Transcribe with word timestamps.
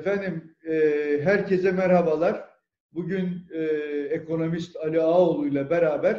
Efendim, 0.00 0.56
e, 0.68 0.74
herkese 1.22 1.72
merhabalar. 1.72 2.50
Bugün 2.92 3.46
e, 3.50 3.62
ekonomist 4.10 4.76
Ali 4.76 5.00
Ağoğlu 5.00 5.48
ile 5.48 5.70
beraber 5.70 6.16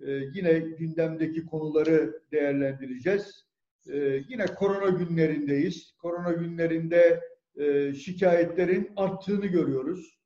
e, 0.00 0.12
yine 0.34 0.58
gündemdeki 0.58 1.46
konuları 1.46 2.20
değerlendireceğiz. 2.32 3.46
E, 3.92 3.98
yine 4.28 4.46
korona 4.46 4.88
günlerindeyiz. 4.88 5.94
Korona 5.98 6.32
günlerinde 6.32 7.20
e, 7.56 7.92
şikayetlerin 7.92 8.92
arttığını 8.96 9.46
görüyoruz. 9.46 10.18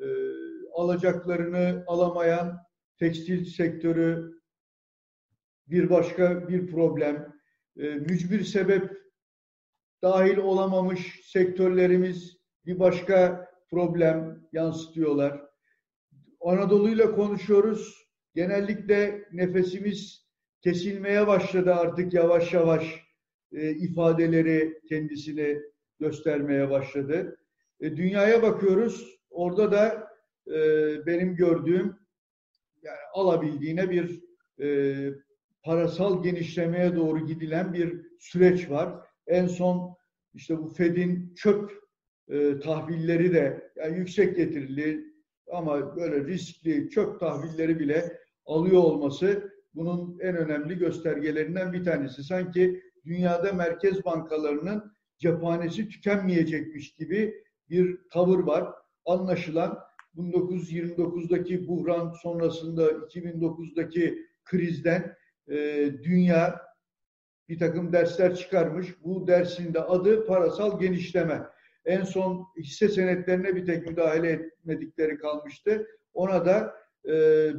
E, 0.00 0.06
alacaklarını 0.74 1.84
alamayan 1.86 2.58
tekstil 2.98 3.44
sektörü 3.44 4.32
bir 5.66 5.90
başka 5.90 6.48
bir 6.48 6.66
problem. 6.66 7.34
E, 7.76 7.82
mücbir 7.82 8.44
sebep 8.44 9.01
dahil 10.02 10.36
olamamış 10.36 11.20
sektörlerimiz 11.24 12.36
bir 12.66 12.78
başka 12.78 13.48
problem 13.70 14.48
yansıtıyorlar. 14.52 15.40
Anadolu 16.40 16.88
ile 16.88 17.10
konuşuyoruz. 17.10 18.02
Genellikle 18.34 19.24
nefesimiz 19.32 20.26
kesilmeye 20.60 21.26
başladı 21.26 21.74
artık 21.74 22.14
yavaş 22.14 22.52
yavaş 22.52 23.02
e, 23.52 23.70
ifadeleri 23.70 24.80
kendisini 24.88 25.58
göstermeye 26.00 26.70
başladı. 26.70 27.36
E, 27.80 27.96
dünyaya 27.96 28.42
bakıyoruz. 28.42 29.20
Orada 29.30 29.72
da 29.72 30.08
e, 30.46 30.56
benim 31.06 31.36
gördüğüm 31.36 31.96
yani 32.82 32.98
alabildiğine 33.14 33.90
bir 33.90 34.22
e, 34.62 35.08
parasal 35.62 36.22
genişlemeye 36.22 36.96
doğru 36.96 37.26
gidilen 37.26 37.72
bir 37.72 38.06
süreç 38.20 38.70
var. 38.70 38.94
En 39.26 39.46
son 39.46 39.96
işte 40.34 40.58
bu 40.58 40.68
Fed'in 40.68 41.34
çöp 41.34 41.82
e, 42.28 42.60
tahvilleri 42.60 43.32
de 43.32 43.72
yani 43.76 43.98
yüksek 43.98 44.36
getirili 44.36 45.04
ama 45.52 45.96
böyle 45.96 46.24
riskli 46.26 46.90
çöp 46.90 47.20
tahvilleri 47.20 47.78
bile 47.78 48.18
alıyor 48.46 48.82
olması 48.82 49.52
bunun 49.74 50.18
en 50.20 50.36
önemli 50.36 50.78
göstergelerinden 50.78 51.72
bir 51.72 51.84
tanesi. 51.84 52.24
Sanki 52.24 52.82
dünyada 53.04 53.52
merkez 53.52 54.04
bankalarının 54.04 54.92
cephanesi 55.18 55.88
tükenmeyecekmiş 55.88 56.94
gibi 56.94 57.34
bir 57.70 57.98
tavır 58.12 58.38
var. 58.38 58.68
Anlaşılan 59.06 59.78
1929'daki 60.16 61.68
buhran 61.68 62.12
sonrasında 62.22 62.90
2009'daki 62.90 64.18
krizden 64.44 65.16
e, 65.48 65.56
dünya 66.02 66.60
bir 67.48 67.58
takım 67.58 67.92
dersler 67.92 68.34
çıkarmış. 68.34 68.86
Bu 69.04 69.26
dersin 69.26 69.74
de 69.74 69.80
adı 69.80 70.26
parasal 70.26 70.80
genişleme. 70.80 71.42
En 71.84 72.04
son 72.04 72.46
hisse 72.58 72.88
senetlerine 72.88 73.56
bir 73.56 73.66
tek 73.66 73.86
müdahale 73.86 74.30
etmedikleri 74.30 75.18
kalmıştı. 75.18 75.86
Ona 76.14 76.46
da 76.46 76.74
e, 77.04 77.12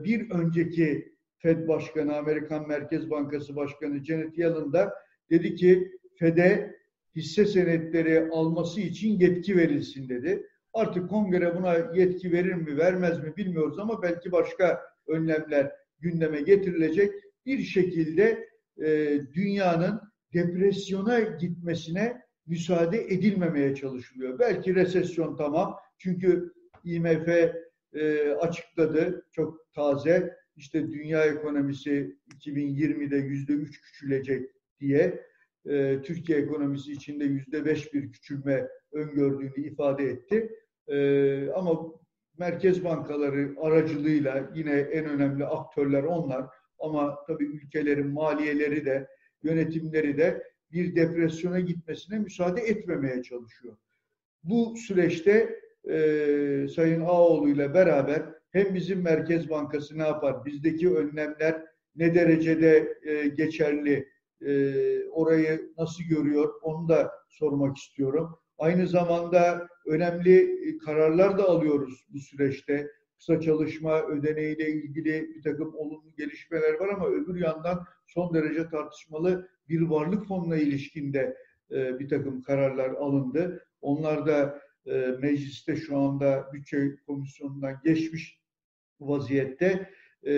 bir 0.04 0.32
önceki 0.32 1.14
Fed 1.38 1.68
Başkanı, 1.68 2.18
Amerikan 2.18 2.68
Merkez 2.68 3.10
Bankası 3.10 3.56
Başkanı 3.56 4.06
Janet 4.06 4.38
Yellen 4.38 4.74
da 4.74 4.94
dedi 5.30 5.56
ki 5.56 5.92
Fed'e 6.20 6.76
hisse 7.16 7.46
senetleri 7.46 8.30
alması 8.32 8.82
için 8.82 9.20
yetki 9.20 9.58
verilsin 9.58 10.10
dedi. 10.10 10.48
Artık 10.74 11.10
kongre 11.10 11.56
buna 11.56 11.76
yetki 11.94 12.32
verir 12.32 12.54
mi 12.54 12.78
vermez 12.78 13.24
mi 13.24 13.38
bilmiyoruz 13.38 13.80
ama 13.80 14.02
belki 14.02 14.32
başka 14.32 14.82
önlemler 15.08 15.72
gündeme 16.00 16.42
getirilecek. 16.42 17.14
Bir 17.46 17.60
şekilde 17.60 18.48
e, 18.78 19.20
dünyanın 19.34 20.02
depresyona 20.34 21.20
gitmesine 21.20 22.22
müsaade 22.48 23.02
edilmemeye 23.02 23.76
çalışılıyor. 23.76 24.40
Belki 24.40 24.76
resesyon 24.76 25.36
tamam. 25.36 25.76
Çünkü 25.98 26.54
IMF 26.84 27.28
e, 27.94 28.32
açıkladı 28.32 29.26
çok 29.32 29.74
taze 29.74 30.38
işte 30.56 30.92
dünya 30.92 31.26
ekonomisi 31.26 32.18
2020'de 32.40 33.18
yüzde 33.18 33.54
üç 33.54 33.82
küçülecek 33.82 34.50
diye 34.80 35.24
e, 35.66 36.02
Türkiye 36.02 36.38
ekonomisi 36.38 36.92
içinde 36.92 37.24
yüzde 37.24 37.66
beş 37.66 37.94
bir 37.94 38.12
küçülme 38.12 38.68
öngördüğünü 38.92 39.68
ifade 39.68 40.04
etti. 40.04 40.50
E, 40.88 41.50
ama 41.50 41.92
merkez 42.38 42.84
bankaları 42.84 43.56
aracılığıyla 43.62 44.52
yine 44.56 44.72
en 44.72 45.06
önemli 45.06 45.46
aktörler 45.46 46.04
onlar 46.04 46.46
ama 46.84 47.20
tabii 47.28 47.46
ülkelerin 47.46 48.08
maliyeleri 48.08 48.86
de 48.86 49.08
yönetimleri 49.44 50.18
de 50.18 50.44
bir 50.72 50.96
depresyona 50.96 51.60
gitmesine 51.60 52.20
müsaade 52.20 52.62
etmemeye 52.62 53.24
çalışıyor. 53.24 53.78
Bu 54.44 54.76
süreçte 54.78 55.60
e, 55.90 55.98
Sayın 56.76 57.02
Ağoğlu 57.02 57.50
ile 57.50 57.74
beraber 57.74 58.24
hem 58.52 58.76
bizim 58.76 59.02
Merkez 59.02 59.50
Bankası 59.50 59.98
ne 59.98 60.04
yapar, 60.04 60.46
bizdeki 60.46 60.96
önlemler 60.96 61.66
ne 61.96 62.16
derecede 62.16 62.98
e, 63.04 63.28
geçerli, 63.28 64.10
e, 64.46 64.74
orayı 65.10 65.74
nasıl 65.78 66.04
görüyor 66.04 66.54
onu 66.62 66.90
da 66.90 67.12
sormak 67.30 67.78
istiyorum. 67.78 68.38
Aynı 68.58 68.88
zamanda 68.88 69.68
önemli 69.86 70.58
kararlar 70.78 71.38
da 71.38 71.50
alıyoruz 71.50 72.06
bu 72.10 72.20
süreçte 72.20 72.92
kısa 73.24 73.42
çalışma 73.42 74.02
ödeneğiyle 74.02 74.70
ilgili 74.72 75.36
bir 75.36 75.42
takım 75.42 75.76
olumlu 75.76 76.16
gelişmeler 76.18 76.74
var 76.80 76.90
ama 76.90 77.08
öbür 77.08 77.42
yandan 77.42 77.86
son 78.08 78.34
derece 78.34 78.70
tartışmalı 78.70 79.50
bir 79.70 79.82
varlık 79.82 80.28
fonuna 80.28 80.56
ilişkinde 80.56 81.38
e, 81.72 82.00
bir 82.00 82.10
takım 82.10 82.42
kararlar 82.42 82.90
alındı. 82.90 83.66
Onlar 83.82 84.26
da 84.28 84.62
e, 84.86 85.16
mecliste 85.22 85.76
şu 85.76 85.98
anda 85.98 86.50
bütçe 86.54 86.96
komisyonundan 87.08 87.76
geçmiş 87.84 88.40
vaziyette. 89.00 89.90
E, 90.26 90.34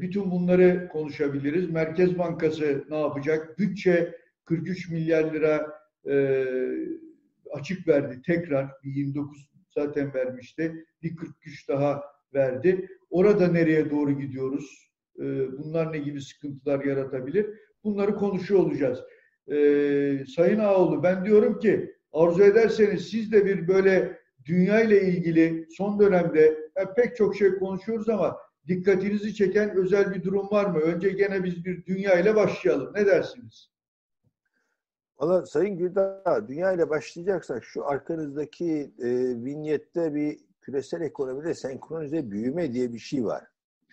bütün 0.00 0.30
bunları 0.30 0.88
konuşabiliriz. 0.92 1.70
Merkez 1.70 2.18
Bankası 2.18 2.84
ne 2.90 3.00
yapacak? 3.00 3.58
Bütçe 3.58 4.14
43 4.44 4.90
milyar 4.90 5.34
lira 5.34 5.80
e, 6.08 6.46
açık 7.52 7.88
verdi 7.88 8.22
tekrar. 8.26 8.70
Bir 8.84 8.94
29 8.94 9.50
zaten 9.70 10.14
vermişti. 10.14 10.86
Bir 11.02 11.16
43 11.16 11.68
daha 11.68 12.19
verdi. 12.34 12.88
Orada 13.10 13.48
nereye 13.48 13.90
doğru 13.90 14.12
gidiyoruz? 14.20 14.90
Ee, 15.18 15.58
bunlar 15.58 15.92
ne 15.92 15.98
gibi 15.98 16.20
sıkıntılar 16.20 16.84
yaratabilir? 16.84 17.46
Bunları 17.84 18.14
konuşuyor 18.14 18.60
olacağız. 18.60 18.98
Ee, 19.48 20.24
Sayın 20.36 20.58
Ağoğlu 20.58 21.02
ben 21.02 21.24
diyorum 21.24 21.58
ki 21.58 21.94
arzu 22.12 22.42
ederseniz 22.42 23.08
siz 23.08 23.32
de 23.32 23.46
bir 23.46 23.68
böyle 23.68 24.20
dünya 24.44 24.80
ile 24.80 25.02
ilgili 25.02 25.66
son 25.70 26.00
dönemde 26.00 26.70
yani 26.76 26.88
pek 26.96 27.16
çok 27.16 27.36
şey 27.36 27.54
konuşuyoruz 27.54 28.08
ama 28.08 28.36
dikkatinizi 28.68 29.34
çeken 29.34 29.76
özel 29.76 30.14
bir 30.14 30.22
durum 30.22 30.50
var 30.50 30.66
mı? 30.66 30.78
Önce 30.78 31.08
gene 31.08 31.44
biz 31.44 31.64
bir 31.64 31.86
dünya 31.86 32.20
ile 32.20 32.36
başlayalım. 32.36 32.92
Ne 32.94 33.06
dersiniz? 33.06 33.70
Valla 35.18 35.46
Sayın 35.46 35.78
Güldağ, 35.78 36.44
dünya 36.48 36.72
ile 36.72 36.90
başlayacaksak 36.90 37.64
şu 37.64 37.86
arkanızdaki 37.86 38.92
e, 38.98 39.08
vinyette 39.44 40.14
bir 40.14 40.38
küresel 40.60 41.00
ekonomide 41.00 41.54
senkronize 41.54 42.30
büyüme 42.30 42.72
diye 42.72 42.92
bir 42.92 42.98
şey 42.98 43.24
var. 43.24 43.44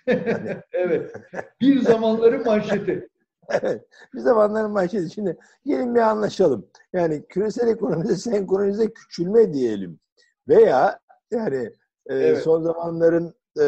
Yani... 0.07 0.57
evet. 0.71 1.15
Bir 1.61 1.81
zamanların 1.81 2.45
manşeti. 2.45 3.07
evet. 3.49 3.85
Bir 4.13 4.19
zamanların 4.19 4.71
manşeti. 4.71 5.13
Şimdi 5.13 5.37
gelin 5.65 5.95
bir 5.95 5.99
anlaşalım. 5.99 6.69
Yani 6.93 7.25
küresel 7.29 7.67
ekonomide 7.67 8.15
senkronize 8.15 8.93
küçülme 8.93 9.53
diyelim. 9.53 9.99
Veya 10.47 10.99
yani 11.31 11.71
e, 12.05 12.15
evet. 12.15 12.43
son 12.43 12.63
zamanların 12.63 13.35
e, 13.61 13.67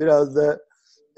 biraz 0.00 0.36
da 0.36 0.60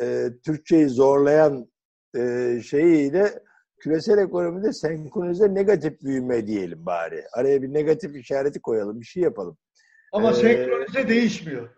e, 0.03 0.29
Türkçeyi 0.45 0.89
zorlayan 0.89 1.71
e, 2.17 2.61
şeyiyle 2.65 3.43
küresel 3.79 4.19
ekonomide 4.19 4.73
senkronize 4.73 5.55
negatif 5.55 6.03
büyüme 6.03 6.47
diyelim 6.47 6.87
bari. 6.87 7.25
Araya 7.33 7.63
bir 7.63 7.73
negatif 7.73 8.17
işareti 8.17 8.61
koyalım, 8.61 9.01
bir 9.01 9.07
şey 9.07 9.23
yapalım. 9.23 9.57
Ama 10.13 10.31
ee, 10.31 10.35
senkronize 10.35 11.09
değişmiyor. 11.09 11.69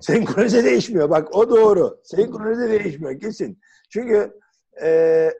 Senkronize 0.00 0.64
değişmiyor. 0.64 1.10
Bak 1.10 1.34
o 1.34 1.50
doğru. 1.50 2.00
Senkronize 2.04 2.70
değişmiyor 2.70 3.20
kesin. 3.20 3.60
Çünkü 3.90 4.40
e, 4.82 5.30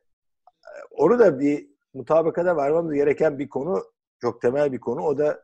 onu 0.91 1.19
da 1.19 1.41
bir 1.41 1.69
mutabakata 1.94 2.56
varmamız 2.56 2.94
gereken 2.94 3.38
bir 3.38 3.49
konu, 3.49 3.85
çok 4.20 4.41
temel 4.41 4.73
bir 4.73 4.81
konu. 4.81 5.00
O 5.00 5.19
da 5.19 5.43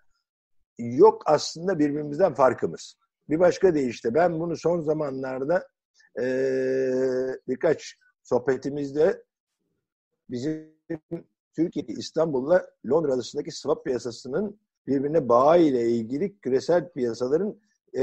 yok 0.79 1.23
aslında 1.27 1.79
birbirimizden 1.79 2.35
farkımız. 2.35 2.97
Bir 3.29 3.41
başka 3.41 3.75
deyişle 3.75 4.15
ben 4.15 4.41
bunu 4.41 4.57
son 4.57 4.81
zamanlarda 4.81 5.69
e, 6.21 6.25
birkaç 7.49 7.99
sohbetimizde 8.23 9.23
bizim 10.31 10.75
Türkiye, 11.57 11.85
İstanbul'la 11.89 12.67
Londra 12.91 13.15
arasındaki 13.15 13.51
swap 13.51 13.85
piyasasının 13.85 14.61
birbirine 14.87 15.29
bağı 15.29 15.61
ile 15.61 15.89
ilgili 15.89 16.39
küresel 16.39 16.93
piyasaların 16.93 17.61
e, 17.95 18.01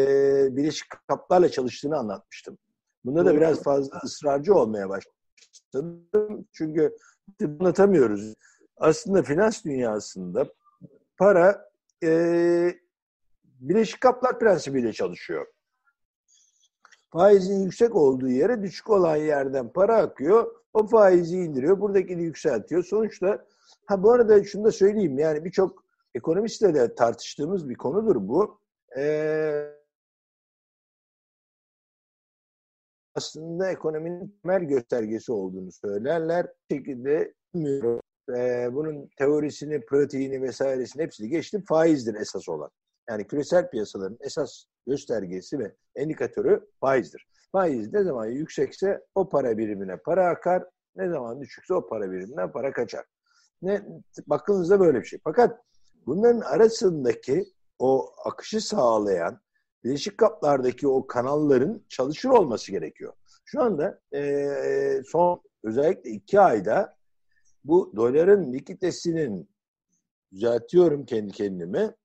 birleşik 0.56 0.88
kaplarla 1.08 1.50
çalıştığını 1.50 1.98
anlatmıştım. 1.98 2.58
Bunda 3.06 3.26
da 3.26 3.36
biraz 3.36 3.64
fazla 3.64 4.00
ısrarcı 4.04 4.56
olmaya 4.56 4.90
başladım. 4.90 6.08
Çünkü 6.54 6.96
anlatamıyoruz. 7.44 8.34
Aslında 8.78 9.24
finans 9.24 9.66
dünyasında 9.66 10.48
para 11.18 11.70
e, 12.04 12.74
Birleşik 13.60 14.02
Kaplar 14.02 14.40
prensibiyle 14.40 14.94
çalışıyor. 14.94 15.48
Faizin 17.12 17.64
yüksek 17.64 17.96
olduğu 17.96 18.30
yere 18.30 18.62
düşük 18.62 18.90
olan 18.90 19.16
yerden 19.16 19.70
para 19.70 19.98
akıyor. 19.98 20.56
O 20.74 20.88
faizi 20.88 21.38
indiriyor. 21.38 21.80
Buradakini 21.80 22.24
yükseltiyor. 22.24 22.84
Sonuçta 22.84 23.46
ha 23.86 24.04
bu 24.04 24.12
arada 24.12 24.44
şunu 24.44 24.64
da 24.64 24.72
söyleyeyim. 24.72 25.20
Yani 25.20 25.46
birçok 25.46 25.87
ekonomistle 26.18 26.74
de 26.74 26.96
tartıştığımız 26.96 27.70
bir 27.70 27.76
konudur 27.76 28.16
bu. 28.20 28.60
Ee, 28.98 29.68
aslında 33.16 33.72
ekonominin 33.72 34.40
temel 34.44 34.64
göstergesi 34.64 35.32
olduğunu 35.32 35.72
söylerler. 35.72 36.46
Bu 36.46 36.76
şekilde. 36.76 37.34
Ee, 38.38 38.70
bunun 38.74 39.10
teorisini, 39.18 39.86
pratiğini 39.86 40.42
vesairesini 40.42 41.04
hepsini 41.04 41.30
geçtim. 41.30 41.64
Faizdir 41.68 42.16
esas 42.16 42.50
olan. 42.50 42.70
Yani 43.10 43.28
küresel 43.28 43.70
piyasaların 43.70 44.18
esas 44.22 44.66
göstergesi 44.88 45.60
ve 45.60 45.76
indikatörü 45.96 46.68
faizdir. 46.80 47.28
Faiz 47.52 47.94
ne 47.94 48.04
zaman 48.04 48.26
yüksekse 48.26 49.02
o 49.16 49.30
para 49.30 49.58
birimine 49.58 49.98
para 49.98 50.28
akar, 50.30 50.64
ne 50.96 51.10
zaman 51.10 51.42
düşükse 51.42 51.74
o 51.74 51.88
para 51.88 52.12
biriminden 52.12 52.52
para 52.52 52.72
kaçar. 52.72 53.06
Ne, 53.62 53.82
bakınızda 54.28 54.80
böyle 54.80 55.00
bir 55.00 55.06
şey. 55.06 55.20
Fakat 55.24 55.62
bunların 56.08 56.40
arasındaki 56.42 57.54
o 57.80 58.12
akışı 58.26 58.62
sağlayan 58.62 59.42
Birleşik 59.84 60.18
Kaplar'daki 60.18 60.88
o 60.88 61.08
kanalların 61.08 61.86
çalışır 61.90 62.30
olması 62.30 62.72
gerekiyor. 62.72 63.14
Şu 63.46 63.62
anda 63.62 64.00
e, 64.14 65.02
son 65.08 65.42
özellikle 65.64 66.10
iki 66.10 66.40
ayda 66.40 66.98
bu 67.64 67.94
doların 67.96 68.54
likiditesinin 68.54 69.50
düzeltiyorum 70.32 71.06
kendi 71.06 71.32
kendime 71.32 71.96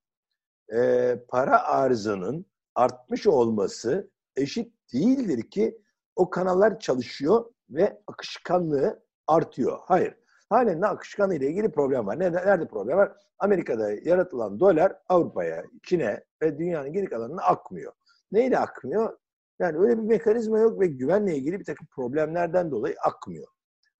e, 0.74 1.18
para 1.28 1.62
arzının 1.62 2.46
artmış 2.74 3.26
olması 3.26 4.10
eşit 4.36 4.72
değildir 4.92 5.50
ki 5.50 5.78
o 6.16 6.30
kanallar 6.30 6.78
çalışıyor 6.78 7.44
ve 7.70 8.02
akışkanlığı 8.06 9.02
artıyor. 9.26 9.78
Hayır. 9.82 10.21
Halen 10.52 10.82
de 10.82 10.86
akışkanlığı 10.86 11.34
ile 11.34 11.46
ilgili 11.46 11.70
problem 11.72 12.06
var. 12.06 12.18
Nerede, 12.18 12.36
nerede 12.36 12.66
problem 12.66 12.98
var? 12.98 13.12
Amerika'da 13.38 13.92
yaratılan 13.92 14.60
dolar 14.60 14.96
Avrupa'ya, 15.08 15.64
Çin'e 15.82 16.24
ve 16.42 16.58
dünyanın 16.58 16.92
geri 16.92 17.06
kalanına 17.06 17.42
akmıyor. 17.42 17.92
Neyle 18.32 18.58
akmıyor? 18.58 19.18
Yani 19.58 19.78
öyle 19.78 19.98
bir 19.98 20.02
mekanizma 20.02 20.58
yok 20.58 20.80
ve 20.80 20.86
güvenle 20.86 21.36
ilgili 21.36 21.60
bir 21.60 21.64
takım 21.64 21.86
problemlerden 21.86 22.70
dolayı 22.70 22.94
akmıyor. 23.04 23.46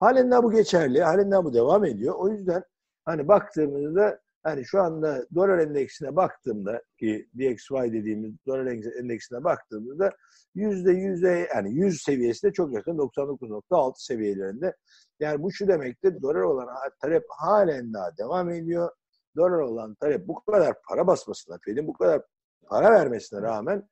Halen 0.00 0.30
daha 0.30 0.42
bu 0.42 0.50
geçerli, 0.50 1.02
halen 1.02 1.30
daha 1.30 1.44
bu 1.44 1.54
devam 1.54 1.84
ediyor. 1.84 2.14
O 2.18 2.28
yüzden 2.28 2.64
hani 3.04 3.28
baktığımızda 3.28 4.20
hani 4.42 4.64
şu 4.64 4.82
anda 4.82 5.26
dolar 5.34 5.58
endeksine 5.58 6.16
baktığımda 6.16 6.82
ki 6.98 7.28
DXY 7.34 7.74
dediğimiz 7.74 8.32
dolar 8.46 8.66
endeksine 9.00 9.44
baktığımızda 9.44 10.12
yüzde 10.54 10.92
yüzde 10.92 11.48
yani 11.54 11.74
yüz 11.74 12.02
seviyesinde 12.02 12.52
çok 12.52 12.74
yakın 12.74 12.98
99.6 12.98 13.92
seviyelerinde. 13.96 14.76
Yani 15.20 15.42
bu 15.42 15.52
şu 15.52 15.68
demektir 15.68 16.22
dolar 16.22 16.40
olan 16.40 16.68
talep 17.02 17.24
halen 17.28 17.92
daha 17.94 18.16
devam 18.16 18.50
ediyor. 18.50 18.90
Dolar 19.36 19.58
olan 19.58 19.94
talep 19.94 20.28
bu 20.28 20.44
kadar 20.44 20.74
para 20.88 21.06
basmasına, 21.06 21.58
Fed'in 21.64 21.86
bu 21.86 21.92
kadar 21.92 22.22
para 22.66 22.90
vermesine 22.90 23.42
rağmen 23.42 23.88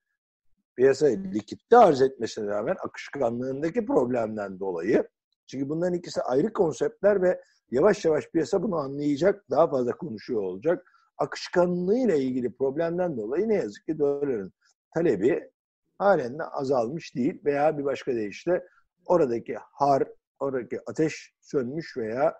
piyasaya 0.76 1.16
likitte 1.16 1.76
arz 1.76 2.02
etmesine 2.02 2.46
rağmen 2.46 2.76
akışkanlığındaki 2.84 3.86
problemden 3.86 4.60
dolayı 4.60 5.08
çünkü 5.46 5.68
bunların 5.68 5.94
ikisi 5.94 6.22
ayrı 6.22 6.52
konseptler 6.52 7.22
ve 7.22 7.40
yavaş 7.70 8.04
yavaş 8.04 8.28
piyasa 8.28 8.62
bunu 8.62 8.76
anlayacak, 8.76 9.50
daha 9.50 9.70
fazla 9.70 9.96
konuşuyor 9.96 10.42
olacak. 10.42 10.92
Akışkanlığı 11.18 11.98
ile 11.98 12.18
ilgili 12.18 12.52
problemden 12.52 13.16
dolayı 13.16 13.48
ne 13.48 13.54
yazık 13.54 13.86
ki 13.86 13.98
doların 13.98 14.52
talebi 14.94 15.50
halen 15.98 16.38
de 16.38 16.44
azalmış 16.44 17.14
değil 17.14 17.40
veya 17.44 17.78
bir 17.78 17.84
başka 17.84 18.14
deyişle 18.14 18.66
oradaki 19.06 19.56
har, 19.72 20.08
oradaki 20.38 20.80
ateş 20.86 21.34
sönmüş 21.40 21.96
veya 21.96 22.36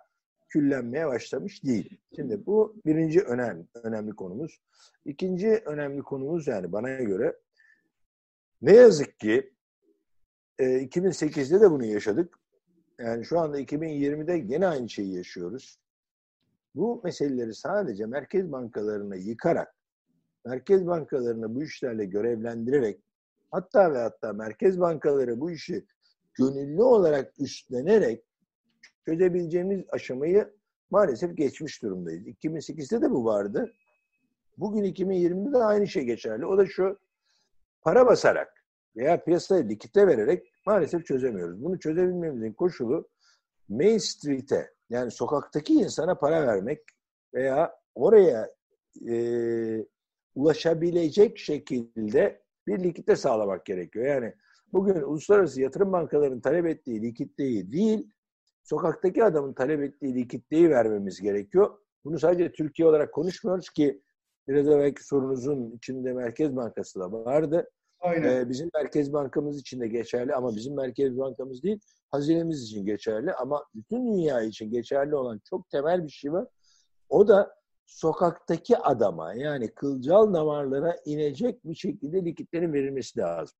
küllenmeye 0.49 1.07
başlamış 1.07 1.63
değil. 1.63 2.01
Şimdi 2.15 2.45
bu 2.45 2.81
birinci 2.85 3.21
önemli, 3.21 3.67
önemli 3.83 4.11
konumuz. 4.11 4.61
İkinci 5.05 5.61
önemli 5.65 6.01
konumuz 6.01 6.47
yani 6.47 6.71
bana 6.71 6.89
göre 6.89 7.37
ne 8.61 8.73
yazık 8.73 9.19
ki 9.19 9.53
e, 10.59 10.65
2008'de 10.65 11.61
de 11.61 11.71
bunu 11.71 11.85
yaşadık. 11.85 12.40
Yani 13.05 13.25
şu 13.25 13.39
anda 13.39 13.59
2020'de 13.59 14.53
yine 14.53 14.67
aynı 14.67 14.89
şeyi 14.89 15.15
yaşıyoruz. 15.15 15.79
Bu 16.75 17.01
meseleleri 17.03 17.55
sadece 17.55 18.05
merkez 18.05 18.51
bankalarına 18.51 19.15
yıkarak, 19.15 19.75
merkez 20.45 20.87
bankalarını 20.87 21.55
bu 21.55 21.63
işlerle 21.63 22.05
görevlendirerek, 22.05 22.99
hatta 23.51 23.93
ve 23.93 23.97
hatta 23.97 24.33
merkez 24.33 24.79
bankaları 24.79 25.39
bu 25.39 25.51
işi 25.51 25.85
gönüllü 26.33 26.81
olarak 26.81 27.33
üstlenerek 27.39 28.23
çözebileceğimiz 29.05 29.85
aşamayı 29.89 30.53
maalesef 30.89 31.37
geçmiş 31.37 31.81
durumdayız. 31.83 32.27
2008'de 32.27 33.01
de 33.01 33.11
bu 33.11 33.25
vardı. 33.25 33.73
Bugün 34.57 34.83
2020'de 34.83 35.53
de 35.53 35.63
aynı 35.63 35.87
şey 35.87 36.03
geçerli. 36.03 36.45
O 36.45 36.57
da 36.57 36.65
şu, 36.65 36.99
para 37.81 38.07
basarak 38.07 38.60
veya 38.95 39.23
piyasaya 39.23 39.63
likite 39.63 40.07
vererek 40.07 40.53
maalesef 40.65 41.05
çözemiyoruz. 41.05 41.63
Bunu 41.63 41.79
çözebilmemizin 41.79 42.53
koşulu 42.53 43.09
Main 43.69 43.97
Street'e 43.97 44.73
yani 44.89 45.11
sokaktaki 45.11 45.73
insana 45.73 46.15
para 46.15 46.47
vermek 46.47 46.79
veya 47.33 47.75
oraya 47.95 48.49
e, 49.09 49.15
ulaşabilecek 50.35 51.37
şekilde 51.37 52.41
bir 52.67 52.83
likitte 52.83 53.15
sağlamak 53.15 53.65
gerekiyor. 53.65 54.05
Yani 54.05 54.33
bugün 54.73 55.01
uluslararası 55.01 55.61
yatırım 55.61 55.91
bankalarının 55.91 56.41
talep 56.41 56.65
ettiği 56.65 57.01
likitteyi 57.01 57.71
değil, 57.71 58.11
sokaktaki 58.63 59.23
adamın 59.23 59.53
talep 59.53 59.81
ettiği 59.81 60.15
likitteyi 60.15 60.69
vermemiz 60.69 61.21
gerekiyor. 61.21 61.77
Bunu 62.05 62.19
sadece 62.19 62.51
Türkiye 62.51 62.87
olarak 62.87 63.13
konuşmuyoruz 63.13 63.69
ki 63.69 64.01
biraz 64.47 64.67
evvelki 64.67 65.03
sorunuzun 65.03 65.71
içinde 65.71 66.13
Merkez 66.13 66.55
Bankası 66.55 66.99
da 66.99 67.11
vardı. 67.11 67.69
Aynen. 68.01 68.29
Ee, 68.29 68.49
bizim 68.49 68.69
Merkez 68.73 69.13
Bankamız 69.13 69.59
için 69.59 69.79
de 69.79 69.87
geçerli 69.87 70.35
ama 70.35 70.55
bizim 70.55 70.75
Merkez 70.75 71.17
Bankamız 71.17 71.63
değil, 71.63 71.79
hazinemiz 72.09 72.63
için 72.63 72.85
geçerli 72.85 73.33
ama 73.33 73.65
bütün 73.75 74.07
dünya 74.07 74.41
için 74.41 74.71
geçerli 74.71 75.15
olan 75.15 75.41
çok 75.49 75.69
temel 75.69 76.03
bir 76.03 76.09
şey 76.09 76.31
var. 76.31 76.47
O 77.09 77.27
da 77.27 77.55
sokaktaki 77.85 78.77
adama 78.77 79.33
yani 79.33 79.73
kılcal 79.73 80.33
damarlara 80.33 80.97
inecek 81.05 81.65
bir 81.65 81.75
şekilde 81.75 82.25
likitlerin 82.25 82.73
verilmesi 82.73 83.19
lazım. 83.19 83.57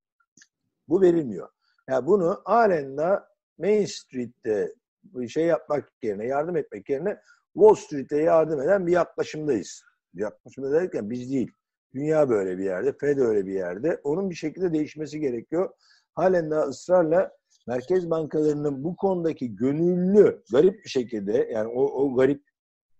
Bu 0.88 1.00
verilmiyor. 1.00 1.48
Yani 1.88 2.06
bunu 2.06 2.42
halen 2.44 3.20
Main 3.58 3.86
Street'te 3.86 4.74
bir 5.04 5.28
şey 5.28 5.46
yapmak 5.46 5.92
yerine, 6.02 6.26
yardım 6.26 6.56
etmek 6.56 6.90
yerine 6.90 7.18
Wall 7.54 7.74
Street'e 7.74 8.16
yardım 8.16 8.60
eden 8.60 8.86
bir 8.86 8.92
yaklaşımdayız. 8.92 9.82
Yaklaşımda 10.14 10.72
derken 10.72 11.10
biz 11.10 11.32
değil. 11.32 11.52
Dünya 11.94 12.28
böyle 12.28 12.58
bir 12.58 12.64
yerde, 12.64 12.92
Fed 12.92 13.18
öyle 13.18 13.46
bir 13.46 13.52
yerde. 13.52 14.00
Onun 14.04 14.30
bir 14.30 14.34
şekilde 14.34 14.72
değişmesi 14.72 15.20
gerekiyor. 15.20 15.70
Halen 16.14 16.50
daha 16.50 16.62
ısrarla 16.62 17.32
merkez 17.66 18.10
bankalarının 18.10 18.84
bu 18.84 18.96
konudaki 18.96 19.56
gönüllü, 19.56 20.42
garip 20.52 20.84
bir 20.84 20.88
şekilde 20.90 21.48
yani 21.52 21.68
o, 21.68 21.82
o 21.82 22.16
garip 22.16 22.42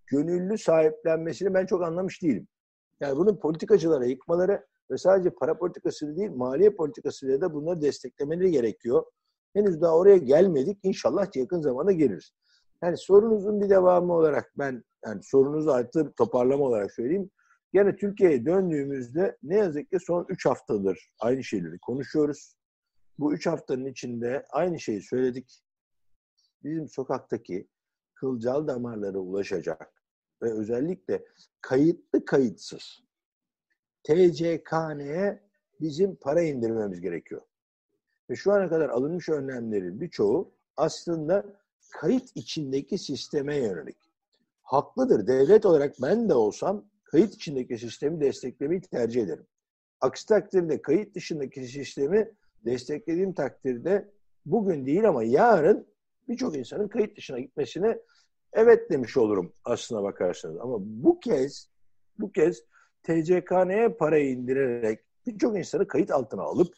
gönüllü 0.06 0.58
sahiplenmesini 0.58 1.54
ben 1.54 1.66
çok 1.66 1.82
anlamış 1.82 2.22
değilim. 2.22 2.48
Yani 3.00 3.16
bunun 3.16 3.36
politikacılara 3.36 4.04
yıkmaları 4.04 4.66
ve 4.90 4.98
sadece 4.98 5.30
para 5.30 5.58
politikası 5.58 6.16
değil, 6.16 6.30
maliye 6.30 6.70
politikasıyla 6.70 7.40
da 7.40 7.54
bunları 7.54 7.80
desteklemeleri 7.80 8.50
gerekiyor. 8.50 9.04
Henüz 9.54 9.80
daha 9.80 9.96
oraya 9.96 10.16
gelmedik. 10.16 10.78
İnşallah 10.82 11.36
yakın 11.36 11.60
zamanda 11.60 11.92
geliriz. 11.92 12.32
Yani 12.82 12.96
sorunuzun 12.96 13.60
bir 13.60 13.70
devamı 13.70 14.12
olarak 14.12 14.52
ben 14.58 14.84
yani 15.06 15.22
sorunuzu 15.22 15.70
artı 15.70 16.12
toparlama 16.12 16.64
olarak 16.64 16.92
söyleyeyim. 16.92 17.30
Gene 17.72 17.96
Türkiye'ye 17.96 18.46
döndüğümüzde 18.46 19.38
ne 19.42 19.56
yazık 19.56 19.90
ki 19.90 19.98
son 20.00 20.26
3 20.28 20.46
haftadır 20.46 21.10
aynı 21.18 21.44
şeyleri 21.44 21.78
konuşuyoruz. 21.78 22.56
Bu 23.18 23.34
3 23.34 23.46
haftanın 23.46 23.84
içinde 23.84 24.44
aynı 24.50 24.80
şeyi 24.80 25.02
söyledik. 25.02 25.62
Bizim 26.64 26.88
sokaktaki 26.88 27.68
kılcal 28.14 28.66
damarlara 28.66 29.18
ulaşacak 29.18 30.02
ve 30.42 30.52
özellikle 30.52 31.24
kayıtlı 31.60 32.24
kayıtsız 32.24 33.02
TCKN'ye 34.02 35.42
bizim 35.80 36.16
para 36.16 36.42
indirmemiz 36.42 37.00
gerekiyor. 37.00 37.42
Ve 38.30 38.36
şu 38.36 38.52
ana 38.52 38.68
kadar 38.68 38.88
alınmış 38.88 39.28
önlemlerin 39.28 40.00
birçoğu 40.00 40.54
aslında 40.76 41.44
kayıt 41.90 42.30
içindeki 42.34 42.98
sisteme 42.98 43.56
yönelik. 43.56 43.96
Haklıdır. 44.62 45.26
Devlet 45.26 45.66
olarak 45.66 45.94
ben 46.02 46.28
de 46.28 46.34
olsam 46.34 46.84
kayıt 47.12 47.34
içindeki 47.34 47.78
sistemi 47.78 48.20
desteklemeyi 48.20 48.80
tercih 48.80 49.22
ederim. 49.22 49.46
Aksi 50.00 50.26
takdirde 50.26 50.82
kayıt 50.82 51.14
dışındaki 51.14 51.68
sistemi 51.68 52.30
desteklediğim 52.64 53.34
takdirde 53.34 54.10
bugün 54.46 54.86
değil 54.86 55.08
ama 55.08 55.24
yarın 55.24 55.86
birçok 56.28 56.56
insanın 56.56 56.88
kayıt 56.88 57.16
dışına 57.16 57.40
gitmesine 57.40 57.98
evet 58.52 58.90
demiş 58.90 59.16
olurum 59.16 59.52
aslına 59.64 60.02
bakarsanız. 60.02 60.56
Ama 60.60 60.76
bu 60.80 61.20
kez 61.20 61.68
bu 62.18 62.32
kez 62.32 62.62
TCKN'ye 63.02 63.88
parayı 63.88 64.30
indirerek 64.30 65.00
birçok 65.26 65.58
insanı 65.58 65.86
kayıt 65.86 66.10
altına 66.10 66.42
alıp 66.42 66.74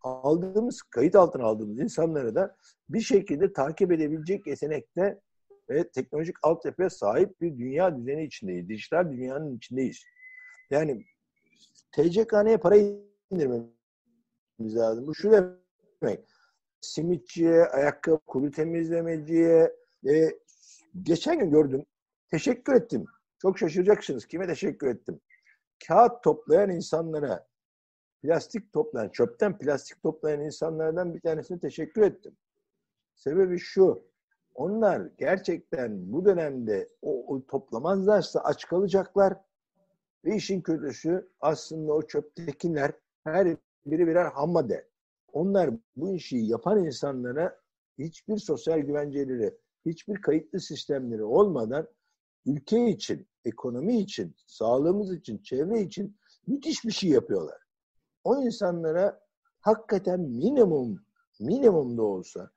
aldığımız, 0.00 0.82
kayıt 0.82 1.16
altına 1.16 1.44
aldığımız 1.44 1.78
insanları 1.78 2.34
da 2.34 2.56
bir 2.88 3.00
şekilde 3.00 3.52
takip 3.52 3.92
edebilecek 3.92 4.46
yetenekte 4.46 5.20
ve 5.70 5.90
teknolojik 5.90 6.36
altyapıya 6.42 6.90
sahip 6.90 7.40
bir 7.40 7.58
dünya 7.58 7.96
düzeni 7.96 8.24
içindeyiz. 8.24 8.68
Dijital 8.68 9.12
dünyanın 9.12 9.56
içindeyiz. 9.56 10.04
Yani 10.70 11.04
TCK'neye 11.92 12.56
para 12.56 12.76
indirmemiz 13.30 13.70
lazım. 14.60 15.06
Bu 15.06 15.14
şu 15.14 15.32
demek. 15.32 16.20
Simitçiye, 16.80 17.64
ayakkabı, 17.64 18.18
kuru 18.18 18.50
temizlemeciye, 18.50 19.76
e, 20.08 20.30
geçen 21.02 21.38
gün 21.38 21.50
gördüm. 21.50 21.84
Teşekkür 22.30 22.72
ettim. 22.74 23.04
Çok 23.38 23.58
şaşıracaksınız. 23.58 24.26
Kime 24.26 24.46
teşekkür 24.46 24.86
ettim? 24.86 25.20
Kağıt 25.86 26.22
toplayan 26.22 26.70
insanlara, 26.70 27.46
plastik 28.22 28.72
toplayan, 28.72 29.08
çöpten 29.08 29.58
plastik 29.58 30.02
toplayan 30.02 30.40
insanlardan 30.40 31.14
bir 31.14 31.20
tanesine 31.20 31.58
teşekkür 31.58 32.02
ettim. 32.02 32.36
Sebebi 33.14 33.58
şu. 33.58 34.13
Onlar 34.54 35.10
gerçekten 35.18 36.12
bu 36.12 36.24
dönemde 36.24 36.88
o, 37.02 37.34
o 37.34 37.46
toplamazlarsa 37.46 38.40
aç 38.40 38.66
kalacaklar. 38.66 39.34
Ve 40.24 40.36
işin 40.36 40.60
kötüsü 40.60 41.28
aslında 41.40 41.92
o 41.92 42.02
çöptekiler 42.02 42.92
her 43.24 43.56
biri 43.86 44.06
birer 44.06 44.24
ham 44.24 44.50
madde. 44.50 44.88
Onlar 45.32 45.70
bu 45.96 46.14
işi 46.14 46.36
yapan 46.36 46.84
insanlara 46.84 47.60
hiçbir 47.98 48.38
sosyal 48.38 48.78
güvenceleri, 48.78 49.58
hiçbir 49.86 50.20
kayıtlı 50.22 50.60
sistemleri 50.60 51.24
olmadan 51.24 51.88
ülke 52.46 52.88
için, 52.88 53.26
ekonomi 53.44 54.00
için, 54.00 54.34
sağlığımız 54.46 55.14
için, 55.14 55.38
çevre 55.38 55.80
için 55.80 56.16
müthiş 56.46 56.84
bir 56.84 56.92
şey 56.92 57.10
yapıyorlar. 57.10 57.58
O 58.24 58.42
insanlara 58.42 59.20
hakikaten 59.60 60.20
minimum, 60.20 61.04
minimum 61.40 61.98
da 61.98 62.02
olsa 62.02 62.50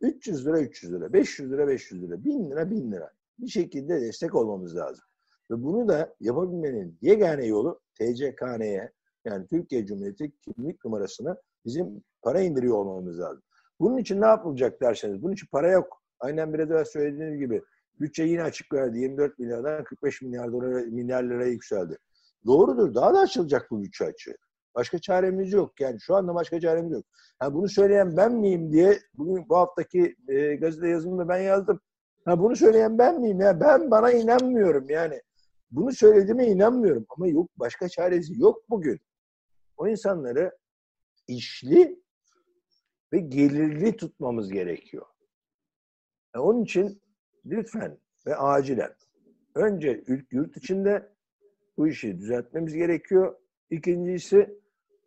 300 0.00 0.46
lira 0.46 0.60
300 0.60 0.92
lira, 0.92 1.12
500 1.12 1.52
lira 1.52 1.68
500 1.68 2.02
lira, 2.02 2.24
1000 2.24 2.50
lira 2.50 2.70
1000 2.70 2.92
lira 2.92 3.10
bir 3.38 3.48
şekilde 3.48 4.00
destek 4.00 4.34
olmamız 4.34 4.76
lazım. 4.76 5.04
Ve 5.50 5.62
bunu 5.62 5.88
da 5.88 6.14
yapabilmenin 6.20 6.98
yegane 7.02 7.46
yolu 7.46 7.80
TCKN'ye 7.94 8.92
yani 9.24 9.46
Türkiye 9.46 9.86
Cumhuriyeti 9.86 10.32
kimlik 10.40 10.84
numarasına 10.84 11.36
bizim 11.64 12.02
para 12.22 12.40
indiriyor 12.40 12.76
olmamız 12.76 13.18
lazım. 13.18 13.42
Bunun 13.80 13.98
için 13.98 14.20
ne 14.20 14.26
yapılacak 14.26 14.80
derseniz, 14.80 15.22
bunun 15.22 15.32
için 15.32 15.46
para 15.52 15.70
yok. 15.70 16.02
Aynen 16.20 16.54
biraz 16.54 16.70
evvel 16.70 16.84
söylediğiniz 16.84 17.38
gibi 17.38 17.62
bütçe 18.00 18.22
yine 18.22 18.42
açık 18.42 18.72
verdi. 18.72 18.98
24 18.98 19.38
milyardan 19.38 19.84
45 19.84 20.22
milyar 20.22 20.52
dolara, 20.52 20.80
milyar 20.80 21.24
liraya 21.24 21.50
yükseldi. 21.50 21.98
Doğrudur. 22.46 22.94
Daha 22.94 23.14
da 23.14 23.18
açılacak 23.18 23.70
bu 23.70 23.82
bütçe 23.82 24.04
açığı. 24.04 24.36
Başka 24.74 24.98
çaremiz 24.98 25.52
yok. 25.52 25.80
Yani 25.80 26.00
şu 26.00 26.14
anda 26.14 26.34
başka 26.34 26.60
çaremiz 26.60 26.92
yok. 26.92 27.04
Ha, 27.38 27.54
bunu 27.54 27.68
söyleyen 27.68 28.16
ben 28.16 28.32
miyim 28.32 28.72
diye 28.72 28.98
bugün 29.14 29.48
bu 29.48 29.56
haftaki 29.56 30.16
e, 30.28 30.54
gazete 30.54 30.88
yazımında 30.88 31.28
ben 31.28 31.38
yazdım. 31.38 31.80
Ha, 32.24 32.38
bunu 32.40 32.56
söyleyen 32.56 32.98
ben 32.98 33.20
miyim? 33.20 33.40
Ya 33.40 33.60
ben 33.60 33.90
bana 33.90 34.12
inanmıyorum 34.12 34.90
yani. 34.90 35.22
Bunu 35.70 35.92
söylediğime 35.92 36.46
inanmıyorum 36.46 37.06
ama 37.08 37.28
yok 37.28 37.50
başka 37.56 37.88
çaresi 37.88 38.40
yok 38.40 38.70
bugün. 38.70 39.00
O 39.76 39.88
insanları 39.88 40.58
işli 41.28 42.00
ve 43.12 43.18
gelirli 43.18 43.96
tutmamız 43.96 44.52
gerekiyor. 44.52 45.06
Yani 46.34 46.44
onun 46.44 46.62
için 46.62 47.02
lütfen 47.46 47.98
ve 48.26 48.36
acilen 48.36 48.94
önce 49.54 50.04
yurt 50.30 50.56
içinde 50.56 51.12
bu 51.76 51.88
işi 51.88 52.18
düzeltmemiz 52.18 52.74
gerekiyor. 52.74 53.36
İkincisi 53.70 54.59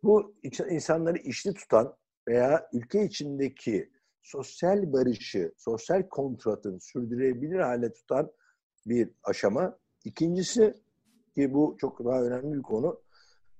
bu 0.03 0.35
insanları 0.69 1.17
işli 1.17 1.53
tutan 1.53 1.95
veya 2.27 2.69
ülke 2.73 3.03
içindeki 3.03 3.91
sosyal 4.21 4.93
barışı, 4.93 5.53
sosyal 5.57 6.09
kontratın 6.09 6.79
sürdürebilir 6.79 7.59
hale 7.59 7.93
tutan 7.93 8.31
bir 8.85 9.09
aşama. 9.23 9.77
İkincisi 10.05 10.73
ki 11.35 11.53
bu 11.53 11.77
çok 11.81 12.05
daha 12.05 12.23
önemli 12.23 12.57
bir 12.57 12.61
konu. 12.61 13.01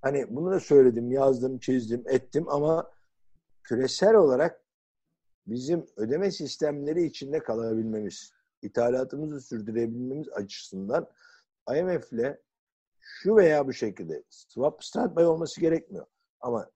Hani 0.02 0.36
bunu 0.36 0.52
da 0.52 0.60
söyledim, 0.60 1.12
yazdım, 1.12 1.60
çizdim, 1.60 2.04
ettim 2.08 2.50
ama 2.50 2.92
küresel 3.64 4.16
olarak 4.16 4.64
bizim 5.48 5.86
ödeme 5.96 6.32
sistemleri 6.32 7.06
içinde 7.06 7.40
kalabilmemiz, 7.40 8.34
ithalatımızı 8.62 9.42
sürdürebilmemiz 9.42 10.30
açısından 10.30 11.10
IMF'le 11.76 12.38
şu 13.00 13.36
veya 13.36 13.68
bu 13.68 13.74
şekilde 13.74 14.24
swap 14.30 14.84
standby 14.84 15.22
olması 15.22 15.62
gerekmiyor. 15.62 16.06
Ama 16.44 16.70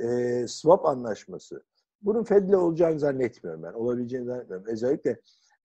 e, 0.00 0.44
swap 0.48 0.86
anlaşması 0.86 1.62
bunun 2.02 2.24
Fed'le 2.24 2.54
olacağını 2.54 2.98
zannetmiyorum 2.98 3.62
ben. 3.62 3.72
Olabileceğini 3.72 4.26
zannetmiyorum. 4.26 4.66
Özellikle 4.66 5.20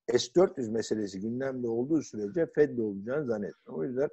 S-400 0.07 0.71
meselesi 0.71 1.19
gündemde 1.19 1.67
olduğu 1.67 2.01
sürece 2.01 2.45
Fed'le 2.55 2.79
olacağını 2.79 3.25
zannetmiyorum. 3.25 3.81
O 3.81 3.83
yüzden 3.83 4.09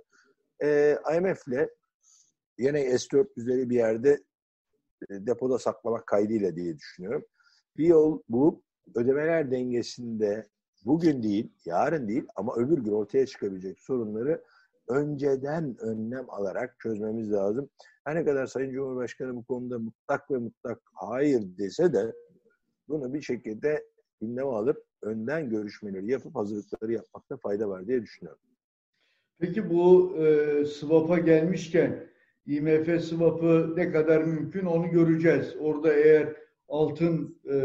e, 0.62 0.98
IMF'le 1.16 1.68
yine 2.58 2.98
S-400'leri 2.98 3.70
bir 3.70 3.76
yerde 3.76 4.10
e, 5.10 5.26
depoda 5.26 5.58
saklamak 5.58 6.06
kaydıyla 6.06 6.56
diye 6.56 6.76
düşünüyorum. 6.78 7.24
Bir 7.76 7.86
yol 7.86 8.22
bulup 8.28 8.64
ödemeler 8.94 9.50
dengesinde 9.50 10.46
bugün 10.84 11.22
değil, 11.22 11.52
yarın 11.64 12.08
değil 12.08 12.26
ama 12.36 12.56
öbür 12.56 12.78
gün 12.78 12.92
ortaya 12.92 13.26
çıkabilecek 13.26 13.80
sorunları 13.80 14.44
önceden 14.88 15.76
önlem 15.80 16.30
alarak 16.30 16.76
çözmemiz 16.80 17.32
lazım. 17.32 17.68
Her 18.04 18.14
ne 18.14 18.24
kadar 18.24 18.46
Sayın 18.46 18.72
Cumhurbaşkanı 18.72 19.36
bu 19.36 19.44
konuda 19.44 19.78
mutlak 19.78 20.30
ve 20.30 20.38
mutlak 20.38 20.80
hayır 20.94 21.42
dese 21.58 21.92
de 21.92 22.12
bunu 22.88 23.14
bir 23.14 23.22
şekilde 23.22 23.84
gündeme 24.20 24.50
alıp 24.50 24.84
önden 25.02 25.50
görüşmeleri 25.50 26.10
yapıp 26.10 26.36
hazırlıkları 26.36 26.92
yapmakta 26.92 27.36
fayda 27.36 27.68
var 27.68 27.86
diye 27.86 28.02
düşünüyorum. 28.02 28.40
Peki 29.38 29.70
bu 29.70 30.16
e, 30.16 30.64
swap'a 30.64 31.18
gelmişken 31.18 32.06
IMF 32.46 33.04
swap'ı 33.04 33.76
ne 33.76 33.92
kadar 33.92 34.22
mümkün 34.22 34.66
onu 34.66 34.90
göreceğiz. 34.90 35.56
Orada 35.60 35.94
eğer 35.94 36.36
altın 36.68 37.38
e, 37.44 37.56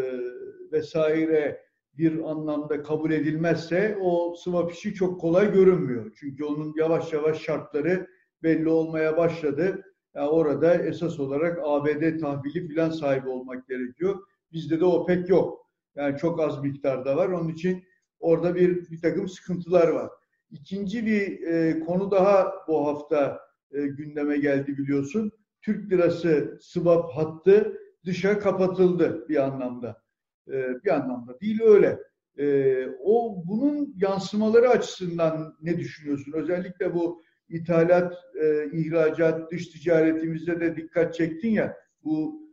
vesaire 0.72 1.67
bir 1.98 2.32
anlamda 2.32 2.84
kabul 2.84 3.12
edilmezse 3.12 3.98
o 4.02 4.36
swap 4.38 4.72
işi 4.72 4.94
çok 4.94 5.22
kolay 5.22 5.54
görünmüyor. 5.54 6.12
Çünkü 6.20 6.44
onun 6.44 6.74
yavaş 6.78 7.14
yavaş 7.14 7.42
şartları 7.42 8.08
belli 8.44 8.70
olmaya 8.70 9.18
başladı. 9.18 9.84
Yani 10.16 10.30
orada 10.30 10.76
esas 10.76 11.20
olarak 11.20 11.60
ABD 11.64 12.20
tahvili 12.20 12.68
filan 12.68 12.90
sahibi 12.90 13.30
olmak 13.30 13.68
gerekiyor. 13.68 14.20
Bizde 14.52 14.80
de 14.80 14.86
o 14.86 15.06
pek 15.06 15.30
yok. 15.30 15.68
Yani 15.96 16.18
çok 16.18 16.40
az 16.40 16.64
miktarda 16.64 17.18
var. 17.18 17.30
Onun 17.30 17.50
için 17.50 17.84
orada 18.20 18.56
bir, 18.56 18.92
bir 18.92 19.02
takım 19.02 19.28
sıkıntılar 19.28 19.88
var. 19.88 20.10
İkinci 20.52 21.06
bir 21.06 21.42
e, 21.42 21.80
konu 21.80 22.12
daha 22.12 22.54
bu 22.68 22.88
hafta 22.88 23.40
e, 23.72 23.88
gündeme 23.88 24.38
geldi 24.38 24.78
biliyorsun. 24.78 25.32
Türk 25.62 25.92
lirası 25.92 26.60
swap 26.62 27.12
hattı 27.12 27.78
dışa 28.06 28.40
kapatıldı 28.40 29.26
bir 29.30 29.44
anlamda. 29.44 30.07
E, 30.48 30.84
bir 30.84 30.90
anlamda 30.90 31.40
değil 31.40 31.62
öyle. 31.62 32.00
E, 32.40 32.88
o 33.04 33.44
bunun 33.46 33.96
yansımaları 33.98 34.70
açısından 34.70 35.58
ne 35.62 35.78
düşünüyorsun? 35.78 36.34
Özellikle 36.36 36.94
bu 36.94 37.22
ithalat, 37.50 38.14
e, 38.42 38.70
ihracat, 38.72 39.52
dış 39.52 39.68
ticaretimizde 39.68 40.60
de 40.60 40.76
dikkat 40.76 41.14
çektin 41.14 41.52
ya 41.52 41.78
bu 42.04 42.48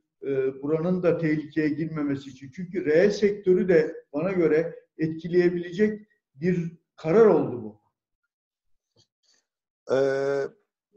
buranın 0.62 1.02
da 1.02 1.18
tehlikeye 1.18 1.68
girmemesi 1.68 2.30
için. 2.30 2.50
Çünkü 2.56 2.84
reel 2.84 3.10
sektörü 3.10 3.68
de 3.68 3.94
bana 4.12 4.32
göre 4.32 4.74
etkileyebilecek 4.98 6.08
bir 6.34 6.72
karar 6.96 7.26
oldu 7.26 7.62
bu. 7.62 7.80
Ee, 9.94 10.42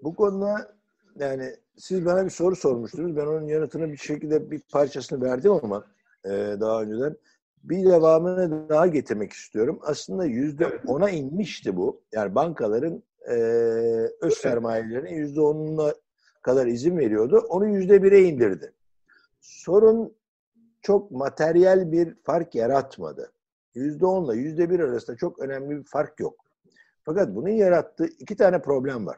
bu 0.04 0.16
konuda 0.16 0.77
yani 1.20 1.56
siz 1.77 2.06
bana 2.06 2.25
bir 2.25 2.30
soru 2.30 2.56
sormuştunuz. 2.56 3.16
Ben 3.16 3.25
onun 3.25 3.48
yanıtını 3.48 3.92
bir 3.92 3.98
şekilde 3.98 4.51
bir 4.51 4.62
parçasını 4.72 5.22
verdim 5.22 5.51
ama 5.51 5.86
e, 6.29 6.60
daha 6.60 6.81
önceden 6.81 7.15
bir 7.63 7.86
devamını 7.86 8.69
daha 8.69 8.88
getirmek 8.88 9.34
istiyorum. 9.34 9.79
Aslında 9.81 10.25
yüzde 10.25 10.81
ona 10.88 11.10
inmişti 11.10 11.77
bu. 11.77 12.01
Yani 12.12 12.36
bankaların 12.36 13.03
e, 13.29 13.34
öz 14.22 14.34
sermayelerine 14.34 15.12
yüzde 15.12 15.41
onuna 15.41 15.93
kadar 16.41 16.67
izin 16.67 16.98
veriyordu. 16.98 17.46
Onu 17.50 17.67
yüzde 17.67 18.03
bire 18.03 18.22
indirdi. 18.24 18.74
Sorun 19.41 20.13
çok 20.81 21.12
materyal 21.12 21.91
bir 21.91 22.15
fark 22.24 22.55
yaratmadı. 22.55 23.31
Yüzde 23.75 24.05
onla 24.05 24.36
yüzde 24.36 24.69
bir 24.69 24.79
arasında 24.79 25.17
çok 25.17 25.39
önemli 25.39 25.77
bir 25.77 25.84
fark 25.84 26.19
yok. 26.19 26.36
Fakat 27.03 27.36
bunun 27.36 27.50
yarattığı 27.50 28.05
iki 28.05 28.36
tane 28.36 28.62
problem 28.62 29.05
var. 29.05 29.17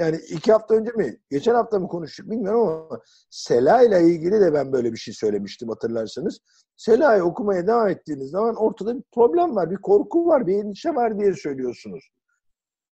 Yani 0.00 0.16
iki 0.16 0.52
hafta 0.52 0.74
önce 0.74 0.90
mi, 0.92 1.16
geçen 1.30 1.54
hafta 1.54 1.78
mı 1.78 1.88
konuştuk 1.88 2.30
bilmiyorum 2.30 2.60
ama 2.60 3.00
Sela 3.30 3.82
ile 3.82 4.02
ilgili 4.02 4.40
de 4.40 4.54
ben 4.54 4.72
böyle 4.72 4.92
bir 4.92 4.96
şey 4.96 5.14
söylemiştim 5.14 5.68
hatırlarsanız. 5.68 6.38
Sela'yı 6.76 7.24
okumaya 7.24 7.66
devam 7.66 7.88
ettiğiniz 7.88 8.30
zaman 8.30 8.56
ortada 8.56 8.96
bir 8.96 9.02
problem 9.12 9.56
var, 9.56 9.70
bir 9.70 9.76
korku 9.76 10.26
var, 10.26 10.46
bir 10.46 10.54
endişe 10.54 10.94
var 10.94 11.18
diye 11.18 11.34
söylüyorsunuz. 11.34 12.10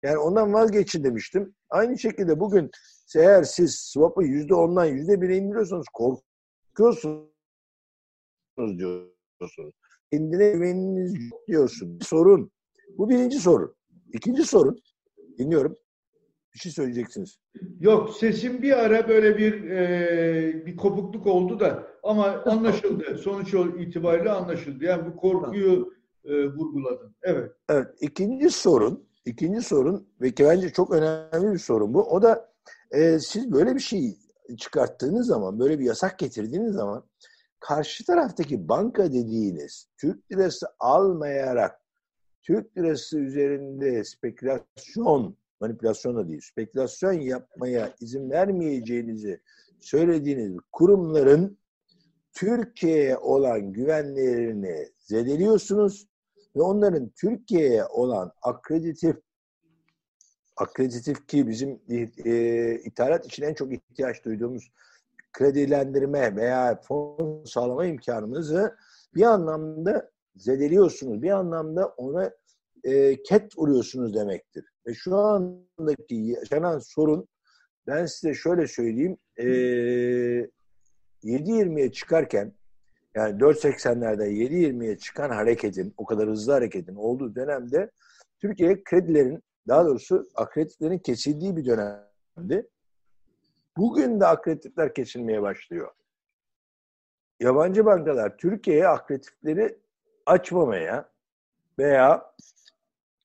Yani 0.03 0.19
ondan 0.19 0.53
vazgeçin 0.53 1.05
demiştim. 1.05 1.55
Aynı 1.71 1.99
şekilde 1.99 2.41
bugün 2.41 2.71
eğer 3.17 3.43
siz 3.43 3.75
swap'ı 3.75 4.25
yüzde 4.25 4.55
ondan 4.55 4.85
yüzde 4.85 5.21
bire 5.21 5.37
indiriyorsanız 5.37 5.87
korkuyorsunuz 5.95 7.29
diyorsunuz. 8.79 9.75
Kendine 10.13 10.51
güveniniz 10.51 11.15
yok 11.15 11.49
diyorsun. 11.49 11.99
Sorun. 12.03 12.51
Bu 12.99 13.09
birinci 13.09 13.39
sorun. 13.39 13.75
İkinci 14.13 14.45
sorun. 14.45 14.83
Dinliyorum. 15.39 15.77
Bir 16.55 16.59
şey 16.59 16.73
söyleyeceksiniz. 16.73 17.39
Yok 17.81 18.11
sesim 18.17 18.63
bir 18.63 18.73
ara 18.73 19.09
böyle 19.09 19.39
bir 19.39 19.71
e, 19.71 20.67
bir 20.67 20.77
kopukluk 20.77 21.27
oldu 21.27 21.61
da 21.61 21.87
ama 22.03 22.27
anlaşıldı. 22.27 23.19
Sonuç 23.23 23.55
itibariyle 23.79 24.31
anlaşıldı. 24.31 24.85
Yani 24.85 25.07
bu 25.07 25.17
korkuyu 25.17 25.95
e, 26.25 26.47
vurguladın. 26.47 27.15
Evet. 27.23 27.53
Evet. 27.69 27.87
İkinci 28.01 28.51
sorun, 28.51 29.05
ikinci 29.25 29.63
sorun 29.63 30.09
ve 30.21 30.31
ki 30.31 30.45
bence 30.45 30.73
çok 30.73 30.91
önemli 30.91 31.53
bir 31.53 31.59
sorun 31.59 31.95
bu. 31.95 32.03
O 32.03 32.23
da 32.23 32.53
e, 32.91 33.19
siz 33.19 33.53
böyle 33.53 33.75
bir 33.75 33.81
şey 33.81 34.17
çıkarttığınız 34.59 35.27
zaman, 35.27 35.59
böyle 35.59 35.79
bir 35.79 35.85
yasak 35.85 36.19
getirdiğiniz 36.19 36.75
zaman 36.75 37.05
karşı 37.61 38.07
taraftaki 38.07 38.69
banka 38.69 39.13
dediğiniz 39.13 39.89
Türk 39.97 40.33
lirası 40.33 40.67
almayarak 40.79 41.81
Türk 42.43 42.79
lirası 42.79 43.19
üzerinde 43.19 44.05
spekülasyon, 44.05 45.37
manipülasyon 45.63 46.17
da 46.17 46.29
değil, 46.29 46.41
spekülasyon 46.41 47.13
yapmaya 47.13 47.95
izin 48.01 48.31
vermeyeceğinizi 48.31 49.41
söylediğiniz 49.81 50.57
kurumların 50.73 51.59
Türkiye'ye 52.33 53.17
olan 53.17 53.73
güvenlerini 53.73 54.89
zedeliyorsunuz 54.99 56.07
ve 56.57 56.63
onların 56.63 57.09
Türkiye'ye 57.09 57.85
olan 57.85 58.33
akreditif 58.43 59.17
akreditif 60.57 61.29
ki 61.29 61.49
bizim 61.49 61.81
e, 62.25 62.75
ithalat 62.75 63.27
için 63.27 63.43
en 63.43 63.55
çok 63.55 63.73
ihtiyaç 63.73 64.25
duyduğumuz 64.25 64.71
kredilendirme 65.33 66.37
veya 66.37 66.81
fon 66.83 67.45
sağlama 67.45 67.87
imkanımızı 67.87 68.77
bir 69.15 69.23
anlamda 69.23 70.11
zedeliyorsunuz. 70.37 71.23
Bir 71.23 71.31
anlamda 71.31 71.87
ona 71.87 72.31
e, 72.85 73.23
ket 73.23 73.59
vuruyorsunuz 73.59 74.15
demektir. 74.15 74.72
Ve 74.87 74.95
şu 74.95 75.17
andaki 75.17 76.15
yaşanan 76.15 76.79
sorun 76.79 77.29
ben 77.87 78.07
size 78.07 78.35
şöyle 78.35 78.67
söyleyeyim 78.67 79.17
e, 79.37 79.45
7.20'ye 81.25 81.93
çıkarken 81.93 82.53
yani 83.15 83.41
4.80'lerden 83.41 84.31
7.20'ye 84.31 84.99
çıkan 84.99 85.31
hareketin, 85.31 85.95
o 85.97 86.05
kadar 86.05 86.29
hızlı 86.29 86.53
hareketin 86.53 86.95
olduğu 86.95 87.35
dönemde 87.35 87.91
Türkiye 88.41 88.85
kredilerin, 88.85 89.43
daha 89.69 89.85
doğrusu 89.85 90.25
akreditiflerin 90.35 90.99
kesildiği 90.99 91.57
bir 91.57 91.65
dönemdi. 91.65 92.69
Bugün 93.77 94.21
de 94.21 94.27
akreditifler 94.27 94.95
kesilmeye 94.95 95.43
başlıyor. 95.43 95.91
Yabancı 97.41 97.85
bankalar 97.85 98.37
Türkiye'ye 98.37 98.89
akreditifleri 98.89 99.79
açmamaya 100.27 101.11
veya 101.79 102.35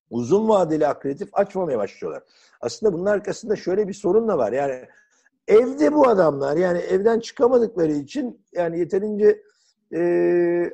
uzun 0.10 0.50
vadeli 0.50 0.88
akreditif 0.88 1.30
açmamaya 1.34 1.78
başlıyorlar. 1.78 2.24
Aslında 2.62 2.94
bunun 2.94 3.06
arkasında 3.06 3.56
şöyle 3.56 3.88
bir 3.88 3.94
sorun 3.94 4.28
da 4.28 4.38
var. 4.38 4.52
Yani 4.52 4.86
evde 5.48 5.94
bu 5.94 6.08
adamlar 6.08 6.58
yani 6.58 6.80
evden 6.80 7.20
çıkamadıkları 7.20 7.92
için 7.92 8.42
yani 8.54 8.80
yeterince 8.80 9.42
e, 9.94 10.02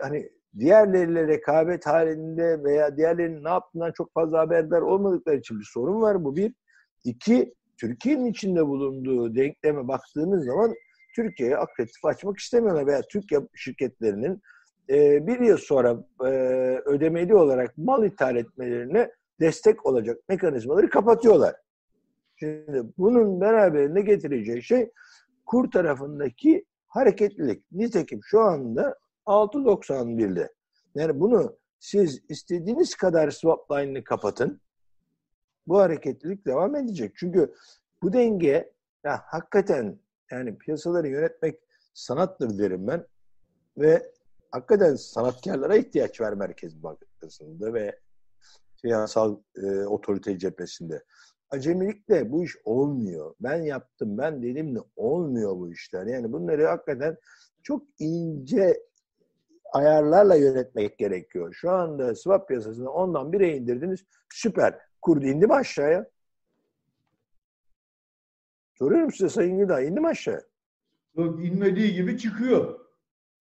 hani 0.02 0.30
diğerleriyle 0.60 1.28
rekabet 1.28 1.86
halinde 1.86 2.63
veya 2.63 2.98
diğerlerinin 2.98 3.44
ne 3.44 3.50
yaptığından 3.50 3.92
çok 3.92 4.13
fazla 4.13 4.40
haberdar 4.40 4.82
olmadıkları 4.82 5.38
için 5.38 5.60
bir 5.60 5.70
sorun 5.74 6.02
var. 6.02 6.24
Bu 6.24 6.36
bir. 6.36 6.54
İki, 7.04 7.54
Türkiye'nin 7.78 8.25
içinde 8.25 8.67
bulunduğu 8.67 9.36
denkleme 9.36 9.88
baktığınız 9.88 10.46
zaman 10.46 10.74
Türkiye'ye 11.15 11.58
akreditif 11.58 12.06
açmak 12.06 12.39
istemiyorlar 12.39 12.88
veya 12.88 13.02
Türkiye 13.02 13.41
şirketlerinin 13.56 14.41
e, 14.89 15.28
bir 15.28 15.39
yıl 15.39 15.58
sonra 15.58 15.98
e, 16.22 16.30
ödemeli 16.86 17.36
olarak 17.36 17.78
mal 17.78 18.06
ithal 18.06 18.36
etmelerine 18.36 19.12
destek 19.43 19.86
olacak 19.86 20.19
mekanizmaları 20.29 20.89
kapatıyorlar. 20.89 21.56
Şimdi 22.36 22.84
bunun 22.97 23.41
beraberinde 23.41 24.01
getireceği 24.01 24.63
şey 24.63 24.91
kur 25.45 25.71
tarafındaki 25.71 26.65
hareketlilik. 26.88 27.71
Nitekim 27.71 28.19
şu 28.23 28.39
anda 28.39 28.97
6.91'de. 29.25 30.53
Yani 30.95 31.19
bunu 31.19 31.58
siz 31.79 32.21
istediğiniz 32.29 32.95
kadar 32.95 33.32
swap 33.32 33.71
line'ını 33.71 34.03
kapatın. 34.03 34.62
Bu 35.67 35.79
hareketlilik 35.79 36.45
devam 36.45 36.75
edecek. 36.75 37.13
Çünkü 37.15 37.53
bu 38.01 38.13
denge 38.13 38.73
ya 39.03 39.21
hakikaten 39.25 39.99
yani 40.32 40.58
piyasaları 40.58 41.08
yönetmek 41.08 41.60
sanattır 41.93 42.60
derim 42.60 42.88
ben. 42.88 43.08
Ve 43.77 44.12
hakikaten 44.51 44.95
sanatkarlara 44.95 45.75
ihtiyaç 45.75 46.21
var 46.21 46.34
Merkez 46.34 46.84
Bankası'nda 46.84 47.73
ve 47.73 47.99
finansal 48.84 49.38
e, 49.56 49.65
otorite 49.86 50.38
cephesinde. 50.38 51.04
Acemilikle 51.50 52.32
bu 52.32 52.43
iş 52.43 52.58
olmuyor. 52.65 53.36
Ben 53.39 53.62
yaptım, 53.62 54.17
ben 54.17 54.43
dedim 54.43 54.76
de 54.76 54.80
olmuyor 54.96 55.56
bu 55.56 55.72
işler. 55.72 56.06
Yani 56.06 56.32
bunları 56.32 56.65
hakikaten 56.65 57.17
çok 57.63 57.84
ince 58.00 58.84
ayarlarla 59.74 60.36
yönetmek 60.36 60.98
gerekiyor. 60.98 61.54
Şu 61.54 61.72
anda 61.72 62.15
swap 62.15 62.48
piyasasını 62.48 62.91
ondan 62.91 63.34
bire 63.34 63.58
indirdiniz. 63.58 64.06
Süper. 64.34 64.80
Kur 65.02 65.22
indi 65.22 65.48
mi 65.48 65.54
aşağıya? 65.54 66.06
Soruyorum 68.74 69.12
size 69.12 69.30
Sayın 69.30 69.60
Gıda, 69.60 69.82
indi 69.82 70.00
mi 70.00 70.08
aşağıya? 70.08 70.41
Yok, 71.17 71.46
inmediği 71.46 71.93
gibi 71.93 72.17
çıkıyor. 72.17 72.80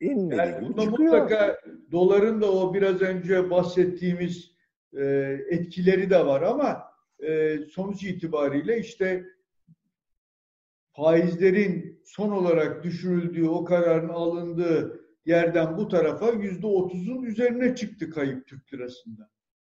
İnmediği 0.01 0.39
yani 0.39 0.69
gibi 0.69 0.81
çıkıyor. 0.81 1.13
Mutlaka 1.13 1.61
doların 1.93 2.41
da 2.41 2.53
o 2.53 2.75
biraz 2.75 3.03
önce 3.03 3.51
bahsettiğimiz 3.51 4.52
e, 4.99 5.05
etkileri 5.49 6.11
de 6.11 6.27
var 6.27 6.43
ama 6.43 6.83
e, 7.27 7.59
sonuç 7.59 8.03
itibariyle 8.03 8.79
işte 8.79 9.25
faizlerin 10.93 12.03
son 12.05 12.31
olarak 12.31 12.85
düşürüldüğü, 12.85 13.49
o 13.49 13.65
kararın 13.65 14.09
alındığı 14.09 15.03
yerden 15.27 15.77
bu 15.77 15.89
tarafa 15.89 16.31
yüzde 16.31 16.67
otuzun 16.67 17.23
üzerine 17.23 17.75
çıktı 17.75 18.11
kayıp 18.11 18.47
Türk 18.47 18.75
lirasında. 18.75 19.31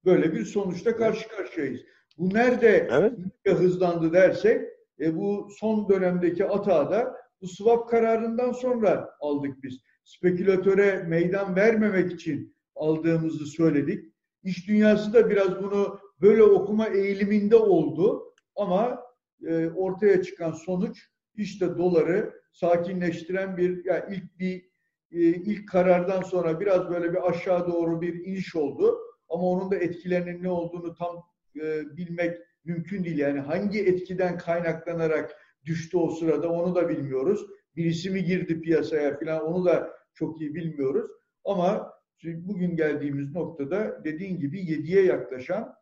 Böyle 0.06 0.34
bir 0.34 0.46
sonuçta 0.46 0.98
karşı 0.98 1.30
karşıyayız. 1.30 1.82
Bu 2.18 2.34
nerede 2.34 2.88
evet. 2.92 3.60
hızlandı 3.60 4.14
dersek, 4.14 4.62
e, 5.00 5.16
bu 5.18 5.50
son 5.60 5.90
dönemdeki 5.90 6.44
da 6.44 7.16
bu 7.42 7.48
swap 7.48 7.90
kararından 7.90 8.52
sonra 8.52 9.10
aldık 9.20 9.64
biz. 9.64 9.80
Spekülatöre 10.04 11.04
meydan 11.04 11.56
vermemek 11.56 12.12
için 12.12 12.56
aldığımızı 12.76 13.46
söyledik. 13.46 14.14
İş 14.44 14.68
dünyası 14.68 15.14
da 15.14 15.30
biraz 15.30 15.64
bunu 15.64 16.00
böyle 16.22 16.44
okuma 16.44 16.88
eğiliminde 16.88 17.56
oldu 17.56 18.34
ama 18.56 19.04
e, 19.48 19.68
ortaya 19.68 20.24
çıkan 20.24 20.52
sonuç 20.52 21.10
işte 21.36 21.78
doları 21.78 22.34
sakinleştiren 22.52 23.58
bir 23.58 23.86
yani 23.86 24.04
ilk 24.16 24.40
bir 24.40 24.70
e, 25.12 25.20
ilk 25.22 25.70
karardan 25.70 26.22
sonra 26.22 26.60
biraz 26.60 26.90
böyle 26.90 27.12
bir 27.12 27.30
aşağı 27.30 27.68
doğru 27.68 28.02
bir 28.02 28.26
iniş 28.26 28.56
oldu 28.56 28.98
ama 29.30 29.44
onun 29.44 29.72
da 29.72 29.76
etkilerinin 29.76 30.44
ne 30.44 30.50
olduğunu 30.50 30.96
tam 30.96 31.24
e, 31.56 31.98
bilmek 31.98 32.38
mümkün 32.66 33.04
değil. 33.04 33.18
Yani 33.18 33.40
hangi 33.40 33.80
etkiden 33.80 34.38
kaynaklanarak 34.38 35.36
düştü 35.66 35.98
o 35.98 36.10
sırada 36.10 36.50
onu 36.50 36.76
da 36.76 36.90
bilmiyoruz. 36.90 37.46
Birisi 37.76 38.10
mi 38.10 38.24
girdi 38.24 38.62
piyasaya 38.62 39.20
falan 39.20 39.46
onu 39.46 39.66
da 39.66 39.94
çok 40.14 40.42
iyi 40.42 40.56
bilmiyoruz. 40.56 41.12
Ama 41.46 41.94
bugün 42.24 42.76
geldiğimiz 42.76 43.36
noktada 43.36 44.04
dediğin 44.04 44.40
gibi 44.40 44.60
7'ye 44.60 45.06
yaklaşan 45.06 45.76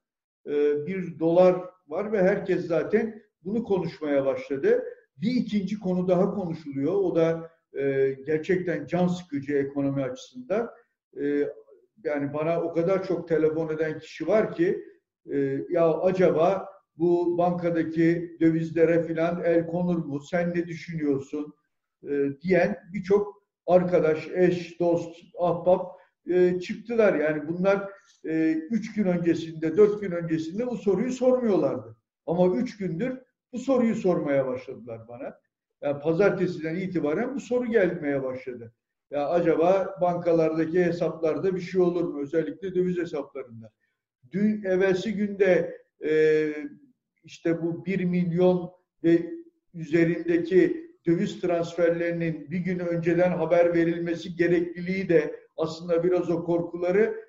e, 0.48 0.86
bir 0.88 1.20
dolar 1.20 1.62
var 1.88 2.12
ve 2.12 2.24
herkes 2.24 2.68
zaten 2.68 3.22
bunu 3.44 3.64
konuşmaya 3.64 4.26
başladı. 4.26 4.84
Bir 5.18 5.32
ikinci 5.32 5.80
konu 5.80 6.08
daha 6.08 6.32
konuşuluyor. 6.32 6.94
O 6.94 7.16
da 7.16 7.52
e, 7.80 8.12
gerçekten 8.26 8.86
can 8.86 9.08
sıkıcı 9.08 9.54
ekonomi 9.54 10.04
açısından. 10.04 10.70
E, 11.22 11.50
yani 12.04 12.34
bana 12.34 12.62
o 12.62 12.74
kadar 12.74 13.08
çok 13.08 13.28
telefon 13.28 13.70
eden 13.70 14.00
kişi 14.00 14.28
var 14.28 14.56
ki 14.56 14.84
ya 15.70 15.94
acaba 15.94 16.70
bu 16.98 17.38
bankadaki 17.38 18.38
dövizlere 18.42 19.04
filan 19.04 19.44
el 19.44 19.68
konur 19.68 20.06
mu? 20.06 20.20
Sen 20.20 20.50
ne 20.50 20.68
düşünüyorsun? 20.68 21.54
diyen 22.42 22.78
birçok 22.94 23.44
arkadaş, 23.68 24.28
eş, 24.34 24.80
dost, 24.80 25.16
ahbap 25.40 25.95
e, 26.30 26.60
çıktılar. 26.60 27.14
Yani 27.14 27.48
bunlar 27.48 27.90
e, 28.26 28.52
üç 28.52 28.94
gün 28.94 29.06
öncesinde, 29.06 29.78
dört 29.78 30.02
gün 30.02 30.12
öncesinde 30.12 30.68
bu 30.68 30.78
soruyu 30.78 31.12
sormuyorlardı. 31.12 31.98
Ama 32.26 32.56
üç 32.56 32.78
gündür 32.78 33.20
bu 33.54 33.60
soruyu 33.60 33.96
sormaya 33.96 34.48
başladılar 34.48 35.08
bana. 35.08 35.40
Yani 35.82 36.02
pazartesiden 36.02 36.76
itibaren 36.76 37.36
bu 37.36 37.40
soru 37.40 37.66
gelmeye 37.66 38.24
başladı. 38.24 38.74
Ya 39.12 39.30
acaba 39.30 39.96
bankalardaki 40.02 40.84
hesaplarda 40.84 41.56
bir 41.56 41.62
şey 41.62 41.82
olur 41.82 42.04
mu? 42.04 42.22
Özellikle 42.22 42.76
döviz 42.76 42.98
hesaplarında. 42.98 43.72
Dün 44.32 44.64
evvelsi 44.64 45.14
günde 45.14 45.78
e, 46.06 46.48
işte 47.24 47.62
bu 47.62 47.86
1 47.86 48.06
milyon 48.06 48.72
ve 49.04 49.32
üzerindeki 49.74 50.92
döviz 51.08 51.42
transferlerinin 51.42 52.52
bir 52.52 52.60
gün 52.60 52.80
önceden 52.80 53.32
haber 53.32 53.74
verilmesi 53.74 54.36
gerekliliği 54.36 55.10
de 55.10 55.36
aslında 55.58 56.04
biraz 56.04 56.30
o 56.30 56.44
korkuları 56.44 57.26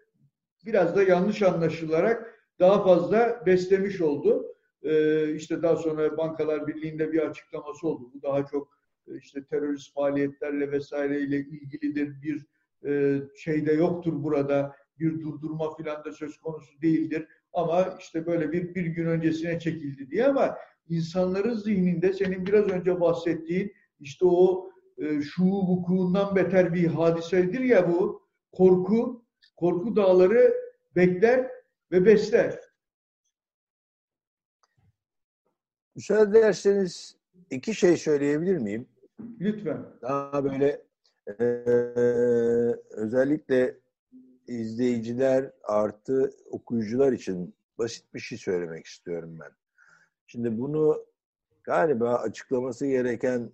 biraz 0.66 0.96
da 0.96 1.02
yanlış 1.02 1.42
anlaşılarak 1.42 2.36
daha 2.60 2.84
fazla 2.84 3.46
beslemiş 3.46 4.00
oldu. 4.00 4.56
Ee, 4.82 5.34
işte 5.34 5.62
daha 5.62 5.76
sonra 5.76 6.16
Bankalar 6.16 6.66
Birliği'nde 6.66 7.12
bir 7.12 7.18
açıklaması 7.18 7.88
oldu. 7.88 8.10
Bu 8.14 8.22
daha 8.22 8.46
çok 8.46 8.68
e, 9.08 9.16
işte 9.16 9.44
terörist 9.44 9.94
faaliyetlerle 9.94 10.70
vesaireyle 10.72 11.38
ilgilidir. 11.38 12.22
Bir 12.22 12.46
e, 12.84 13.22
şey 13.36 13.66
de 13.66 13.72
yoktur 13.72 14.22
burada. 14.22 14.76
Bir 14.98 15.20
durdurma 15.20 15.76
filan 15.76 16.04
da 16.04 16.12
söz 16.12 16.38
konusu 16.38 16.82
değildir. 16.82 17.28
Ama 17.52 17.96
işte 18.00 18.26
böyle 18.26 18.52
bir, 18.52 18.74
bir 18.74 18.86
gün 18.86 19.06
öncesine 19.06 19.60
çekildi 19.60 20.10
diye 20.10 20.26
ama 20.26 20.56
insanların 20.88 21.54
zihninde 21.54 22.12
senin 22.12 22.46
biraz 22.46 22.68
önce 22.68 23.00
bahsettiğin 23.00 23.72
işte 24.00 24.26
o 24.26 24.70
e, 24.98 25.22
şu 25.22 25.44
vukuundan 25.44 26.36
beter 26.36 26.74
bir 26.74 26.86
hadisedir 26.86 27.60
ya 27.60 27.92
bu 27.92 28.22
korku, 28.52 29.24
korku 29.56 29.96
dağları 29.96 30.54
bekler 30.96 31.50
ve 31.92 32.06
besler. 32.06 32.60
Müsaade 35.94 36.38
ederseniz 36.38 37.16
iki 37.50 37.74
şey 37.74 37.96
söyleyebilir 37.96 38.58
miyim? 38.58 38.88
Lütfen. 39.40 39.86
Daha 40.02 40.44
böyle 40.44 40.82
e, 41.26 41.44
özellikle 42.90 43.78
izleyiciler 44.46 45.52
artı 45.62 46.30
okuyucular 46.50 47.12
için 47.12 47.54
basit 47.78 48.14
bir 48.14 48.20
şey 48.20 48.38
söylemek 48.38 48.86
istiyorum 48.86 49.38
ben. 49.40 49.50
Şimdi 50.26 50.58
bunu 50.58 51.06
galiba 51.64 52.14
açıklaması 52.14 52.86
gereken 52.86 53.50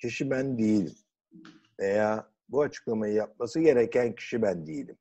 kişi 0.00 0.30
ben 0.30 0.58
değilim. 0.58 0.94
Veya 1.80 2.30
bu 2.48 2.62
açıklamayı 2.62 3.14
yapması 3.14 3.60
gereken 3.60 4.14
kişi 4.14 4.42
ben 4.42 4.66
değilim. 4.66 4.96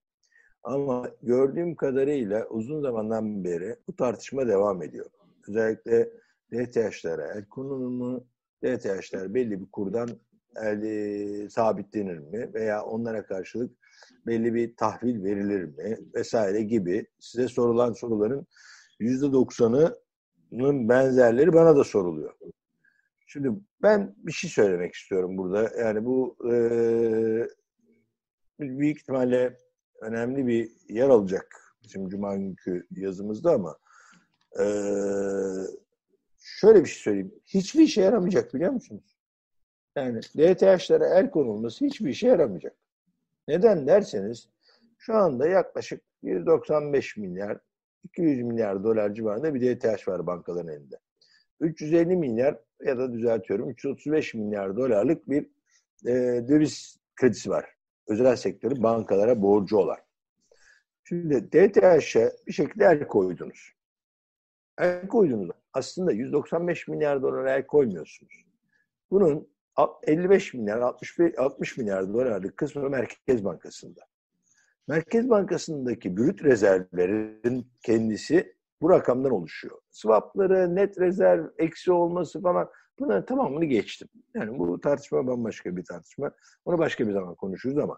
Ama 0.63 1.11
gördüğüm 1.21 1.75
kadarıyla 1.75 2.47
uzun 2.47 2.81
zamandan 2.81 3.43
beri 3.43 3.75
bu 3.87 3.95
tartışma 3.95 4.47
devam 4.47 4.83
ediyor. 4.83 5.05
Özellikle 5.47 6.09
DTH'lara 6.51 7.33
el 7.33 7.45
konulur? 7.45 8.21
DTH'ler 8.63 9.33
belli 9.33 9.61
bir 9.61 9.71
kurdan 9.71 10.09
el, 10.55 10.81
e, 10.81 11.49
sabitlenir 11.49 12.17
mi? 12.17 12.53
Veya 12.53 12.83
onlara 12.83 13.25
karşılık 13.25 13.71
belli 14.27 14.53
bir 14.53 14.75
tahvil 14.75 15.23
verilir 15.23 15.63
mi? 15.63 15.97
Vesaire 16.15 16.61
gibi 16.61 17.05
size 17.19 17.47
sorulan 17.47 17.93
soruların 17.93 18.47
%90'ının 18.99 20.89
benzerleri 20.89 21.53
bana 21.53 21.75
da 21.75 21.83
soruluyor. 21.83 22.33
Şimdi 23.31 23.49
ben 23.81 24.15
bir 24.17 24.31
şey 24.31 24.49
söylemek 24.49 24.93
istiyorum 24.93 25.37
burada. 25.37 25.71
Yani 25.79 26.05
bu 26.05 26.37
e, 26.51 26.53
büyük 28.59 28.97
ihtimalle 28.97 29.57
önemli 30.01 30.47
bir 30.47 30.71
yer 30.89 31.09
alacak 31.09 31.75
bizim 31.83 32.09
Cuma 32.09 32.35
günkü 32.35 32.87
yazımızda 32.91 33.51
ama 33.51 33.77
e, 34.59 34.65
şöyle 36.39 36.79
bir 36.79 36.89
şey 36.89 37.01
söyleyeyim. 37.01 37.33
Hiçbir 37.45 37.81
işe 37.81 38.01
yaramayacak 38.01 38.53
biliyor 38.53 38.71
musunuz? 38.71 39.17
Yani 39.95 40.21
DTH'lara 40.21 41.07
el 41.19 41.29
konulması 41.29 41.85
hiçbir 41.85 42.09
işe 42.09 42.27
yaramayacak. 42.27 42.75
Neden 43.47 43.87
derseniz 43.87 44.49
şu 44.97 45.15
anda 45.15 45.47
yaklaşık 45.47 46.01
195 46.23 47.17
milyar 47.17 47.57
200 48.03 48.43
milyar 48.43 48.83
dolar 48.83 49.13
civarında 49.13 49.53
bir 49.53 49.79
DTH 49.79 50.07
var 50.07 50.27
bankaların 50.27 50.73
elinde. 50.73 50.99
350 51.59 52.15
milyar 52.15 52.57
ya 52.85 52.97
da 52.97 53.13
düzeltiyorum 53.13 53.69
335 53.69 54.33
milyar 54.33 54.77
dolarlık 54.77 55.29
bir 55.29 55.45
e, 56.05 56.13
döviz 56.47 56.99
kredisi 57.15 57.49
var. 57.49 57.65
Özel 58.07 58.35
sektörün 58.35 58.83
bankalara 58.83 59.41
borcu 59.41 59.77
olan. 59.77 59.97
Şimdi 61.03 61.51
DTH'e 61.51 62.31
bir 62.47 62.53
şekilde 62.53 62.85
el 62.85 63.07
koydunuz. 63.07 63.73
El 64.77 65.07
koydunuz. 65.07 65.49
Aslında 65.73 66.11
195 66.11 66.87
milyar 66.87 67.21
dolar 67.21 67.45
el 67.45 67.67
koymuyorsunuz. 67.67 68.45
Bunun 69.11 69.47
55 70.03 70.53
milyar, 70.53 70.77
65, 70.77 71.39
60 71.39 71.77
milyar 71.77 72.13
dolarlık 72.13 72.57
kısmı 72.57 72.89
Merkez 72.89 73.45
Bankası'nda. 73.45 74.01
Merkez 74.87 75.29
Bankası'ndaki 75.29 76.17
brüt 76.17 76.43
rezervlerin 76.43 77.67
kendisi 77.83 78.55
bu 78.81 78.89
rakamdan 78.89 79.31
oluşuyor. 79.31 79.79
Swapları, 79.91 80.75
net 80.75 80.99
rezerv, 80.99 81.45
eksi 81.57 81.91
olması 81.91 82.41
falan 82.41 82.69
bunların 82.99 83.25
tamamını 83.25 83.65
geçtim. 83.65 84.07
Yani 84.35 84.59
bu 84.59 84.81
tartışma 84.81 85.27
bambaşka 85.27 85.77
bir 85.77 85.85
tartışma. 85.85 86.31
Onu 86.65 86.77
başka 86.77 87.07
bir 87.07 87.13
zaman 87.13 87.35
konuşuruz 87.35 87.77
ama 87.77 87.97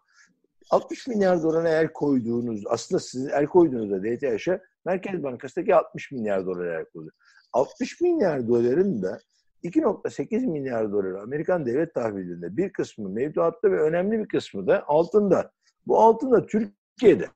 60 0.70 1.08
milyar 1.08 1.44
dolara 1.44 1.70
el 1.70 1.88
koyduğunuz, 1.88 2.64
aslında 2.68 3.00
siz 3.00 3.28
el 3.28 3.46
koyduğunuzda 3.46 4.04
DTH'e 4.04 4.62
Merkez 4.86 5.24
Bankası'ndaki 5.24 5.76
60 5.76 6.12
milyar 6.12 6.46
dolar 6.46 6.66
el 6.66 6.86
koydu. 6.86 7.12
60 7.54 8.02
milyar 8.02 8.48
doların 8.48 9.04
da 9.04 9.20
2.8 9.64 10.48
milyar 10.48 10.92
dolar 10.92 11.22
Amerikan 11.22 11.66
devlet 11.66 11.94
tahvilinde 11.94 12.58
bir 12.58 12.74
kısmı 12.74 13.10
mevduatta 13.10 13.72
ve 13.72 13.82
önemli 13.82 14.20
bir 14.20 14.28
kısmı 14.28 14.68
da 14.68 14.88
altında. 14.88 15.52
Bu 15.88 16.00
altın 16.00 16.32
da 16.32 16.46
Türkiye'de. 16.46 17.28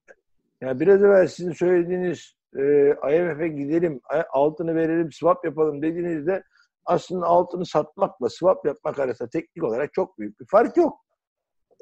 Yani 0.61 0.79
biraz 0.79 1.03
evvel 1.03 1.27
sizin 1.27 1.51
söylediğiniz 1.51 2.35
e, 2.57 2.95
IMF'e 3.17 3.47
gidelim, 3.47 4.01
altını 4.29 4.75
verelim, 4.75 5.11
swap 5.11 5.45
yapalım 5.45 5.81
dediğinizde 5.81 6.43
aslında 6.85 7.25
altını 7.25 7.65
satmakla 7.65 8.29
swap 8.29 8.65
yapmak 8.65 8.99
arasında 8.99 9.29
teknik 9.29 9.63
olarak 9.63 9.93
çok 9.93 10.19
büyük 10.19 10.39
bir 10.39 10.45
fark 10.45 10.77
yok. 10.77 11.05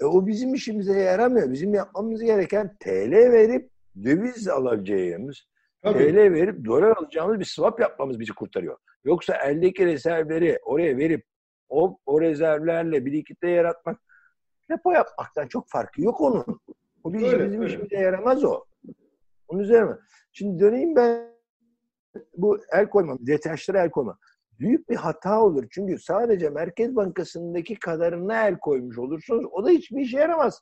E, 0.02 0.06
o 0.06 0.28
bizim 0.28 0.54
işimize 0.54 1.00
yaramıyor. 1.00 1.52
Bizim 1.52 1.74
yapmamız 1.74 2.22
gereken 2.22 2.78
TL 2.80 3.12
verip 3.12 3.70
döviz 4.04 4.48
alacağımız, 4.48 5.48
Tabii. 5.84 5.98
TL 5.98 6.16
verip 6.16 6.66
dolar 6.66 6.98
alacağımız 6.98 7.40
bir 7.40 7.46
swap 7.46 7.80
yapmamız 7.80 8.20
bizi 8.20 8.34
kurtarıyor. 8.34 8.78
Yoksa 9.06 9.36
eldeki 9.36 9.86
rezervleri 9.86 10.60
oraya 10.66 10.98
verip 10.98 11.26
o, 11.70 11.98
o 12.06 12.22
rezervlerle 12.22 13.06
birlikte 13.06 13.48
yaratmak 13.50 14.00
repo 14.72 14.92
yapmaktan 14.92 15.48
çok 15.48 15.70
farkı 15.70 16.02
yok 16.02 16.22
onun. 16.22 16.62
O 17.04 17.14
bizim, 17.14 17.28
öyle, 17.28 17.46
bizim 17.46 17.62
öyle. 17.62 17.74
işimize 17.74 17.96
yaramaz 17.98 18.44
o. 18.44 18.64
Onun 19.54 19.64
üzerine. 19.64 19.92
Şimdi 20.32 20.60
döneyim 20.60 20.96
ben 20.96 21.34
bu 22.38 22.60
el 22.72 22.90
koymam, 22.90 23.18
DTH'lara 23.18 23.84
el 23.84 23.90
koymam. 23.90 24.18
Büyük 24.60 24.90
bir 24.90 24.96
hata 24.96 25.42
olur. 25.42 25.68
Çünkü 25.72 26.00
sadece 26.00 26.50
Merkez 26.50 26.96
Bankası'ndaki 26.96 27.76
kadarına 27.76 28.48
el 28.48 28.58
koymuş 28.58 28.98
olursunuz. 28.98 29.46
O 29.52 29.66
da 29.66 29.70
hiçbir 29.70 30.02
işe 30.02 30.18
yaramaz. 30.18 30.62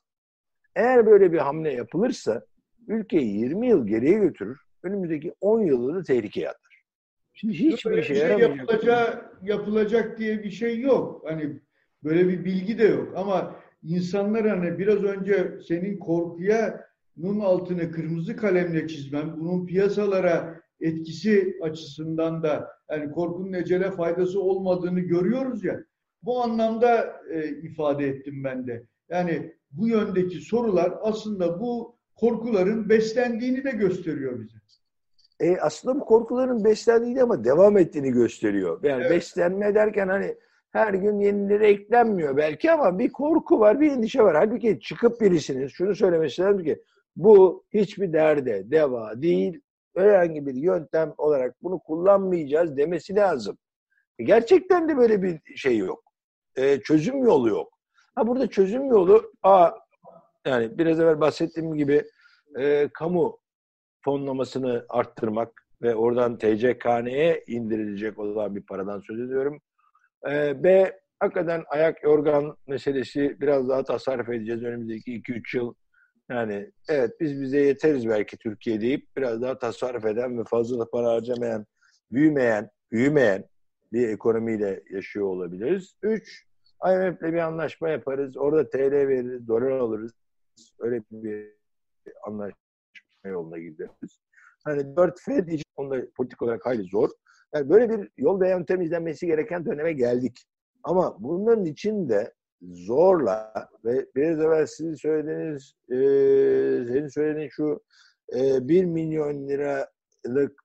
Eğer 0.76 1.06
böyle 1.06 1.32
bir 1.32 1.38
hamle 1.38 1.72
yapılırsa 1.72 2.44
ülkeyi 2.88 3.38
20 3.38 3.68
yıl 3.68 3.86
geriye 3.86 4.18
götürür. 4.18 4.60
Önümüzdeki 4.82 5.34
10 5.40 5.60
yılı 5.60 5.94
da 5.94 6.02
tehlikeye 6.02 6.48
atar. 6.48 6.84
Şimdi 7.32 7.54
hiçbir 7.54 7.98
işe 7.98 8.14
şey 8.14 8.28
yaramayacak. 8.28 8.58
Yapılacak, 8.58 9.32
yapılacak 9.42 10.18
diye 10.18 10.42
bir 10.42 10.50
şey 10.50 10.80
yok. 10.80 11.24
Hani 11.26 11.60
böyle 12.04 12.28
bir 12.28 12.44
bilgi 12.44 12.78
de 12.78 12.84
yok. 12.84 13.12
Ama 13.16 13.56
insanlar 13.82 14.48
hani 14.48 14.78
biraz 14.78 15.04
önce 15.04 15.60
senin 15.68 15.98
korkuya 15.98 16.91
bunun 17.16 17.40
altını 17.40 17.90
kırmızı 17.90 18.36
kalemle 18.36 18.88
çizmem, 18.88 19.36
bunun 19.40 19.66
piyasalara 19.66 20.62
etkisi 20.80 21.58
açısından 21.62 22.42
da 22.42 22.68
yani 22.90 23.10
korkunun 23.10 23.52
ecele 23.52 23.90
faydası 23.90 24.40
olmadığını 24.40 25.00
görüyoruz 25.00 25.64
ya. 25.64 25.84
Bu 26.22 26.42
anlamda 26.42 27.16
e, 27.30 27.48
ifade 27.48 28.06
ettim 28.06 28.44
ben 28.44 28.66
de. 28.66 28.86
Yani 29.10 29.52
bu 29.70 29.88
yöndeki 29.88 30.40
sorular 30.40 30.94
aslında 31.02 31.60
bu 31.60 31.96
korkuların 32.14 32.88
beslendiğini 32.88 33.64
de 33.64 33.70
gösteriyor 33.70 34.40
bize. 34.40 34.56
E, 35.40 35.56
aslında 35.56 36.00
bu 36.00 36.04
korkuların 36.04 36.64
beslendiğini 36.64 37.22
ama 37.22 37.44
devam 37.44 37.78
ettiğini 37.78 38.10
gösteriyor. 38.10 38.80
Yani 38.82 39.02
evet. 39.02 39.10
beslenme 39.10 39.74
derken 39.74 40.08
hani 40.08 40.36
her 40.70 40.94
gün 40.94 41.20
yenileri 41.20 41.66
eklenmiyor 41.66 42.36
belki 42.36 42.72
ama 42.72 42.98
bir 42.98 43.12
korku 43.12 43.60
var, 43.60 43.80
bir 43.80 43.90
endişe 43.90 44.22
var. 44.22 44.36
Halbuki 44.36 44.80
çıkıp 44.80 45.20
birisinin 45.20 45.66
şunu 45.66 45.94
söylemesi 45.94 46.42
lazım 46.42 46.64
ki 46.64 46.82
bu 47.16 47.64
hiçbir 47.74 48.12
derde 48.12 48.70
deva 48.70 49.22
değil, 49.22 49.60
herhangi 49.96 50.46
bir 50.46 50.54
yöntem 50.54 51.14
olarak 51.18 51.62
bunu 51.62 51.78
kullanmayacağız 51.78 52.76
demesi 52.76 53.14
lazım. 53.14 53.58
E, 54.18 54.24
gerçekten 54.24 54.88
de 54.88 54.96
böyle 54.96 55.22
bir 55.22 55.56
şey 55.56 55.78
yok. 55.78 56.02
E, 56.56 56.80
çözüm 56.80 57.24
yolu 57.24 57.48
yok. 57.48 57.72
Ha 58.14 58.26
burada 58.26 58.46
çözüm 58.46 58.86
yolu 58.86 59.32
a 59.42 59.70
yani 60.46 60.78
biraz 60.78 61.00
evvel 61.00 61.20
bahsettiğim 61.20 61.74
gibi 61.76 62.04
e, 62.58 62.88
kamu 62.94 63.38
fonlamasını 64.04 64.86
arttırmak 64.88 65.66
ve 65.82 65.94
oradan 65.94 66.38
TCKN'ye 66.38 67.44
indirilecek 67.46 68.18
olan 68.18 68.56
bir 68.56 68.62
paradan 68.62 69.00
söz 69.00 69.20
ediyorum. 69.20 69.60
E, 70.30 70.64
B 70.64 70.92
hakikaten 71.20 71.64
ayak 71.68 71.96
organ 72.04 72.56
meselesi 72.66 73.40
biraz 73.40 73.68
daha 73.68 73.84
tasarruf 73.84 74.28
edeceğiz 74.28 74.62
önümüzdeki 74.62 75.22
2-3 75.22 75.56
yıl. 75.56 75.74
Yani 76.30 76.72
evet 76.88 77.20
biz 77.20 77.40
bize 77.40 77.60
yeteriz 77.60 78.08
belki 78.08 78.36
Türkiye 78.36 78.80
deyip 78.80 79.16
biraz 79.16 79.42
daha 79.42 79.58
tasarruf 79.58 80.04
eden 80.04 80.38
ve 80.38 80.44
fazla 80.44 80.78
da 80.78 80.90
para 80.90 81.10
harcamayan, 81.10 81.66
büyümeyen 82.12 82.70
büyümeyen 82.92 83.44
bir 83.92 84.08
ekonomiyle 84.08 84.82
yaşıyor 84.90 85.26
olabiliriz. 85.26 85.96
Üç, 86.02 86.46
IMF'le 86.86 87.22
bir 87.22 87.38
anlaşma 87.38 87.88
yaparız. 87.88 88.36
Orada 88.36 88.70
TL 88.70 88.92
veririz, 88.92 89.48
dolar 89.48 89.70
alırız. 89.70 90.12
Öyle 90.78 91.02
bir 91.10 91.52
anlaşma 92.26 92.56
yoluna 93.24 93.58
gideriz. 93.58 94.20
Hani 94.64 94.96
dört 94.96 95.20
Fed 95.20 95.48
için 95.48 95.64
onda 95.76 96.10
politik 96.16 96.42
olarak 96.42 96.66
hayli 96.66 96.82
zor. 96.82 97.10
Yani 97.54 97.70
böyle 97.70 97.90
bir 97.90 98.10
yol 98.16 98.40
ve 98.40 98.48
yöntem 98.48 98.80
izlenmesi 98.80 99.26
gereken 99.26 99.66
döneme 99.66 99.92
geldik. 99.92 100.44
Ama 100.82 101.16
bunların 101.22 101.64
için 101.64 102.08
de 102.08 102.32
zorla 102.62 103.68
ve 103.84 104.06
biraz 104.16 104.40
evvel 104.40 104.66
sizin 104.66 104.94
söylediğiniz, 104.94 105.74
e, 105.90 105.96
senin 106.92 107.08
söylediğin 107.08 107.48
şu 107.48 107.80
e, 108.36 108.68
1 108.68 108.84
milyon 108.84 109.48
liralık 109.48 110.62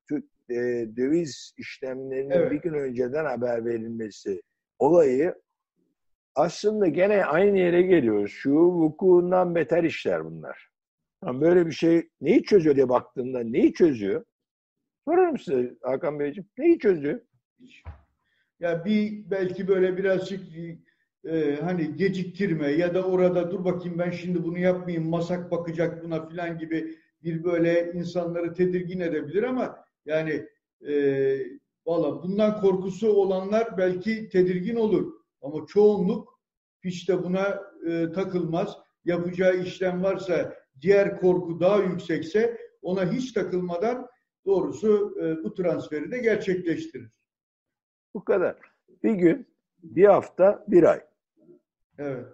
e, 0.50 0.56
döviz 0.98 1.54
işlemlerinin 1.58 2.30
evet. 2.30 2.52
bir 2.52 2.62
gün 2.62 2.74
önceden 2.74 3.26
haber 3.26 3.66
verilmesi 3.66 4.42
olayı 4.80 5.36
aslında 6.36 6.88
gene 6.88 7.26
aynı 7.26 7.58
yere 7.58 7.82
geliyoruz. 7.82 8.32
Şu 8.32 8.54
vukuundan 8.56 9.56
beter 9.56 9.84
işler 9.84 10.26
bunlar. 10.26 10.70
Yani 11.26 11.42
böyle 11.42 11.66
bir 11.66 11.72
şey 11.72 12.10
neyi 12.22 12.44
çözüyor 12.44 12.76
diye 12.76 12.90
baktığında 12.90 13.40
neyi 13.40 13.74
çözüyor? 13.74 14.26
Sorarım 15.08 15.38
size 15.38 15.76
Hakan 15.82 16.20
Beyciğim. 16.20 16.50
Neyi 16.58 16.80
çözüyor? 16.80 17.22
Ya 18.60 18.86
bir 18.86 19.32
belki 19.32 19.68
böyle 19.68 19.98
birazcık 19.98 20.40
e, 21.28 21.60
hani 21.62 21.96
geciktirme 21.96 22.72
ya 22.72 22.94
da 22.94 23.04
orada 23.04 23.52
dur 23.52 23.66
bakayım 23.66 24.00
ben 24.00 24.12
şimdi 24.12 24.44
bunu 24.44 24.60
yapmayayım 24.60 25.10
masak 25.10 25.52
bakacak 25.52 26.04
buna 26.04 26.30
filan 26.30 26.58
gibi 26.58 26.98
bir 27.24 27.44
böyle 27.44 27.92
insanları 27.94 28.54
tedirgin 28.54 29.00
edebilir 29.00 29.44
ama 29.44 29.86
yani 30.06 30.48
e, 30.88 30.94
valla 31.86 32.24
bundan 32.24 32.62
korkusu 32.62 33.10
olanlar 33.10 33.78
belki 33.78 34.30
tedirgin 34.30 34.76
olur 34.76 35.14
ama 35.42 35.66
çoğunluk 35.66 36.40
hiç 36.84 37.10
de 37.10 37.24
buna 37.24 37.64
e, 37.88 38.12
takılmaz. 38.12 38.78
Yapacağı 39.06 39.58
işlem 39.58 40.04
varsa 40.04 40.56
diğer 40.82 41.20
korku 41.20 41.60
daha 41.60 41.84
yüksekse 41.84 42.58
ona 42.82 43.12
hiç 43.12 43.34
takılmadan 43.34 44.08
doğrusu 44.46 45.18
e, 45.22 45.44
bu 45.44 45.54
transferi 45.54 46.12
de 46.12 46.18
gerçekleştirir. 46.18 47.12
Bu 48.14 48.24
kadar. 48.24 48.56
Bir 49.04 49.14
gün, 49.14 49.48
bir 49.84 50.06
hafta, 50.06 50.66
bir 50.68 50.84
ay. 50.84 51.07
Evet. 52.00 52.26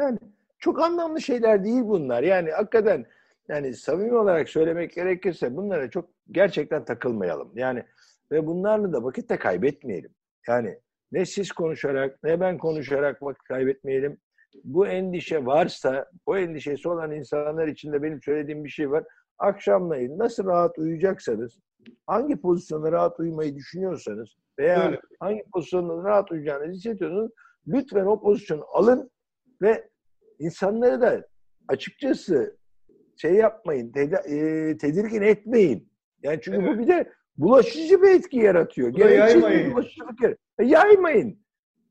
Yani 0.00 0.18
çok 0.58 0.80
anlamlı 0.82 1.20
şeyler 1.20 1.64
değil 1.64 1.82
bunlar. 1.84 2.22
Yani 2.22 2.50
hakikaten 2.50 3.06
yani 3.48 3.74
samimi 3.74 4.16
olarak 4.16 4.48
söylemek 4.48 4.92
gerekirse 4.94 5.56
bunlara 5.56 5.90
çok 5.90 6.10
gerçekten 6.30 6.84
takılmayalım. 6.84 7.52
Yani 7.54 7.84
ve 8.32 8.46
bunlarla 8.46 8.92
da 8.92 9.04
vakit 9.04 9.30
de 9.30 9.38
kaybetmeyelim. 9.38 10.10
Yani 10.48 10.78
ne 11.12 11.26
siz 11.26 11.52
konuşarak 11.52 12.22
ne 12.22 12.40
ben 12.40 12.58
konuşarak 12.58 13.22
vakit 13.22 13.42
kaybetmeyelim. 13.42 14.18
Bu 14.64 14.86
endişe 14.86 15.46
varsa, 15.46 16.10
o 16.26 16.36
endişesi 16.36 16.88
olan 16.88 17.12
insanlar 17.12 17.68
için 17.68 17.92
de 17.92 18.02
benim 18.02 18.22
söylediğim 18.22 18.64
bir 18.64 18.68
şey 18.68 18.90
var. 18.90 19.04
Akşamleyin 19.38 20.18
nasıl 20.18 20.46
rahat 20.46 20.78
uyuyacaksanız, 20.78 21.58
hangi 22.06 22.36
pozisyonda 22.40 22.92
rahat 22.92 23.20
uyumayı 23.20 23.54
düşünüyorsanız 23.54 24.36
veya 24.58 24.86
Öyle. 24.86 25.00
hangi 25.20 25.42
pozisyonda 25.52 26.08
rahat 26.08 26.32
uyuyacağınızı 26.32 26.72
hissediyorsanız 26.72 27.30
lütfen 27.66 28.06
o 28.06 28.20
pozisyonu 28.20 28.64
alın 28.72 29.10
ve 29.62 29.88
insanları 30.38 31.00
da 31.00 31.26
açıkçası 31.68 32.56
şey 33.16 33.34
yapmayın, 33.34 33.92
ted- 33.92 34.26
e, 34.28 34.76
tedirgin 34.76 35.22
etmeyin. 35.22 35.92
Yani 36.22 36.40
çünkü 36.42 36.58
evet. 36.58 36.68
bu 36.74 36.78
bir 36.78 36.88
de 36.88 37.12
bulaşıcı 37.36 38.02
bir 38.02 38.10
etki 38.10 38.38
yaratıyor. 38.38 38.88
Gereksiz 38.88 39.42
bulaşıcılık 39.72 40.22
yar- 40.22 40.36
e, 40.58 40.64
yaymayın. 40.64 41.42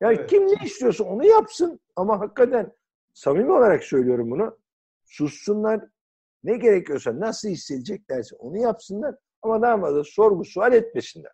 Yani 0.01 0.15
evet. 0.17 0.29
kim 0.29 0.47
ne 0.47 0.65
istiyorsa 0.65 1.03
onu 1.03 1.25
yapsın 1.25 1.79
ama 1.95 2.19
hakikaten 2.19 2.71
samimi 3.13 3.51
olarak 3.51 3.84
söylüyorum 3.84 4.32
bunu. 4.32 4.58
Sussunlar. 5.05 5.82
Ne 6.43 6.58
gerekiyorsa 6.58 7.19
nasıl 7.19 7.49
hissedeceklerse 7.49 8.36
onu 8.36 8.58
yapsınlar 8.58 9.15
ama 9.41 9.62
daha 9.62 9.79
fazla 9.79 10.03
sorgu 10.03 10.45
sual 10.45 10.73
etmesinler. 10.73 11.32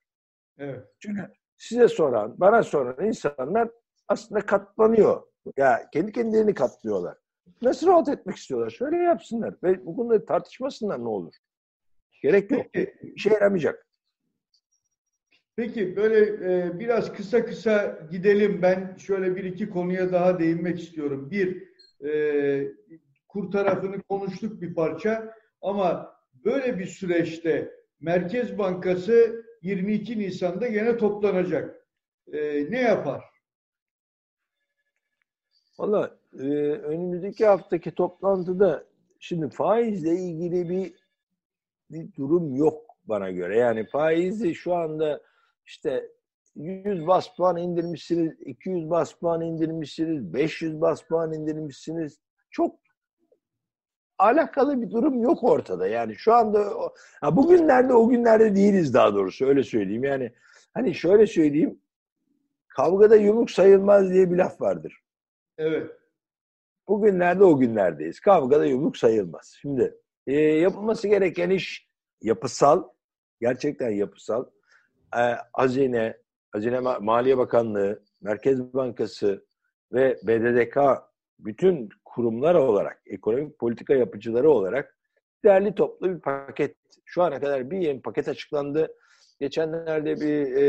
Evet. 0.58 0.84
Çünkü 1.00 1.22
size 1.58 1.88
soran, 1.88 2.40
bana 2.40 2.64
soran 2.64 3.06
insanlar 3.06 3.70
aslında 4.08 4.42
katlanıyor. 4.42 5.22
Ya 5.58 5.90
kendi 5.94 6.12
kendilerini 6.12 6.54
katlıyorlar. 6.54 7.18
Nasıl 7.62 7.88
rahat 7.88 8.10
etmek 8.10 8.36
istiyorlar? 8.36 8.70
Şöyle 8.70 8.98
yapsınlar. 8.98 9.56
Ve 9.64 9.86
bu 9.86 9.96
konuda 9.96 10.26
tartışmasınlar 10.26 11.00
ne 11.00 11.08
olur. 11.08 11.34
Gerek 12.22 12.52
yok. 12.52 12.66
Peki, 12.74 12.94
bir 13.04 13.20
şey 13.20 13.34
yaramayacak. 13.34 13.88
Peki 15.56 15.96
böyle 15.96 16.20
e, 16.20 16.80
biraz 16.80 17.14
kısa 17.14 17.46
kısa 17.46 18.00
gidelim. 18.12 18.62
Ben 18.62 18.96
şöyle 18.98 19.36
bir 19.36 19.44
iki 19.44 19.70
konuya 19.70 20.12
daha 20.12 20.40
değinmek 20.40 20.80
istiyorum. 20.80 21.32
Bir, 21.32 21.64
e, 22.06 22.74
kur 23.28 23.52
tarafını 23.52 24.02
konuştuk 24.02 24.62
bir 24.62 24.74
parça 24.74 25.34
ama 25.62 26.16
böyle 26.46 26.80
bir 26.80 26.86
süreçte 26.86 27.72
Merkez 28.00 28.58
Bankası 28.58 29.46
22 29.62 30.20
Nisan'da 30.20 30.68
gene 30.68 30.98
toplanacak. 30.98 31.88
E, 32.34 32.72
ne 32.72 32.82
yapar? 32.82 33.35
Valla 35.80 36.18
e, 36.34 36.46
önümüzdeki 36.70 37.46
haftaki 37.46 37.92
toplantıda 37.92 38.84
şimdi 39.20 39.50
faizle 39.50 40.16
ilgili 40.16 40.70
bir, 40.70 40.94
bir 41.90 42.14
durum 42.14 42.56
yok 42.56 42.82
bana 43.06 43.32
göre. 43.32 43.58
Yani 43.58 43.86
faizi 43.86 44.56
şu 44.56 44.76
anda 44.76 45.22
işte 45.66 46.12
100 46.56 47.08
bas 47.08 47.36
puan 47.36 47.58
indirmişsiniz, 47.58 48.42
200 48.42 48.90
bas 48.90 49.14
puan 49.14 49.42
indirmişsiniz, 49.42 50.34
500 50.34 50.82
bas 50.82 51.02
puan 51.04 51.34
indirmişsiniz. 51.34 52.20
Çok 52.50 52.80
alakalı 54.18 54.82
bir 54.82 54.92
durum 54.92 55.24
yok 55.24 55.44
ortada. 55.44 55.88
Yani 55.88 56.16
şu 56.16 56.34
anda 56.34 56.72
ha 57.22 57.36
bugünlerde 57.36 57.94
o 57.94 58.10
günlerde 58.10 58.56
değiliz 58.56 58.94
daha 58.94 59.14
doğrusu 59.14 59.46
öyle 59.46 59.64
söyleyeyim. 59.64 60.04
Yani 60.04 60.34
hani 60.74 60.96
şöyle 60.96 61.28
söyleyeyim 61.28 61.80
kavgada 62.68 63.16
yumruk 63.16 63.52
sayılmaz 63.52 64.14
diye 64.14 64.32
bir 64.32 64.38
laf 64.38 64.62
vardır. 64.62 65.05
Evet. 65.58 65.92
Bugünlerde 66.88 67.44
o 67.44 67.58
günlerdeyiz. 67.58 68.20
Kavgada 68.20 68.66
yumruk 68.66 68.98
sayılmaz. 68.98 69.58
Şimdi 69.62 69.98
e, 70.28 70.34
yapılması 70.42 71.08
gereken 71.08 71.50
iş 71.50 71.90
yapısal, 72.22 72.84
gerçekten 73.42 73.90
yapısal. 73.90 74.46
E, 75.18 75.22
Hazine, 75.54 76.18
Hazine 76.52 76.80
Maliye 76.80 77.38
Bakanlığı, 77.38 78.04
Merkez 78.22 78.74
Bankası 78.74 79.46
ve 79.94 80.20
BDDK 80.24 80.78
bütün 81.40 81.90
kurumlar 82.06 82.56
olarak, 82.56 83.02
ekonomik 83.06 83.60
politika 83.60 83.94
yapıcıları 83.94 84.50
olarak 84.50 84.98
değerli 85.46 85.76
toplu 85.76 86.16
bir 86.16 86.20
paket. 86.20 86.76
Şu 87.06 87.24
ana 87.24 87.40
kadar 87.40 87.72
bir 87.72 87.78
yeni 87.78 88.02
paket 88.02 88.28
açıklandı. 88.28 88.96
Geçenlerde 89.40 90.16
bir 90.16 90.56
e, 90.56 90.64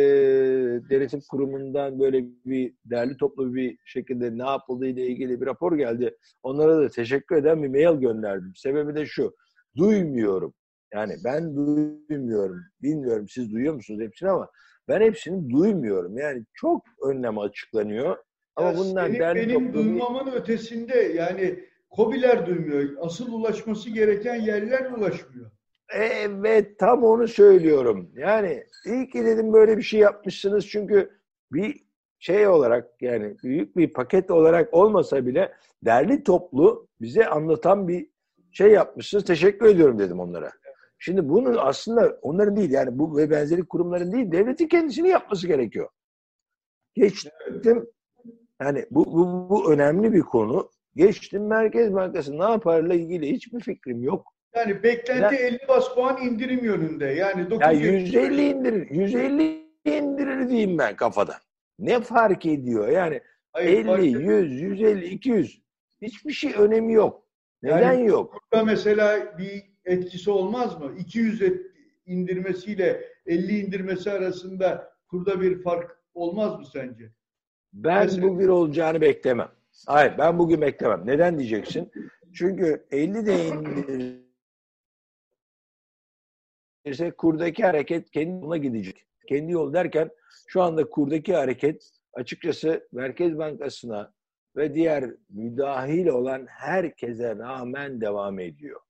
denetim 0.90 1.20
kurumundan 1.30 2.00
böyle 2.00 2.24
bir 2.44 2.74
değerli 2.84 3.16
toplu 3.16 3.54
bir 3.54 3.78
şekilde 3.84 4.38
ne 4.38 4.50
yapıldığı 4.50 4.86
ile 4.86 5.06
ilgili 5.06 5.40
bir 5.40 5.46
rapor 5.46 5.76
geldi. 5.76 6.16
Onlara 6.42 6.76
da 6.76 6.88
teşekkür 6.88 7.36
eden 7.36 7.62
bir 7.62 7.68
mail 7.68 8.00
gönderdim. 8.00 8.52
Sebebi 8.56 8.94
de 8.94 9.06
şu. 9.06 9.34
Duymuyorum. 9.76 10.54
Yani 10.94 11.14
ben 11.24 11.56
duymuyorum. 11.56 12.60
Bilmiyorum 12.82 13.28
siz 13.28 13.52
duyuyor 13.52 13.74
musunuz 13.74 14.00
hepsini 14.00 14.30
ama 14.30 14.50
ben 14.88 15.00
hepsini 15.00 15.50
duymuyorum. 15.50 16.18
Yani 16.18 16.44
çok 16.54 16.82
önlem 17.02 17.38
açıklanıyor. 17.38 18.16
Ama 18.56 18.68
ya 18.68 18.76
bundan 18.76 19.06
senin, 19.06 19.18
değerli 19.18 19.48
benim 19.48 19.66
toplu... 19.66 19.84
duymamın 19.84 20.32
ötesinde 20.32 20.94
yani 20.96 21.64
COBİ'ler 21.96 22.46
duymuyor. 22.46 22.96
Asıl 23.00 23.32
ulaşması 23.32 23.90
gereken 23.90 24.34
yerler 24.34 24.90
ulaşmıyor. 24.90 25.50
Evet 25.88 26.78
tam 26.78 27.04
onu 27.04 27.28
söylüyorum. 27.28 28.10
Yani 28.14 28.64
iyi 28.86 29.08
ki 29.10 29.24
dedim 29.24 29.52
böyle 29.52 29.76
bir 29.76 29.82
şey 29.82 30.00
yapmışsınız 30.00 30.68
çünkü 30.68 31.10
bir 31.52 31.86
şey 32.18 32.48
olarak 32.48 33.02
yani 33.02 33.36
büyük 33.44 33.76
bir 33.76 33.92
paket 33.92 34.30
olarak 34.30 34.74
olmasa 34.74 35.26
bile 35.26 35.52
derli 35.84 36.22
toplu 36.22 36.88
bize 37.00 37.26
anlatan 37.26 37.88
bir 37.88 38.08
şey 38.52 38.70
yapmışsınız. 38.70 39.24
Teşekkür 39.24 39.66
ediyorum 39.66 39.98
dedim 39.98 40.20
onlara. 40.20 40.52
Şimdi 40.98 41.28
bunu 41.28 41.60
aslında 41.60 42.18
onların 42.22 42.56
değil 42.56 42.70
yani 42.70 42.98
bu 42.98 43.16
ve 43.16 43.30
benzeri 43.30 43.64
kurumların 43.64 44.12
değil 44.12 44.32
devletin 44.32 44.68
kendisini 44.68 45.08
yapması 45.08 45.46
gerekiyor. 45.46 45.88
Geçtim 46.94 47.32
yani 48.60 48.86
bu, 48.90 49.04
bu, 49.06 49.50
bu 49.50 49.72
önemli 49.72 50.12
bir 50.12 50.20
konu. 50.20 50.70
Geçtim 50.94 51.46
Merkez 51.46 51.94
Bankası 51.94 52.38
ne 52.38 52.44
yaparla 52.44 52.94
ilgili 52.94 53.30
hiçbir 53.30 53.60
fikrim 53.60 54.02
yok. 54.02 54.35
Yani 54.56 54.82
beklenti 54.82 55.34
ya, 55.34 55.40
50 55.40 55.68
bas 55.68 55.94
puan 55.94 56.22
indirim 56.22 56.64
yönünde. 56.64 57.06
Yani 57.06 57.50
9 57.50 57.66
ya 57.66 57.72
150 57.72 58.48
indirir. 58.48 58.90
150 58.90 59.66
indirir 59.84 60.48
diyeyim 60.48 60.78
ben 60.78 60.96
kafadan. 60.96 61.36
Ne 61.78 62.00
fark 62.00 62.46
ediyor? 62.46 62.88
Yani 62.88 63.20
Hayır, 63.52 63.86
50, 63.86 64.06
100, 64.06 64.60
150, 64.60 65.06
200 65.06 65.62
hiçbir 66.02 66.32
şey 66.32 66.52
önemi 66.58 66.92
yok. 66.92 67.26
Neden 67.62 67.92
yani 67.92 68.06
yok? 68.06 68.34
Burada 68.52 68.64
mesela 68.64 69.38
bir 69.38 69.62
etkisi 69.84 70.30
olmaz 70.30 70.80
mı? 70.80 70.92
200 70.98 71.42
indirmesiyle 72.06 73.04
50 73.26 73.58
indirmesi 73.58 74.10
arasında 74.10 74.92
kurda 75.08 75.40
bir 75.40 75.62
fark 75.62 75.98
olmaz 76.14 76.58
mı 76.58 76.64
sence? 76.72 77.10
Ben 77.72 78.04
Mesela... 78.04 78.28
bugün 78.28 78.48
olacağını 78.48 79.00
beklemem. 79.00 79.48
Hayır 79.86 80.12
ben 80.18 80.38
bugün 80.38 80.60
beklemem. 80.60 81.02
Neden 81.04 81.38
diyeceksin? 81.38 81.92
Çünkü 82.32 82.86
50 82.90 83.26
de 83.26 83.36
indirse 86.86 87.10
kurdaki 87.10 87.64
hareket 87.64 88.10
kendi 88.10 88.30
yoluna 88.30 88.56
gidecek. 88.56 89.06
Kendi 89.28 89.52
yol 89.52 89.72
derken 89.72 90.10
şu 90.46 90.62
anda 90.62 90.90
kurdaki 90.90 91.34
hareket 91.34 91.90
açıkçası 92.12 92.88
Merkez 92.92 93.38
Bankası'na 93.38 94.12
ve 94.56 94.74
diğer 94.74 95.04
müdahil 95.30 96.06
olan 96.06 96.46
herkese 96.46 97.36
rağmen 97.36 98.00
devam 98.00 98.38
ediyor. 98.38 98.80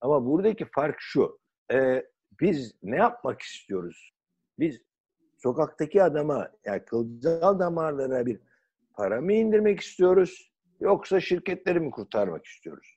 Ama 0.00 0.26
buradaki 0.26 0.64
fark 0.64 0.96
şu. 0.98 1.38
E, 1.72 2.04
biz 2.40 2.74
ne 2.82 2.96
yapmak 2.96 3.40
istiyoruz? 3.42 4.12
Biz 4.58 4.80
sokaktaki 5.36 6.02
adama 6.02 6.50
yani 6.64 6.84
kılcal 6.84 7.58
damarlara 7.58 8.26
bir 8.26 8.40
para 8.94 9.20
mı 9.20 9.32
indirmek 9.32 9.80
istiyoruz 9.80 10.52
yoksa 10.80 11.20
şirketleri 11.20 11.80
mi 11.80 11.90
kurtarmak 11.90 12.46
istiyoruz? 12.46 12.93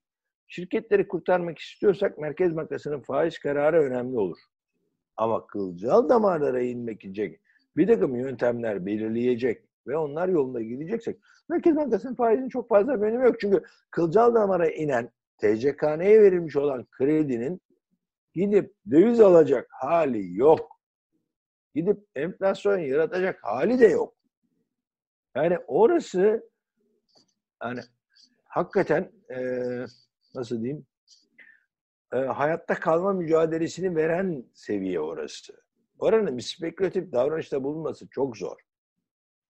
Şirketleri 0.47 1.07
kurtarmak 1.07 1.59
istiyorsak 1.59 2.17
Merkez 2.17 2.55
Bankası'nın 2.55 3.01
faiz 3.01 3.39
kararı 3.39 3.81
önemli 3.81 4.17
olur. 4.17 4.37
Ama 5.17 5.47
kılcal 5.47 6.09
damarlara 6.09 6.61
inmek 6.61 7.05
için 7.05 7.39
bir 7.77 7.87
takım 7.87 8.15
yöntemler 8.15 8.85
belirleyecek 8.85 9.63
ve 9.87 9.97
onlar 9.97 10.27
yolunda 10.27 10.61
gideceksek 10.61 11.19
Merkez 11.49 11.75
Bankası'nın 11.75 12.15
faizinin 12.15 12.49
çok 12.49 12.69
fazla 12.69 13.01
bir 13.01 13.07
önemi 13.07 13.25
yok. 13.25 13.39
Çünkü 13.39 13.63
kılcal 13.91 14.35
damara 14.35 14.69
inen 14.69 15.11
TCKN'ye 15.37 16.21
verilmiş 16.21 16.55
olan 16.55 16.85
kredinin 16.85 17.61
gidip 18.33 18.73
döviz 18.91 19.19
alacak 19.19 19.67
hali 19.71 20.37
yok. 20.37 20.79
Gidip 21.75 21.97
enflasyon 22.15 22.77
yaratacak 22.77 23.43
hali 23.43 23.79
de 23.79 23.87
yok. 23.87 24.13
Yani 25.35 25.57
orası 25.67 26.49
yani 27.63 27.79
hakikaten 28.43 29.11
e, 29.29 29.39
nasıl 30.37 30.63
diyeyim 30.63 30.85
e, 32.13 32.17
hayatta 32.17 32.73
kalma 32.73 33.13
mücadelesini 33.13 33.95
veren 33.95 34.45
seviye 34.53 34.99
orası. 34.99 35.53
Oranın 35.99 36.37
bir 36.37 36.41
spekülatif 36.41 37.11
davranışta 37.11 37.63
bulunması 37.63 38.07
çok 38.09 38.37
zor. 38.37 38.57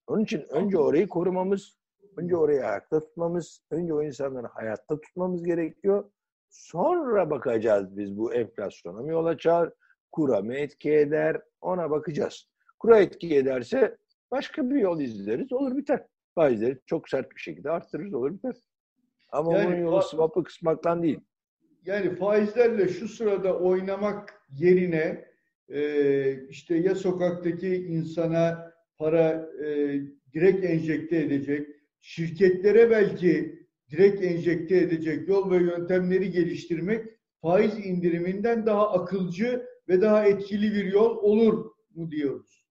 Onun 0.07 0.23
için 0.23 0.45
önce 0.49 0.77
orayı 0.77 1.07
korumamız, 1.07 1.77
önce 2.17 2.37
orayı 2.37 2.65
ayakta 2.65 2.99
tutmamız, 2.99 3.61
önce 3.71 3.93
o 3.93 4.03
insanları 4.03 4.47
hayatta 4.47 5.01
tutmamız 5.01 5.43
gerekiyor. 5.43 6.11
Sonra 6.49 7.29
bakacağız 7.29 7.97
biz 7.97 8.17
bu 8.17 8.33
enflasyona 8.33 9.01
mı 9.01 9.11
yol 9.11 9.25
açar, 9.25 9.73
kura 10.11 10.41
mı 10.41 10.55
etki 10.55 10.93
eder, 10.93 11.41
ona 11.61 11.89
bakacağız. 11.89 12.49
Kura 12.79 12.99
etki 12.99 13.35
ederse 13.35 13.97
başka 14.31 14.69
bir 14.69 14.75
yol 14.75 14.99
izleriz, 14.99 15.53
olur 15.53 15.77
biter. 15.77 16.05
Faizleri 16.35 16.79
çok 16.85 17.09
sert 17.09 17.31
bir 17.31 17.41
şekilde 17.41 17.71
arttırırız, 17.71 18.13
olur 18.13 18.33
biter. 18.33 18.55
Ama 19.29 19.53
yani, 19.53 19.67
bunun 19.67 19.77
yolu 19.77 20.01
swap'ı 20.01 20.43
kısmaktan 20.43 21.03
değil. 21.03 21.19
Yani 21.85 22.15
faizlerle 22.15 22.87
şu 22.87 23.07
sırada 23.07 23.59
oynamak 23.59 24.41
yerine 24.49 25.25
e, 25.69 26.47
işte 26.49 26.75
ya 26.75 26.95
sokaktaki 26.95 27.75
insana 27.75 28.73
para 28.97 29.49
e, 29.65 29.99
direkt 30.33 30.65
enjekte 30.65 31.17
edecek, 31.17 31.67
şirketlere 31.99 32.89
belki 32.89 33.59
direkt 33.89 34.21
enjekte 34.21 34.77
edecek 34.77 35.27
yol 35.27 35.51
ve 35.51 35.55
yöntemleri 35.55 36.31
geliştirmek 36.31 37.05
faiz 37.41 37.85
indiriminden 37.85 38.65
daha 38.65 38.91
akılcı 38.91 39.67
ve 39.89 40.01
daha 40.01 40.25
etkili 40.25 40.73
bir 40.73 40.85
yol 40.85 41.17
olur 41.17 41.71
mu 41.95 42.11
diyoruz. 42.11 42.67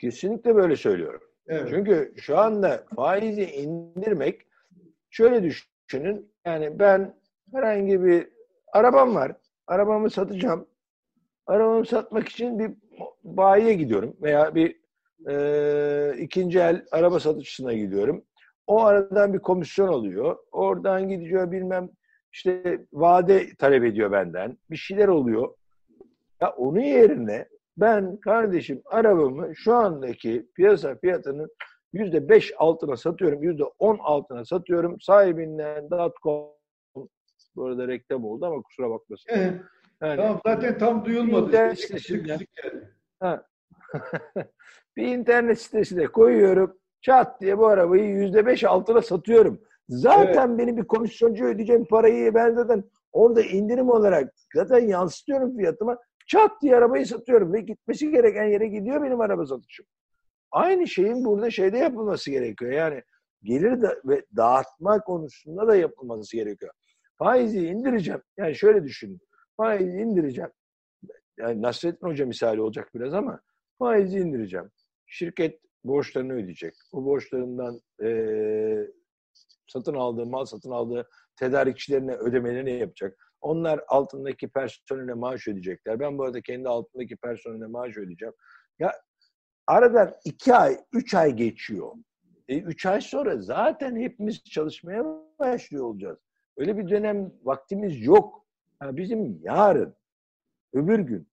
Kesinlikle 0.00 0.54
böyle 0.54 0.76
söylüyorum. 0.76 1.20
Evet. 1.46 1.68
Çünkü 1.70 2.14
şu 2.16 2.38
anda 2.38 2.86
faizi 2.96 3.44
indirmek 3.44 4.49
şöyle 5.10 5.42
düşünün 5.42 6.32
yani 6.46 6.78
ben 6.78 7.14
herhangi 7.52 8.04
bir 8.04 8.28
arabam 8.72 9.14
var. 9.14 9.32
Arabamı 9.66 10.10
satacağım. 10.10 10.66
Arabamı 11.46 11.86
satmak 11.86 12.28
için 12.28 12.58
bir 12.58 12.70
bayiye 13.24 13.74
gidiyorum 13.74 14.16
veya 14.22 14.54
bir 14.54 14.80
e, 15.28 16.18
ikinci 16.18 16.58
el 16.58 16.84
araba 16.90 17.20
satışına 17.20 17.72
gidiyorum. 17.72 18.24
O 18.66 18.84
aradan 18.84 19.34
bir 19.34 19.38
komisyon 19.38 19.88
alıyor. 19.88 20.36
Oradan 20.52 21.08
gidiyor 21.08 21.52
bilmem 21.52 21.90
işte 22.32 22.84
vade 22.92 23.54
talep 23.58 23.84
ediyor 23.84 24.12
benden. 24.12 24.58
Bir 24.70 24.76
şeyler 24.76 25.08
oluyor. 25.08 25.54
Ya 26.40 26.50
onun 26.50 26.80
yerine 26.80 27.48
ben 27.76 28.16
kardeşim 28.16 28.82
arabamı 28.84 29.56
şu 29.56 29.74
andaki 29.74 30.46
piyasa 30.54 30.96
fiyatının 30.96 31.50
yüzde 31.92 32.28
beş 32.28 32.52
altına 32.58 32.96
satıyorum, 32.96 33.42
yüzde 33.42 33.64
on 33.78 33.98
altına 33.98 34.44
satıyorum. 34.44 35.00
Sahibinden 35.00 35.88
.com 36.22 36.50
bu 37.56 37.66
arada 37.66 37.88
reklam 37.88 38.24
oldu 38.24 38.46
ama 38.46 38.62
kusura 38.62 38.90
bakmasın. 38.90 39.30
Evet. 39.32 39.54
Yani, 40.00 40.16
tamam 40.16 40.40
zaten 40.46 40.78
tam 40.78 41.04
duyulmadı. 41.04 41.46
İnternet 41.46 41.80
sitesinde, 41.80 42.38
ha. 43.20 43.46
bir 44.96 45.06
internet 45.06 45.60
sitesine 45.60 46.04
koyuyorum. 46.12 46.76
Çat 47.00 47.40
diye 47.40 47.58
bu 47.58 47.66
arabayı 47.66 48.04
yüzde 48.04 48.46
beş 48.46 48.64
altına 48.64 49.02
satıyorum. 49.02 49.60
Zaten 49.88 50.48
evet. 50.48 50.58
benim 50.58 50.76
bir 50.76 50.84
komisyoncu 50.84 51.44
ödeyeceğim 51.44 51.84
parayı 51.84 52.34
ben 52.34 52.54
zaten 52.54 52.84
orada 53.12 53.42
indirim 53.42 53.90
olarak 53.90 54.32
zaten 54.54 54.78
yansıtıyorum 54.78 55.56
fiyatıma. 55.56 55.98
Çat 56.26 56.50
diye 56.62 56.76
arabayı 56.76 57.06
satıyorum 57.06 57.52
ve 57.52 57.60
gitmesi 57.60 58.10
gereken 58.10 58.44
yere 58.44 58.66
gidiyor 58.66 59.02
benim 59.02 59.20
araba 59.20 59.46
satışım. 59.46 59.86
Aynı 60.52 60.86
şeyin 60.86 61.24
burada 61.24 61.50
şeyde 61.50 61.78
yapılması 61.78 62.30
gerekiyor. 62.30 62.72
Yani 62.72 63.02
gelir 63.42 63.82
da 63.82 63.96
ve 64.04 64.24
dağıtma 64.36 65.00
konusunda 65.00 65.68
da 65.68 65.76
yapılması 65.76 66.36
gerekiyor. 66.36 66.72
Faizi 67.18 67.66
indireceğim. 67.66 68.22
Yani 68.36 68.54
şöyle 68.54 68.84
düşünün. 68.84 69.20
Faizi 69.56 69.98
indireceğim. 69.98 70.50
Yani 71.38 71.62
Nasrettin 71.62 72.06
Hoca 72.06 72.26
misali 72.26 72.60
olacak 72.60 72.90
biraz 72.94 73.14
ama 73.14 73.40
faizi 73.78 74.18
indireceğim. 74.18 74.70
Şirket 75.06 75.60
borçlarını 75.84 76.32
ödeyecek. 76.32 76.74
O 76.92 77.04
borçlarından 77.04 77.80
e, 78.02 78.08
satın 79.66 79.94
aldığı 79.94 80.26
mal, 80.26 80.44
satın 80.44 80.70
aldığı 80.70 81.08
tedarikçilerine 81.36 82.14
ödemelerini 82.14 82.78
yapacak. 82.78 83.16
Onlar 83.40 83.80
altındaki 83.88 84.48
personele 84.48 85.14
maaş 85.14 85.48
ödeyecekler. 85.48 86.00
Ben 86.00 86.18
bu 86.18 86.24
arada 86.24 86.40
kendi 86.40 86.68
altındaki 86.68 87.16
personele 87.16 87.66
maaş 87.66 87.96
ödeyeceğim. 87.96 88.34
Ya 88.78 88.92
aradan 89.70 90.14
iki 90.24 90.54
ay, 90.54 90.78
üç 90.92 91.14
ay 91.14 91.36
geçiyor. 91.36 91.92
E, 92.48 92.58
üç 92.58 92.86
ay 92.86 93.00
sonra 93.00 93.36
zaten 93.38 93.96
hepimiz 93.96 94.44
çalışmaya 94.44 95.04
başlıyor 95.38 95.84
olacağız. 95.84 96.18
Öyle 96.56 96.76
bir 96.76 96.88
dönem 96.88 97.32
vaktimiz 97.42 98.06
yok. 98.06 98.46
Yani 98.82 98.96
bizim 98.96 99.40
yarın, 99.42 99.94
öbür 100.72 100.98
gün, 100.98 101.28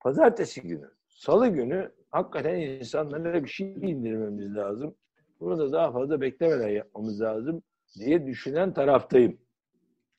pazartesi 0.00 0.62
günü, 0.62 0.90
salı 1.08 1.48
günü 1.48 1.92
hakikaten 2.10 2.56
insanlara 2.56 3.44
bir 3.44 3.48
şey 3.48 3.72
indirmemiz 3.72 4.56
lazım. 4.56 4.94
Bunu 5.40 5.58
da 5.58 5.72
daha 5.72 5.92
fazla 5.92 6.20
beklemeden 6.20 6.68
yapmamız 6.68 7.20
lazım 7.20 7.62
diye 7.98 8.26
düşünen 8.26 8.74
taraftayım. 8.74 9.38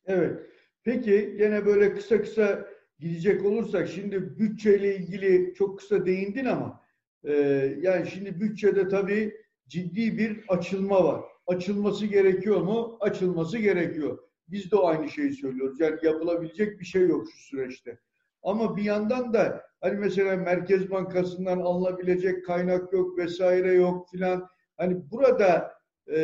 Evet. 0.06 0.40
Peki 0.84 1.36
yine 1.40 1.66
böyle 1.66 1.94
kısa 1.94 2.22
kısa 2.22 2.68
gidecek 3.00 3.46
olursak 3.46 3.88
şimdi 3.88 4.40
bütçeyle 4.40 4.96
ilgili 4.96 5.54
çok 5.54 5.80
kısa 5.80 6.06
değindin 6.06 6.46
ama 6.46 6.87
e, 7.24 7.34
yani 7.82 8.08
şimdi 8.08 8.40
bütçede 8.40 8.88
tabii 8.88 9.34
ciddi 9.68 10.18
bir 10.18 10.46
açılma 10.48 11.04
var. 11.04 11.22
Açılması 11.48 12.06
gerekiyor 12.06 12.62
mu? 12.62 12.98
Açılması 13.00 13.58
gerekiyor. 13.58 14.20
Biz 14.48 14.72
de 14.72 14.78
aynı 14.78 15.10
şeyi 15.10 15.34
söylüyoruz. 15.34 15.80
Yani 15.80 16.00
yapılabilecek 16.04 16.80
bir 16.80 16.86
şey 16.86 17.08
yok 17.08 17.28
şu 17.32 17.38
süreçte. 17.38 18.00
Ama 18.44 18.78
bir 18.78 18.84
yandan 18.84 19.34
da 19.34 19.64
hani 19.82 20.00
mesela 20.00 20.36
Merkez 20.36 20.92
Bankası'ndan 20.92 21.60
alınabilecek 21.60 22.46
kaynak 22.46 22.94
yok 22.94 23.18
vesaire 23.18 23.74
yok 23.74 24.10
filan. 24.12 24.50
Hani 24.78 25.12
burada 25.12 25.74
e, 26.16 26.20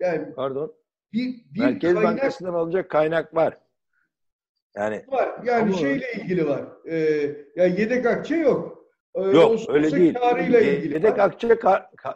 yani 0.00 0.34
pardon 0.34 0.74
bir, 1.12 1.44
bir 1.54 1.60
Merkez 1.60 1.94
kaynak, 1.94 2.04
Bankası'ndan 2.04 2.54
alacak 2.54 2.90
kaynak 2.90 3.34
var. 3.34 3.58
Yani 4.76 5.04
var. 5.08 5.44
Yani 5.44 5.62
ama... 5.62 5.78
şeyle 5.78 6.12
ilgili 6.12 6.48
var. 6.48 6.64
Ee, 6.88 7.36
yani 7.56 7.80
yedek 7.80 8.06
akçe 8.06 8.36
yok. 8.36 8.79
Ee, 9.14 9.20
yok 9.20 9.60
öyle 9.68 9.90
değil. 9.90 10.14
Yedek 10.92 11.18
akçe 11.18 11.58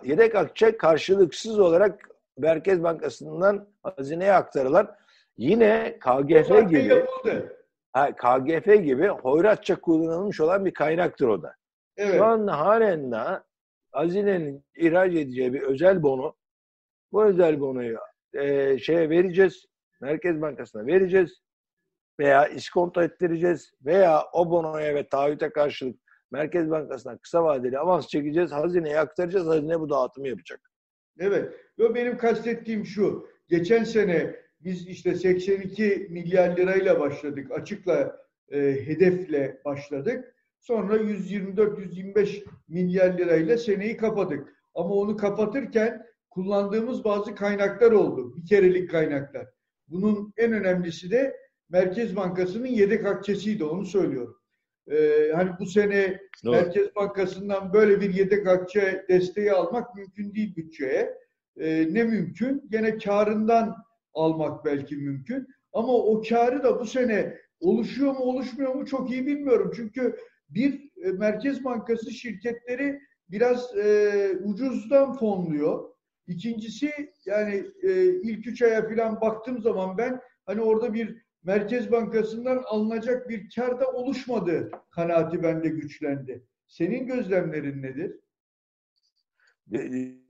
yedek 0.04 0.34
akçe 0.34 0.76
karşılıksız 0.76 1.58
olarak 1.58 2.08
Merkez 2.38 2.82
Bankası'ndan 2.82 3.68
hazineye 3.82 4.32
aktarılan 4.32 4.96
yine 5.36 5.98
KGF 6.00 6.70
gibi. 6.70 7.04
Ha, 7.92 8.16
KGF 8.16 8.66
gibi 8.84 9.08
hoyratça 9.08 9.80
kullanılmış 9.80 10.40
olan 10.40 10.64
bir 10.64 10.74
kaynaktır 10.74 11.28
o 11.28 11.42
da. 11.42 11.54
Evet. 11.96 12.14
Şu 12.16 12.24
an 12.24 12.46
halen 12.46 13.12
daha 13.12 13.44
hazinenin 13.92 14.64
ihraç 14.76 15.12
edeceği 15.12 15.52
bir 15.52 15.62
özel 15.62 16.02
bono 16.02 16.34
bu 17.12 17.24
özel 17.24 17.60
bonoyu 17.60 17.98
e, 18.34 18.78
şeye 18.78 19.10
vereceğiz. 19.10 19.66
Merkez 20.00 20.42
Bankası'na 20.42 20.86
vereceğiz. 20.86 21.42
veya 22.20 22.46
iskonto 22.48 23.02
ettireceğiz 23.02 23.72
veya 23.84 24.24
o 24.32 24.50
bonoya 24.50 24.94
ve 24.94 25.08
taahhüte 25.08 25.50
karşılık 25.50 26.03
Merkez 26.34 26.70
Bankası'ndan 26.70 27.18
kısa 27.18 27.44
vadeli 27.44 27.78
avans 27.78 28.08
çekeceğiz, 28.08 28.52
hazineye 28.52 28.98
aktaracağız, 28.98 29.46
hazine 29.46 29.80
bu 29.80 29.90
dağıtımı 29.90 30.28
yapacak. 30.28 30.60
Evet. 31.18 31.52
Yo 31.78 31.94
benim 31.94 32.18
kastettiğim 32.18 32.86
şu. 32.86 33.28
Geçen 33.48 33.84
sene 33.84 34.36
biz 34.60 34.86
işte 34.86 35.14
82 35.14 36.06
milyar 36.10 36.56
lirayla 36.56 37.00
başladık. 37.00 37.50
Açıkla 37.50 38.16
e, 38.48 38.58
hedefle 38.60 39.60
başladık. 39.64 40.34
Sonra 40.60 40.96
124-125 40.96 42.44
milyar 42.68 43.18
lirayla 43.18 43.58
seneyi 43.58 43.96
kapadık. 43.96 44.48
Ama 44.74 44.94
onu 44.94 45.16
kapatırken 45.16 46.06
kullandığımız 46.30 47.04
bazı 47.04 47.34
kaynaklar 47.34 47.92
oldu. 47.92 48.36
Bir 48.36 48.46
kerelik 48.46 48.90
kaynaklar. 48.90 49.46
Bunun 49.88 50.32
en 50.36 50.52
önemlisi 50.52 51.10
de 51.10 51.36
Merkez 51.68 52.16
Bankası'nın 52.16 52.66
yedek 52.66 53.06
akçesiydi. 53.06 53.64
Onu 53.64 53.84
söylüyorum. 53.84 54.36
Ee, 54.90 55.30
hani 55.34 55.50
bu 55.58 55.66
sene 55.66 56.20
Doğru. 56.44 56.52
Merkez 56.52 56.96
Bankası'ndan 56.96 57.72
böyle 57.72 58.00
bir 58.00 58.14
yedek 58.14 58.48
akçe 58.48 59.04
desteği 59.08 59.52
almak 59.52 59.94
mümkün 59.94 60.34
değil 60.34 60.56
bütçeye. 60.56 61.18
Ee, 61.56 61.88
ne 61.90 62.04
mümkün? 62.04 62.66
Gene 62.70 62.98
karından 62.98 63.76
almak 64.14 64.64
belki 64.64 64.96
mümkün. 64.96 65.46
Ama 65.72 65.92
o 65.92 66.22
karı 66.28 66.62
da 66.62 66.80
bu 66.80 66.86
sene 66.86 67.38
oluşuyor 67.60 68.12
mu 68.12 68.18
oluşmuyor 68.18 68.74
mu 68.74 68.86
çok 68.86 69.10
iyi 69.10 69.26
bilmiyorum. 69.26 69.72
Çünkü 69.76 70.16
bir 70.48 70.90
e, 71.04 71.12
Merkez 71.12 71.64
Bankası 71.64 72.10
şirketleri 72.10 73.00
biraz 73.28 73.76
e, 73.76 74.38
ucuzdan 74.44 75.12
fonluyor. 75.12 75.90
İkincisi 76.26 76.92
yani 77.26 77.64
e, 77.82 78.04
ilk 78.04 78.46
üç 78.46 78.62
aya 78.62 78.88
falan 78.88 79.20
baktığım 79.20 79.62
zaman 79.62 79.98
ben 79.98 80.20
hani 80.46 80.60
orada 80.60 80.94
bir 80.94 81.23
Merkez 81.44 81.92
Bankası'ndan 81.92 82.62
alınacak 82.66 83.28
bir 83.28 83.50
kar 83.54 83.80
da 83.80 83.90
oluşmadı 83.92 84.70
kanaati 84.90 85.42
bende 85.42 85.68
güçlendi. 85.68 86.44
Senin 86.66 87.06
gözlemlerin 87.06 87.82
nedir? 87.82 88.20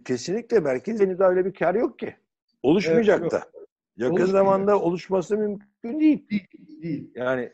Kesinlikle 0.05 0.61
merkezde 0.61 1.25
öyle 1.25 1.45
bir 1.45 1.55
kar 1.55 1.75
yok 1.75 1.99
ki. 1.99 2.17
Oluşmayacak 2.63 3.21
evet, 3.21 3.33
da. 3.33 3.43
Yakın 3.97 4.25
zamanda 4.25 4.81
oluşması 4.81 5.37
mümkün 5.37 6.01
değil. 6.01 6.29
Değil. 6.31 6.83
değil. 6.83 7.11
Yani 7.15 7.53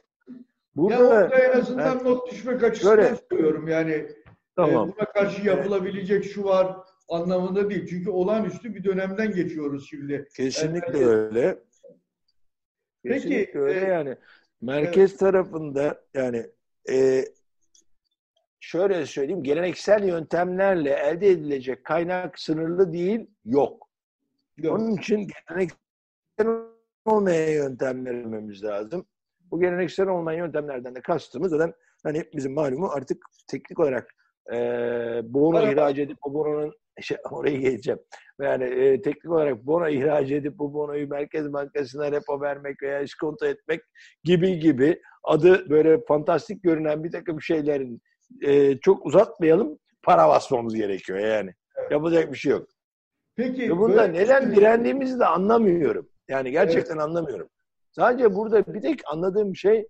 burada 0.76 0.94
ya 0.94 1.04
orada 1.04 1.38
en 1.38 1.58
azından 1.58 1.98
ben, 1.98 2.04
not 2.04 2.30
düşmek 2.30 2.62
açısından 2.62 3.18
söylüyorum. 3.30 3.68
Yani 3.68 3.92
e, 3.92 4.08
tamam. 4.56 4.88
e, 4.88 4.92
buna 4.92 5.04
karşı 5.04 5.46
yapılabilecek 5.46 6.24
şu 6.24 6.44
var 6.44 6.76
anlamında 7.08 7.70
değil. 7.70 7.86
Çünkü 7.86 8.10
olağanüstü 8.10 8.74
bir 8.74 8.84
dönemden 8.84 9.34
geçiyoruz 9.34 9.86
şimdi. 9.90 10.28
Kesinlikle 10.36 10.98
yani, 10.98 11.10
öyle. 11.10 11.58
Kesinlikle 13.04 13.44
Peki, 13.44 13.58
öyle 13.58 13.86
e, 13.86 13.88
yani. 13.88 14.16
Merkez 14.60 15.10
evet. 15.10 15.20
tarafında 15.20 16.00
yani 16.14 16.46
e, 16.90 17.24
şöyle 18.60 19.06
söyleyeyim 19.06 19.42
geleneksel 19.42 20.04
yöntemlerle 20.04 20.90
elde 20.90 21.28
edilecek 21.28 21.84
kaynak 21.84 22.38
sınırlı 22.38 22.92
değil, 22.92 23.26
yok. 23.44 23.88
yok. 24.56 24.78
Onun 24.78 24.96
için 24.96 25.28
geleneksel 25.48 26.46
olmayan 27.04 27.52
yöntemler 27.52 28.62
lazım. 28.62 29.06
Bu 29.50 29.60
geleneksel 29.60 30.08
olmayan 30.08 30.38
yöntemlerden 30.38 30.94
de 30.94 31.00
kastımız 31.00 31.50
zaten 31.50 31.74
hani 32.02 32.24
bizim 32.34 32.52
malumu 32.52 32.86
artık 32.86 33.24
teknik 33.48 33.80
olarak 33.80 34.14
e, 34.52 34.56
bono 35.24 35.70
ihraç 35.70 35.98
edip 35.98 36.18
o 36.22 36.34
bononun 36.34 36.79
şey, 37.00 37.16
oraya 37.30 37.56
geleceğim. 37.56 38.00
Yani 38.40 38.64
e, 38.64 39.02
teknik 39.02 39.32
olarak 39.32 39.66
bono 39.66 39.88
ihraç 39.88 40.30
edip 40.30 40.58
bu 40.58 40.74
bonoyu 40.74 41.08
Merkez 41.08 41.52
Bankası'na 41.52 42.12
repo 42.12 42.40
vermek 42.40 42.82
veya 42.82 43.00
iskonto 43.00 43.46
etmek 43.46 43.80
gibi 44.24 44.58
gibi 44.58 45.00
adı 45.24 45.70
böyle 45.70 46.00
fantastik 46.08 46.62
görünen 46.62 47.04
bir 47.04 47.12
takım 47.12 47.42
şeylerin 47.42 48.02
e, 48.42 48.78
çok 48.78 49.06
uzatmayalım 49.06 49.78
para 50.02 50.28
basmamız 50.28 50.74
gerekiyor 50.74 51.18
yani. 51.18 51.54
Evet. 51.76 51.90
Yapacak 51.90 52.32
bir 52.32 52.38
şey 52.38 52.52
yok. 52.52 52.68
Peki. 53.36 53.70
Ve 53.70 53.78
bunda 53.78 54.04
neden 54.04 54.40
şey- 54.40 54.56
direndiğimizi 54.56 55.18
de 55.18 55.26
anlamıyorum. 55.26 56.08
Yani 56.28 56.50
gerçekten 56.50 56.94
evet. 56.94 57.04
anlamıyorum. 57.04 57.48
Sadece 57.92 58.34
burada 58.34 58.74
bir 58.74 58.80
tek 58.80 59.00
anladığım 59.12 59.56
şey 59.56 59.86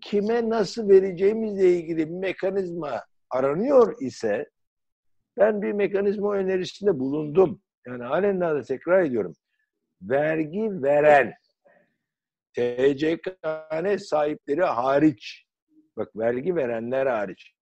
kime 0.00 0.48
nasıl 0.48 0.88
vereceğimizle 0.88 1.72
ilgili 1.72 2.08
bir 2.08 2.14
mekanizma 2.14 3.04
aranıyor 3.30 4.00
ise 4.00 4.50
ben 5.38 5.62
bir 5.62 5.72
mekanizma 5.72 6.34
önerisinde 6.34 6.98
bulundum. 6.98 7.62
Yani 7.86 8.04
halen 8.04 8.40
daha 8.40 8.54
da 8.54 8.62
tekrar 8.62 9.02
ediyorum. 9.02 9.36
Vergi 10.02 10.82
veren 10.82 11.34
TCKN 12.52 13.96
sahipleri 13.96 14.62
hariç 14.62 15.46
bak 15.96 16.16
vergi 16.16 16.56
verenler 16.56 17.06
hariç 17.06 17.52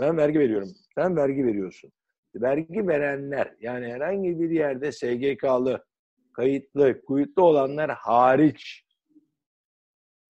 ben 0.00 0.16
vergi 0.16 0.38
veriyorum. 0.38 0.68
Sen 0.94 1.16
vergi 1.16 1.46
veriyorsun. 1.46 1.92
Vergi 2.34 2.88
verenler 2.88 3.54
yani 3.60 3.92
herhangi 3.92 4.40
bir 4.40 4.50
yerde 4.50 4.92
SGK'lı, 4.92 5.84
kayıtlı, 6.32 7.04
kuyutlu 7.04 7.42
olanlar 7.42 7.90
hariç 7.90 8.84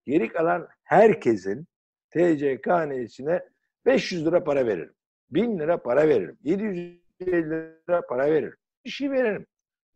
geri 0.06 0.28
kalan 0.28 0.68
herkesin 0.82 1.66
TCKN'sine 2.10 3.42
500 3.86 4.26
lira 4.26 4.44
para 4.44 4.66
veririm. 4.66 4.94
1000 5.34 5.58
lira 5.58 5.82
para 5.82 6.08
veririm. 6.08 6.38
750 6.44 7.00
lira 7.50 8.06
para 8.08 8.30
veririm. 8.30 8.54
Bir 8.84 8.90
şey 8.90 9.10
veririm. 9.10 9.46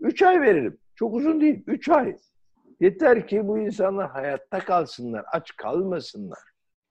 3 0.01 0.23
ay 0.23 0.41
veririm. 0.41 0.79
Çok 0.95 1.15
uzun 1.15 1.41
değil. 1.41 1.63
3 1.67 1.89
ay. 1.89 2.17
Yeter 2.81 3.27
ki 3.27 3.49
bu 3.49 3.59
insanlar 3.59 4.11
hayatta 4.11 4.59
kalsınlar. 4.59 5.25
Aç 5.33 5.57
kalmasınlar. 5.57 6.39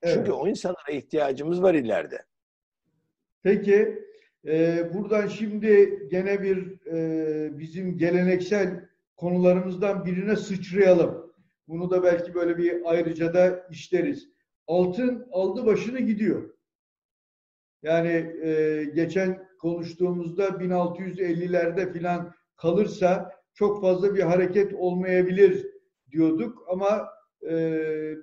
Evet. 0.01 0.15
Çünkü 0.15 0.31
o 0.31 0.47
insanlara 0.47 0.91
ihtiyacımız 0.91 1.63
var 1.63 1.73
ileride. 1.73 2.25
Peki 3.43 4.05
e, 4.47 4.83
buradan 4.93 5.27
şimdi 5.27 5.99
gene 6.11 6.43
bir 6.43 6.87
e, 6.91 7.59
bizim 7.59 7.97
geleneksel 7.97 8.89
konularımızdan 9.17 10.05
birine 10.05 10.35
sıçrayalım. 10.35 11.33
Bunu 11.67 11.89
da 11.91 12.03
belki 12.03 12.33
böyle 12.33 12.57
bir 12.57 12.81
ayrıca 12.85 13.33
da 13.33 13.67
işleriz. 13.71 14.29
Altın 14.67 15.27
aldı 15.31 15.65
başını 15.65 15.99
gidiyor. 15.99 16.54
Yani 17.85 18.33
e, 18.43 18.83
geçen 18.95 19.47
konuştuğumuzda 19.59 20.47
1650'lerde 20.47 21.93
filan 21.93 22.33
kalırsa 22.55 23.31
çok 23.53 23.81
fazla 23.81 24.15
bir 24.15 24.21
hareket 24.21 24.73
olmayabilir 24.73 25.67
diyorduk 26.11 26.65
ama 26.69 27.09
e, 27.41 27.53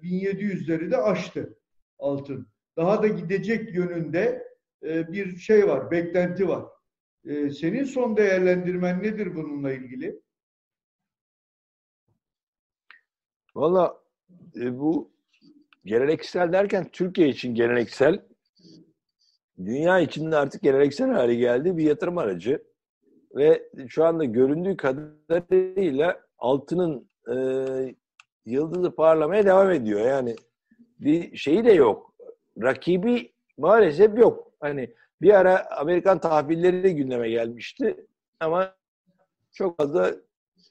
1700'leri 0.02 0.90
de 0.90 0.96
aştı 0.96 1.58
altın. 1.98 2.48
Daha 2.76 3.02
da 3.02 3.08
gidecek 3.08 3.74
yönünde 3.74 4.48
e, 4.82 5.12
bir 5.12 5.36
şey 5.36 5.68
var, 5.68 5.90
beklenti 5.90 6.48
var. 6.48 6.64
E, 7.24 7.50
senin 7.50 7.84
son 7.84 8.16
değerlendirmen 8.16 9.02
nedir 9.02 9.34
bununla 9.34 9.72
ilgili? 9.72 10.20
Valla 13.54 14.02
e, 14.56 14.78
bu 14.78 15.12
geleneksel 15.84 16.52
derken 16.52 16.88
Türkiye 16.92 17.28
için 17.28 17.54
geleneksel 17.54 18.31
dünya 19.58 20.00
içinde 20.00 20.36
artık 20.36 20.62
geleneksel 20.62 21.10
hale 21.10 21.34
geldi 21.34 21.76
bir 21.76 21.84
yatırım 21.84 22.18
aracı. 22.18 22.62
Ve 23.36 23.62
şu 23.88 24.04
anda 24.04 24.24
göründüğü 24.24 24.76
kadarıyla 24.76 26.20
altının 26.38 27.08
e, 27.28 27.36
yıldızı 28.46 28.94
parlamaya 28.94 29.46
devam 29.46 29.70
ediyor. 29.70 30.00
Yani 30.00 30.36
bir 31.00 31.36
şeyi 31.36 31.64
de 31.64 31.72
yok. 31.72 32.14
Rakibi 32.62 33.32
maalesef 33.58 34.18
yok. 34.18 34.52
Hani 34.60 34.94
bir 35.22 35.34
ara 35.34 35.70
Amerikan 35.70 36.20
tahvilleri 36.20 36.84
de 36.84 36.92
gündeme 36.92 37.30
gelmişti 37.30 38.06
ama 38.40 38.74
çok 39.52 39.76
fazla 39.76 40.14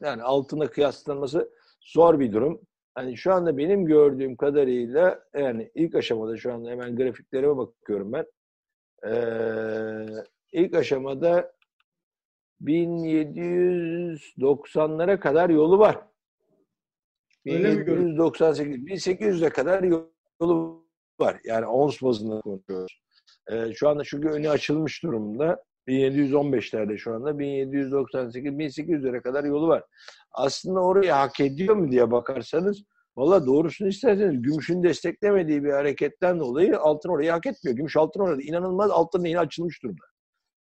yani 0.01 0.23
altına 0.23 0.67
kıyaslanması 0.67 1.49
zor 1.81 2.19
bir 2.19 2.33
durum. 2.33 2.61
Hani 2.95 3.17
şu 3.17 3.33
anda 3.33 3.57
benim 3.57 3.85
gördüğüm 3.85 4.35
kadarıyla 4.35 5.23
yani 5.33 5.71
ilk 5.75 5.95
aşamada 5.95 6.37
şu 6.37 6.53
anda 6.53 6.69
hemen 6.69 6.95
grafiklerime 6.95 7.57
bakıyorum 7.57 8.13
ben. 8.13 8.25
Ee, 9.07 10.05
ilk 10.51 10.75
aşamada 10.75 11.53
1790'lara 12.61 15.19
kadar 15.19 15.49
yolu 15.49 15.79
var. 15.79 15.99
1798, 17.45 19.07
1800'e 19.07 19.49
kadar 19.49 19.83
yolu 19.83 20.85
var. 21.19 21.39
Yani 21.43 21.65
ons 21.65 22.01
bazında 22.01 22.41
konuşuyoruz. 22.41 23.01
Ee, 23.51 23.73
şu 23.73 23.89
anda 23.89 24.03
çünkü 24.03 24.27
önü 24.27 24.49
açılmış 24.49 25.03
durumda. 25.03 25.63
1715'lerde 25.87 26.97
şu 26.97 27.13
anda 27.13 27.39
1798 27.39 28.53
1800'lere 28.53 29.21
kadar 29.21 29.43
yolu 29.43 29.67
var. 29.67 29.83
Aslında 30.31 30.79
orayı 30.79 31.11
hak 31.11 31.39
ediyor 31.39 31.75
mu 31.75 31.91
diye 31.91 32.11
bakarsanız 32.11 32.83
Valla 33.17 33.45
doğrusunu 33.45 33.87
isterseniz 33.87 34.41
gümüşün 34.41 34.83
desteklemediği 34.83 35.63
bir 35.63 35.71
hareketten 35.71 36.39
dolayı 36.39 36.79
altın 36.79 37.09
orayı 37.09 37.31
hak 37.31 37.45
etmiyor. 37.45 37.77
Gümüş 37.77 37.97
altın 37.97 38.19
orada 38.19 38.41
inanılmaz 38.41 38.91
altın 38.91 39.25
yine 39.25 39.39
açılmış 39.39 39.83
durumda. 39.83 40.05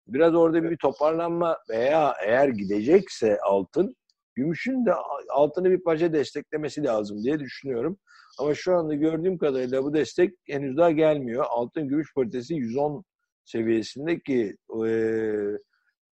Biraz 0.07 0.35
orada 0.35 0.63
bir 0.63 0.77
toparlanma 0.77 1.57
veya 1.69 2.13
eğer 2.25 2.47
gidecekse 2.47 3.39
altın 3.41 3.95
Gümüşün 4.37 4.85
de 4.85 4.93
altını 5.29 5.71
bir 5.71 5.83
parça 5.83 6.13
desteklemesi 6.13 6.83
lazım 6.83 7.23
diye 7.23 7.39
düşünüyorum. 7.39 7.97
Ama 8.39 8.55
şu 8.55 8.75
anda 8.75 8.93
gördüğüm 8.93 9.37
kadarıyla 9.37 9.83
bu 9.83 9.93
destek 9.93 10.33
henüz 10.47 10.77
daha 10.77 10.91
gelmiyor. 10.91 11.45
Altın 11.49 11.87
gümüş 11.87 12.13
paritesi 12.13 12.53
110 12.53 13.03
seviyesinde 13.45 14.19
ki 14.19 14.57
e, 14.85 14.89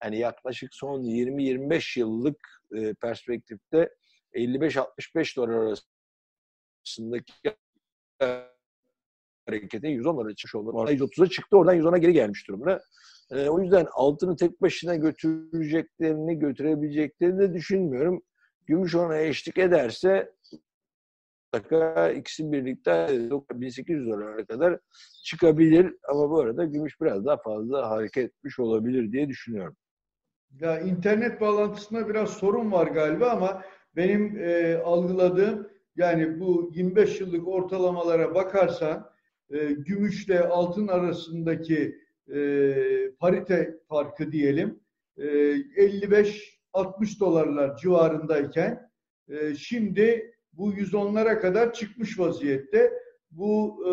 yani 0.05 0.19
yaklaşık 0.19 0.75
son 0.75 1.03
20-25 1.03 1.99
yıllık 1.99 2.37
e, 2.77 2.95
perspektifte 2.95 3.91
55-65 4.35 5.37
dolar 5.37 5.79
arasındaki 6.85 7.33
hareketin 9.47 9.89
110 9.89 10.17
dolara 10.17 10.35
çıkmış 10.35 10.55
olması. 10.55 10.95
130'a 10.95 11.27
çıktı 11.27 11.57
oradan 11.57 11.77
110'a 11.77 11.99
geri 11.99 12.13
gelmiş 12.13 12.49
durumda. 12.49 12.81
E, 13.31 13.49
o 13.49 13.61
yüzden 13.61 13.87
altını 13.93 14.37
tek 14.37 14.63
başına 14.63 14.95
götüreceklerini, 14.97 16.39
götürebileceklerini 16.39 17.39
de 17.39 17.55
düşünmüyorum. 17.55 18.23
Gümüş 18.67 18.95
ona 18.95 19.19
eşlik 19.19 19.59
ederse 19.59 20.33
mutlaka 21.55 22.11
ikisi 22.11 22.53
birlikte 22.53 23.09
1800 23.53 24.07
dolara 24.07 24.47
kadar 24.47 24.79
çıkabilir. 25.25 25.95
Ama 26.09 26.31
bu 26.31 26.41
arada 26.41 26.65
gümüş 26.65 27.01
biraz 27.01 27.25
daha 27.25 27.37
fazla 27.37 27.91
hareket 27.91 28.25
etmiş 28.25 28.59
olabilir 28.59 29.13
diye 29.13 29.29
düşünüyorum. 29.29 29.77
Ya 30.61 30.81
internet 30.81 31.41
bağlantısında 31.41 32.09
biraz 32.09 32.31
sorun 32.31 32.73
var 32.73 32.87
galiba 32.87 33.31
ama 33.31 33.63
benim 33.97 34.39
e, 34.39 34.77
algıladığım 34.77 35.74
yani 35.97 36.41
bu 36.41 36.71
25 36.75 37.21
yıllık 37.21 37.49
ortalamalara 37.49 38.35
bakarsan 38.35 39.11
e, 39.51 39.73
gümüşle 39.73 40.41
altın 40.41 40.89
arasındaki 40.89 41.99
e, 42.35 42.41
parite 43.21 43.79
farkı 43.89 44.33
diyelim 44.33 44.81
e, 45.17 45.25
55-60 45.25 47.21
dolarlar 47.21 47.77
civarındayken 47.77 48.91
e, 49.29 49.55
şimdi 49.55 50.35
bu 50.53 50.73
110'lara 50.73 51.41
kadar 51.41 51.73
çıkmış 51.73 52.19
vaziyette. 52.19 52.93
Bu 53.31 53.85
e, 53.89 53.93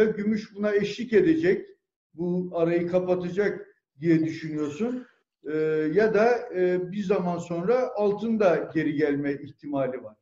ya 0.00 0.04
gümüş 0.04 0.54
buna 0.54 0.74
eşlik 0.74 1.12
edecek, 1.12 1.66
bu 2.14 2.50
arayı 2.54 2.86
kapatacak 2.88 3.66
diye 4.00 4.24
düşünüyorsun 4.24 5.06
e, 5.52 5.56
ya 5.92 6.14
da 6.14 6.54
e, 6.54 6.92
bir 6.92 7.02
zaman 7.02 7.38
sonra 7.38 7.90
altın 7.96 8.40
da 8.40 8.70
geri 8.74 8.94
gelme 8.94 9.32
ihtimali 9.32 10.02
var. 10.02 10.16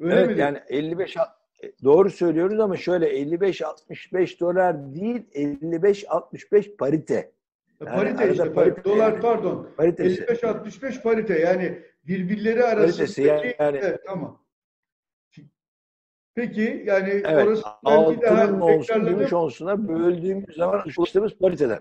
Öyle 0.00 0.14
evet 0.14 0.36
mi? 0.36 0.40
yani 0.40 0.58
55 0.68 1.16
doğru 1.84 2.10
söylüyoruz 2.10 2.60
ama 2.60 2.76
şöyle 2.76 3.22
55-65 3.22 4.40
dolar 4.40 4.94
değil 4.94 5.22
55-65 5.34 6.76
parite. 6.76 7.32
Yani 7.80 7.96
parite 7.96 8.30
işte 8.32 8.52
parite, 8.52 8.84
dolar 8.84 9.20
pardon. 9.20 9.68
Paritesi. 9.76 10.22
55-65 10.22 11.02
parite 11.02 11.38
yani 11.38 11.82
birbirleri 12.06 12.64
arasındaki 12.64 13.22
yani, 13.22 13.54
yani 13.58 13.78
evet, 13.82 14.00
tamam. 14.06 14.40
Peki 16.34 16.82
yani 16.86 17.10
evet, 17.10 17.46
orası 17.46 17.64
ben 17.86 18.16
bir 18.16 18.22
daha 18.22 18.64
olsun, 18.64 19.06
gümüş 19.06 19.32
onsuna 19.32 19.88
böldüğümüz 19.88 20.56
zaman 20.56 20.82
ulaştığımız 20.98 21.38
pariteden. 21.38 21.80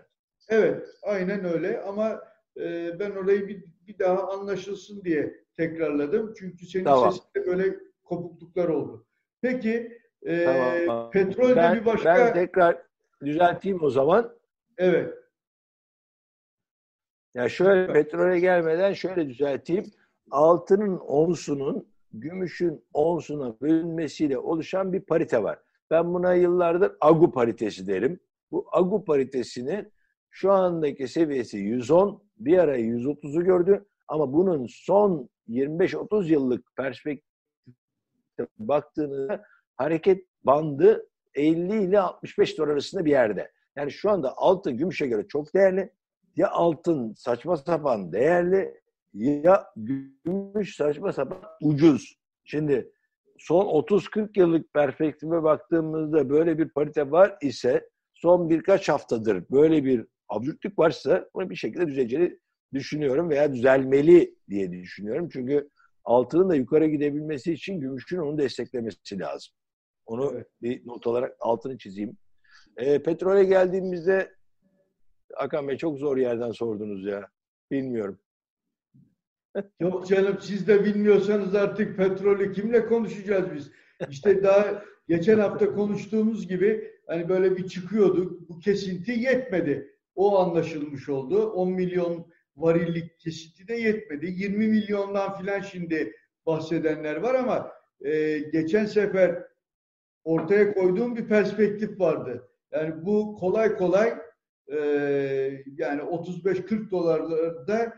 Evet 0.50 0.88
aynen 1.04 1.46
öyle 1.46 1.82
ama 1.82 2.22
e, 2.58 3.00
ben 3.00 3.12
orayı 3.12 3.48
bir, 3.48 3.64
bir 3.88 4.00
daha 4.00 4.28
anlaşılsın 4.28 5.04
diye 5.04 5.44
tekrarladım. 5.58 6.34
Çünkü 6.40 6.66
senin 6.66 6.84
tamam. 6.84 7.12
sesinde 7.12 7.48
böyle 7.48 7.76
kopukluklar 8.10 8.68
oldu. 8.68 9.06
Peki 9.42 10.00
e, 10.24 10.46
tamam. 10.46 11.12
petrolde 11.12 11.56
ben, 11.56 11.76
bir 11.76 11.86
başka... 11.86 12.16
Ben 12.16 12.34
tekrar 12.34 12.78
düzelteyim 13.26 13.84
o 13.84 13.90
zaman. 13.90 14.36
Evet. 14.78 15.14
Ya 17.34 17.50
şöyle 17.50 17.94
petrole 17.94 18.40
gelmeden 18.40 18.94
şöyle 18.94 19.30
düzelteyim. 19.30 19.86
Altının 20.32 20.98
onsunun 20.98 21.88
gümüşün 22.14 22.86
onsuna 22.94 23.62
bölünmesiyle 23.62 24.38
oluşan 24.38 24.94
bir 24.94 25.02
parite 25.02 25.44
var. 25.44 25.60
Ben 25.92 26.14
buna 26.14 26.34
yıllardır 26.34 26.92
AGU 27.02 27.32
paritesi 27.32 27.88
derim. 27.88 28.20
Bu 28.52 28.68
AGU 28.72 29.06
paritesinin 29.06 29.94
şu 30.30 30.52
andaki 30.52 31.08
seviyesi 31.08 31.58
110, 31.58 32.24
bir 32.38 32.58
ara 32.58 32.80
130'u 32.80 33.44
gördü 33.44 33.86
ama 34.08 34.34
bunun 34.34 34.68
son 34.70 35.30
25-30 35.48 36.26
yıllık 36.32 36.76
perspektif 36.76 37.29
baktığınızda 38.60 39.44
hareket 39.76 40.26
bandı 40.44 41.10
50 41.34 41.84
ile 41.84 42.00
65 42.00 42.58
dolar 42.58 42.68
arasında 42.68 43.06
bir 43.06 43.12
yerde. 43.12 43.52
Yani 43.76 43.92
şu 43.92 44.10
anda 44.10 44.38
altın 44.38 44.78
gümüşe 44.78 45.08
göre 45.08 45.28
çok 45.28 45.54
değerli. 45.54 45.94
Ya 46.36 46.50
altın 46.50 47.14
saçma 47.14 47.58
sapan 47.58 48.12
değerli 48.12 48.82
ya 49.14 49.68
gümüş 49.76 50.76
saçma 50.76 51.14
sapan 51.14 51.42
ucuz. 51.62 52.20
Şimdi 52.44 52.92
son 53.38 53.66
30-40 53.66 54.40
yıllık 54.40 54.74
perspektife 54.74 55.44
baktığımızda 55.44 56.30
böyle 56.30 56.58
bir 56.58 56.70
parite 56.70 57.12
var 57.12 57.38
ise 57.42 57.90
son 58.14 58.50
birkaç 58.50 58.90
haftadır 58.90 59.44
böyle 59.52 59.86
bir 59.86 60.06
absürtlük 60.30 60.80
varsa 60.80 61.30
bunu 61.34 61.50
bir 61.50 61.56
şekilde 61.56 61.88
düzeleceğini 61.88 62.40
düşünüyorum 62.74 63.30
veya 63.30 63.54
düzelmeli 63.54 64.36
diye 64.50 64.72
düşünüyorum. 64.72 65.30
Çünkü 65.34 65.70
altının 66.04 66.50
da 66.50 66.56
yukarı 66.56 66.88
gidebilmesi 66.88 67.54
için 67.54 67.80
gümüşün 67.80 68.18
onu 68.18 68.38
desteklemesi 68.38 69.20
lazım. 69.20 69.54
Onu 70.06 70.32
evet. 70.34 70.48
bir 70.62 70.88
not 70.88 71.08
olarak 71.08 71.36
altını 71.40 71.78
çizeyim. 71.78 72.18
E, 72.78 73.04
petrole 73.04 73.44
geldiğimizde 73.44 74.36
Hakan 75.34 75.68
Bey 75.68 75.78
çok 75.78 76.00
zor 76.00 76.18
yerden 76.18 76.52
sordunuz 76.52 77.06
ya. 77.06 77.28
Bilmiyorum. 77.72 78.20
Yok 79.80 80.08
canım 80.08 80.38
siz 80.42 80.68
de 80.68 80.86
bilmiyorsanız 80.86 81.56
artık 81.56 81.98
petrolü 81.98 82.54
kimle 82.54 82.86
konuşacağız 82.86 83.54
biz? 83.56 83.72
İşte 84.10 84.44
daha 84.44 84.84
geçen 85.08 85.40
hafta 85.40 85.74
konuştuğumuz 85.74 86.48
gibi 86.48 86.92
hani 87.08 87.30
böyle 87.30 87.58
bir 87.58 87.68
çıkıyorduk. 87.68 88.50
Bu 88.50 88.60
kesinti 88.60 89.12
yetmedi. 89.12 89.96
O 90.16 90.40
anlaşılmış 90.40 91.10
oldu. 91.10 91.50
10 91.50 91.72
milyon 91.72 92.28
varillik 92.62 93.20
kesinti 93.20 93.68
de 93.68 93.74
yetmedi. 93.76 94.26
20 94.26 94.68
milyondan 94.68 95.38
filan 95.38 95.62
şimdi 95.62 96.14
bahsedenler 96.46 97.16
var 97.16 97.36
ama 97.36 97.72
e, 98.02 98.40
geçen 98.40 98.86
sefer 98.86 99.44
ortaya 100.24 100.74
koyduğum 100.74 101.16
bir 101.16 101.28
perspektif 101.28 102.00
vardı. 102.00 102.50
Yani 102.72 103.06
bu 103.06 103.36
kolay 103.36 103.78
kolay 103.78 104.14
e, 104.68 104.78
yani 105.78 106.02
35-40 106.02 106.92
dolarlarda 106.92 107.94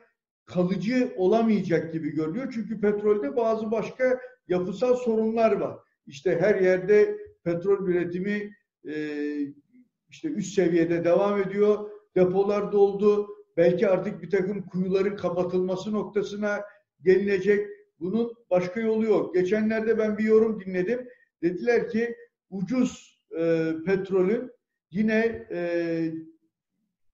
kalıcı 0.45 1.13
olamayacak 1.17 1.93
gibi 1.93 2.09
görünüyor. 2.09 2.51
Çünkü 2.53 2.81
petrolde 2.81 3.35
bazı 3.35 3.71
başka 3.71 4.19
yapısal 4.47 4.95
sorunlar 4.95 5.51
var. 5.51 5.77
İşte 6.07 6.39
her 6.39 6.61
yerde 6.61 7.17
petrol 7.43 7.87
üretimi 7.87 8.53
e, 8.87 8.95
işte 10.09 10.27
üst 10.27 10.53
seviyede 10.53 11.03
devam 11.03 11.41
ediyor. 11.41 11.89
Depolar 12.15 12.71
doldu. 12.71 13.27
Belki 13.57 13.87
artık 13.87 14.21
bir 14.21 14.29
takım 14.29 14.65
kuyuların 14.65 15.15
kapatılması 15.15 15.91
noktasına 15.91 16.61
gelinecek. 17.03 17.67
Bunun 17.99 18.33
başka 18.49 18.79
yolu 18.79 19.05
yok. 19.05 19.33
Geçenlerde 19.33 19.97
ben 19.97 20.17
bir 20.17 20.23
yorum 20.23 20.59
dinledim. 20.59 21.07
Dediler 21.43 21.89
ki 21.89 22.15
ucuz 22.49 23.21
e, 23.39 23.71
petrolün 23.85 24.51
yine 24.91 25.47
e, 25.51 26.11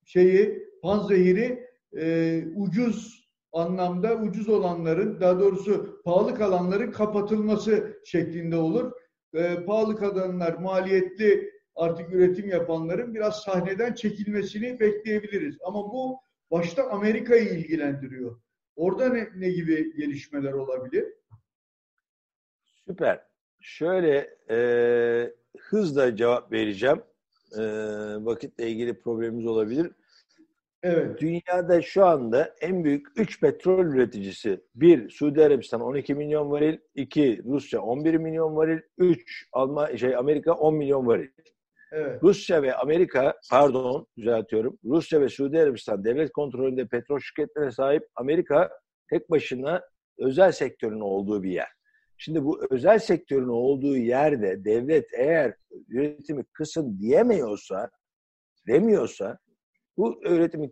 şeyi 0.05 0.63
panzehiri 0.81 1.67
e, 1.97 2.43
ucuz 2.55 3.27
anlamda 3.53 4.15
ucuz 4.15 4.49
olanların 4.49 5.21
daha 5.21 5.39
doğrusu 5.39 6.01
pahalı 6.05 6.35
kalanların 6.35 6.91
kapatılması 6.91 8.01
şeklinde 8.05 8.55
olur. 8.55 8.91
E, 9.33 9.63
pahalı 9.65 9.95
kalanlar 9.95 10.53
maliyetli 10.53 11.51
artık 11.75 12.13
üretim 12.13 12.49
yapanların 12.49 13.15
biraz 13.15 13.41
sahneden 13.41 13.93
çekilmesini 13.93 14.79
bekleyebiliriz. 14.79 15.57
Ama 15.63 15.91
bu 15.91 16.19
başta 16.51 16.89
Amerika'yı 16.89 17.49
ilgilendiriyor. 17.49 18.39
Orada 18.75 19.09
ne, 19.09 19.27
ne 19.35 19.49
gibi 19.49 19.97
gelişmeler 19.97 20.53
olabilir? 20.53 21.05
Süper. 22.87 23.21
Şöyle 23.61 24.37
e, 24.49 24.57
hızla 25.57 26.15
cevap 26.15 26.51
vereceğim. 26.51 27.01
E, 27.57 27.61
vakitle 28.25 28.69
ilgili 28.69 28.99
problemimiz 28.99 29.45
olabilir. 29.45 29.91
Evet. 30.83 31.21
Dünyada 31.21 31.81
şu 31.81 32.05
anda 32.05 32.55
en 32.61 32.83
büyük 32.83 33.07
3 33.15 33.41
petrol 33.41 33.85
üreticisi. 33.85 34.61
Bir 34.75 35.09
Suudi 35.09 35.43
Arabistan 35.43 35.81
12 35.81 36.15
milyon 36.15 36.51
varil, 36.51 36.77
iki 36.95 37.41
Rusya 37.45 37.81
11 37.81 38.15
milyon 38.15 38.55
varil, 38.55 38.79
üç 38.97 39.47
Alman 39.51 39.95
şey 39.95 40.15
Amerika 40.15 40.53
10 40.53 40.75
milyon 40.75 41.07
varil. 41.07 41.29
Evet. 41.91 42.23
Rusya 42.23 42.61
ve 42.61 42.75
Amerika, 42.75 43.35
pardon 43.51 44.07
düzeltiyorum. 44.17 44.79
Rusya 44.85 45.21
ve 45.21 45.29
Suudi 45.29 45.59
Arabistan 45.59 46.05
devlet 46.05 46.31
kontrolünde 46.31 46.87
petrol 46.87 47.19
şirketlerine 47.19 47.71
sahip. 47.71 48.03
Amerika 48.15 48.69
tek 49.09 49.31
başına 49.31 49.81
özel 50.17 50.51
sektörün 50.51 50.99
olduğu 50.99 51.43
bir 51.43 51.51
yer. 51.51 51.67
Şimdi 52.17 52.43
bu 52.43 52.67
özel 52.69 52.99
sektörün 52.99 53.47
olduğu 53.47 53.97
yerde 53.97 54.65
devlet 54.65 55.13
eğer 55.13 55.55
üretimi 55.89 56.43
kısın 56.53 56.99
diyemiyorsa, 56.99 57.89
demiyorsa 58.67 59.37
bu 59.97 60.21
üretimi 60.23 60.71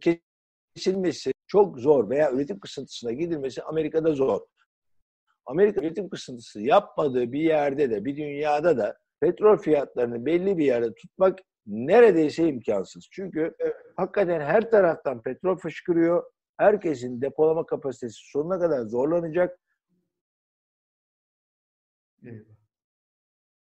kesilmesi 0.75 1.31
çok 1.47 1.79
zor 1.79 2.09
veya 2.09 2.31
üretim 2.31 2.59
kısıntısına 2.59 3.11
gidilmesi 3.11 3.63
Amerika'da 3.63 4.13
zor. 4.13 4.41
Amerika 5.45 5.81
üretim 5.81 6.09
kısıntısı 6.09 6.61
yapmadığı 6.61 7.31
bir 7.31 7.39
yerde 7.39 7.89
de 7.89 8.05
bir 8.05 8.17
dünyada 8.17 8.77
da 8.77 8.97
petrol 9.25 9.57
fiyatlarını 9.57 10.25
belli 10.25 10.57
bir 10.57 10.65
yerde 10.65 10.93
tutmak 10.93 11.39
neredeyse 11.67 12.47
imkansız. 12.47 13.07
Çünkü 13.11 13.55
evet. 13.59 13.75
hakikaten 13.95 14.41
her 14.41 14.71
taraftan 14.71 15.21
petrol 15.21 15.57
fışkırıyor. 15.57 16.23
Herkesin 16.57 17.21
depolama 17.21 17.65
kapasitesi 17.65 18.15
sonuna 18.31 18.59
kadar 18.59 18.85
zorlanacak. 18.85 19.59
Evet. 22.25 22.45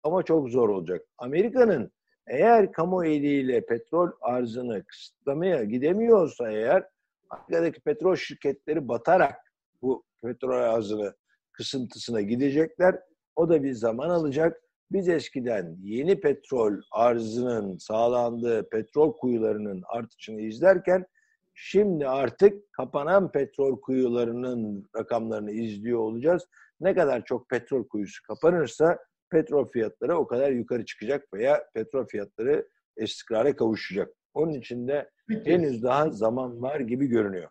Ama 0.03 0.23
çok 0.23 0.49
zor 0.49 0.69
olacak. 0.69 1.07
Amerika'nın 1.19 1.93
eğer 2.27 2.73
kamu 2.73 3.07
eliyle 3.07 3.67
petrol 3.67 4.11
arzını 4.21 4.85
kısıtlamaya 4.85 5.65
gidemiyorsa 5.65 6.51
eğer 6.51 6.89
Amerika'daki 7.31 7.81
petrol 7.81 8.17
şirketleri 8.17 8.89
batarak 8.89 9.53
bu 9.83 10.05
petrol 10.23 10.63
arzını 10.63 11.15
kısıntısına 11.53 12.21
gidecekler. 12.21 13.01
O 13.37 13.49
da 13.49 13.63
bir 13.63 13.73
zaman 13.73 14.09
alacak. 14.11 14.70
Biz 14.93 15.09
eskiden 15.09 15.77
yeni 15.81 16.21
petrol 16.21 16.81
arzının 16.93 17.77
sağlandığı 17.77 18.69
petrol 18.69 19.13
kuyularının 19.13 19.83
artışını 19.89 20.41
izlerken 20.41 21.07
şimdi 21.55 22.09
artık 22.09 22.73
kapanan 22.73 23.33
petrol 23.33 23.81
kuyularının 23.81 24.89
rakamlarını 24.97 25.51
izliyor 25.51 25.99
olacağız. 25.99 26.47
Ne 26.81 26.95
kadar 26.95 27.25
çok 27.25 27.49
petrol 27.49 27.89
kuyusu 27.89 28.23
kapanırsa 28.23 28.99
petrol 29.31 29.69
fiyatları 29.69 30.17
o 30.19 30.27
kadar 30.27 30.51
yukarı 30.51 30.85
çıkacak 30.85 31.35
veya 31.35 31.65
petrol 31.75 32.07
fiyatları 32.07 32.69
istikrara 32.97 33.57
kavuşacak. 33.57 34.15
Onun 34.35 34.53
için 34.53 34.89
de 34.89 35.11
Peki. 35.29 35.51
henüz 35.51 35.83
daha 35.83 36.11
zaman 36.11 36.63
var 36.63 36.81
gibi 36.81 37.07
görünüyor. 37.07 37.51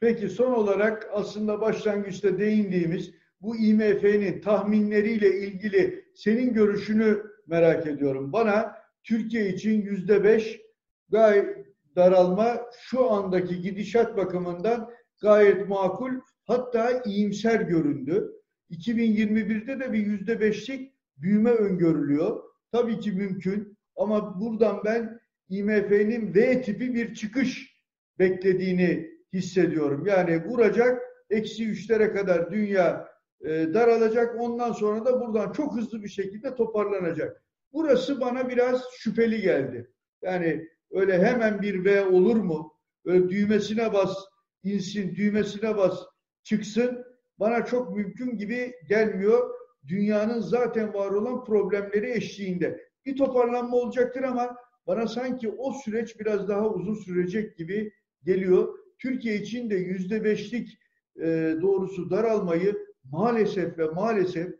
Peki 0.00 0.28
son 0.28 0.52
olarak 0.52 1.08
aslında 1.12 1.60
başlangıçta 1.60 2.38
değindiğimiz 2.38 3.14
bu 3.40 3.56
IMF'nin 3.56 4.40
tahminleriyle 4.40 5.40
ilgili 5.40 6.05
senin 6.16 6.54
görüşünü 6.54 7.22
merak 7.46 7.86
ediyorum. 7.86 8.32
Bana 8.32 8.76
Türkiye 9.04 9.48
için 9.48 9.82
yüzde 9.82 10.24
beş 10.24 10.60
gayet 11.08 11.66
daralma 11.96 12.60
şu 12.80 13.10
andaki 13.10 13.60
gidişat 13.60 14.16
bakımından 14.16 14.90
gayet 15.22 15.68
makul 15.68 16.12
hatta 16.46 17.02
iyimser 17.04 17.60
göründü. 17.60 18.32
2021'de 18.70 19.80
de 19.80 19.92
bir 19.92 20.06
yüzde 20.06 20.40
beşlik 20.40 20.92
büyüme 21.16 21.50
öngörülüyor. 21.50 22.42
Tabii 22.72 23.00
ki 23.00 23.12
mümkün 23.12 23.78
ama 23.96 24.40
buradan 24.40 24.82
ben 24.84 25.20
IMF'nin 25.48 26.34
V 26.34 26.62
tipi 26.62 26.94
bir 26.94 27.14
çıkış 27.14 27.76
beklediğini 28.18 29.10
hissediyorum. 29.32 30.06
Yani 30.06 30.44
vuracak, 30.44 31.02
eksi 31.30 31.68
üçlere 31.68 32.12
kadar 32.12 32.50
dünya 32.50 33.08
e, 33.44 33.74
daralacak. 33.74 34.40
Ondan 34.40 34.72
sonra 34.72 35.04
da 35.04 35.20
buradan 35.20 35.52
çok 35.52 35.76
hızlı 35.76 36.02
bir 36.02 36.08
şekilde 36.08 36.54
toparlanacak. 36.54 37.42
Burası 37.72 38.20
bana 38.20 38.48
biraz 38.48 38.82
şüpheli 38.98 39.40
geldi. 39.40 39.90
Yani 40.22 40.68
öyle 40.90 41.18
hemen 41.18 41.62
bir 41.62 41.84
V 41.84 42.06
olur 42.06 42.36
mu? 42.36 42.72
Öyle 43.04 43.28
düğmesine 43.28 43.92
bas, 43.92 44.16
insin, 44.62 45.14
düğmesine 45.16 45.76
bas, 45.76 46.00
çıksın. 46.42 47.04
Bana 47.38 47.64
çok 47.64 47.96
mümkün 47.96 48.36
gibi 48.36 48.74
gelmiyor. 48.88 49.50
Dünyanın 49.88 50.40
zaten 50.40 50.94
var 50.94 51.10
olan 51.10 51.44
problemleri 51.44 52.10
eşliğinde. 52.10 52.80
Bir 53.06 53.16
toparlanma 53.16 53.76
olacaktır 53.76 54.22
ama 54.22 54.56
bana 54.86 55.06
sanki 55.06 55.48
o 55.48 55.72
süreç 55.72 56.20
biraz 56.20 56.48
daha 56.48 56.68
uzun 56.70 56.94
sürecek 56.94 57.56
gibi 57.56 57.92
geliyor. 58.24 58.78
Türkiye 58.98 59.36
için 59.36 59.70
de 59.70 59.74
yüzde 59.74 60.24
beşlik 60.24 60.78
e, 61.20 61.54
doğrusu 61.62 62.10
daralmayı 62.10 62.85
maalesef 63.12 63.78
ve 63.78 63.86
maalesef 63.86 64.54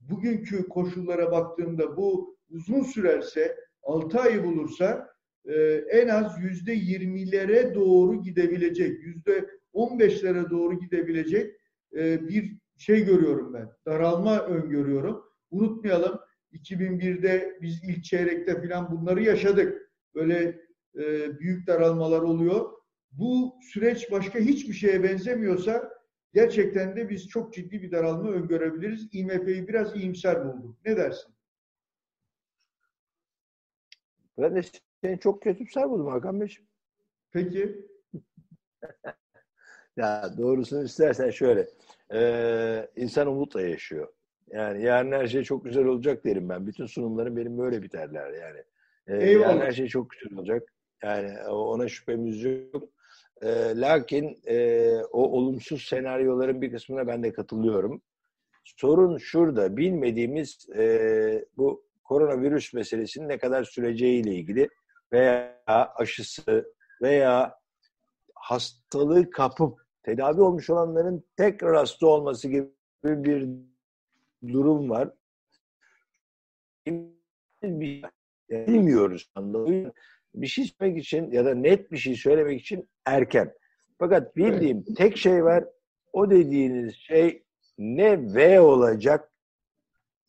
bugünkü 0.00 0.68
koşullara 0.68 1.32
baktığımda 1.32 1.96
bu 1.96 2.36
uzun 2.50 2.82
sürerse, 2.82 3.56
6 3.82 4.20
ayı 4.20 4.44
bulursa 4.44 5.08
e, 5.44 5.54
en 5.90 6.08
az 6.08 6.42
yüzde 6.42 6.72
yirmilere 6.72 7.74
doğru 7.74 8.22
gidebilecek, 8.22 9.02
yüzde 9.02 9.50
on 9.72 9.98
beşlere 9.98 10.50
doğru 10.50 10.78
gidebilecek 10.78 11.56
e, 11.96 12.28
bir 12.28 12.58
şey 12.76 13.04
görüyorum 13.04 13.54
ben. 13.54 13.68
Daralma 13.86 14.46
öngörüyorum. 14.46 15.24
Unutmayalım 15.50 16.20
2001'de 16.52 17.58
biz 17.62 17.84
ilk 17.84 18.04
çeyrekte 18.04 18.62
falan 18.62 18.90
bunları 18.90 19.22
yaşadık. 19.22 19.92
Böyle 20.14 20.60
e, 20.98 21.38
büyük 21.38 21.66
daralmalar 21.66 22.22
oluyor. 22.22 22.70
Bu 23.12 23.54
süreç 23.72 24.10
başka 24.10 24.38
hiçbir 24.38 24.74
şeye 24.74 25.02
benzemiyorsa 25.02 25.97
gerçekten 26.34 26.96
de 26.96 27.08
biz 27.08 27.28
çok 27.28 27.54
ciddi 27.54 27.82
bir 27.82 27.92
daralma 27.92 28.30
öngörebiliriz. 28.30 29.08
IMF'yi 29.12 29.68
biraz 29.68 29.96
iyimser 29.96 30.44
buldum. 30.44 30.76
Ne 30.84 30.96
dersin? 30.96 31.34
Ben 34.38 34.56
de 34.56 34.62
seni 35.04 35.20
çok 35.20 35.42
kötümser 35.42 35.90
buldum 35.90 36.06
Hakan 36.06 36.40
Bey. 36.40 36.56
Peki. 37.30 37.86
ya 39.96 40.34
doğrusunu 40.38 40.84
istersen 40.84 41.30
şöyle. 41.30 41.68
Ee, 42.12 42.88
insan 42.96 43.26
umutla 43.26 43.62
yaşıyor. 43.62 44.12
Yani 44.50 44.82
yarın 44.82 45.12
her 45.12 45.26
şey 45.26 45.42
çok 45.42 45.64
güzel 45.64 45.84
olacak 45.84 46.24
derim 46.24 46.48
ben. 46.48 46.66
Bütün 46.66 46.86
sunumlarım 46.86 47.36
benim 47.36 47.58
böyle 47.58 47.82
biterler 47.82 48.32
yani. 48.32 48.62
Ee, 49.06 49.30
yarın 49.30 49.60
her 49.60 49.72
şey 49.72 49.86
çok 49.86 50.10
güzel 50.10 50.38
olacak. 50.38 50.72
Yani 51.02 51.48
ona 51.48 51.88
şüphemiz 51.88 52.42
yok. 52.44 52.88
E, 53.42 53.80
lakin 53.80 54.38
e, 54.46 54.88
o 55.12 55.22
olumsuz 55.22 55.82
senaryoların 55.82 56.62
bir 56.62 56.72
kısmına 56.72 57.06
ben 57.06 57.22
de 57.22 57.32
katılıyorum. 57.32 58.02
Sorun 58.64 59.18
şurada, 59.18 59.76
bilmediğimiz 59.76 60.68
e, 60.76 61.44
bu 61.56 61.84
koronavirüs 62.04 62.74
meselesinin 62.74 63.28
ne 63.28 63.38
kadar 63.38 63.64
süreceğiyle 63.64 64.34
ilgili 64.34 64.68
veya 65.12 65.62
aşısı 65.96 66.74
veya 67.02 67.58
hastalığı 68.34 69.30
kapıp 69.30 69.78
tedavi 70.02 70.40
olmuş 70.40 70.70
olanların 70.70 71.24
tekrar 71.36 71.76
hasta 71.76 72.06
olması 72.06 72.48
gibi 72.48 72.70
bir 73.04 73.48
durum 74.52 74.90
var. 74.90 75.10
Bilmiyoruz 78.50 79.30
bir 80.42 80.46
şey 80.46 80.64
söylemek 80.64 81.04
için 81.04 81.30
ya 81.30 81.44
da 81.44 81.54
net 81.54 81.92
bir 81.92 81.96
şey 81.96 82.14
söylemek 82.14 82.60
için 82.60 82.88
erken. 83.06 83.54
Fakat 83.98 84.36
bildiğim 84.36 84.84
tek 84.94 85.16
şey 85.16 85.44
var. 85.44 85.64
O 86.12 86.30
dediğiniz 86.30 86.94
şey 86.94 87.42
ne 87.78 88.34
V 88.34 88.60
olacak, 88.60 89.32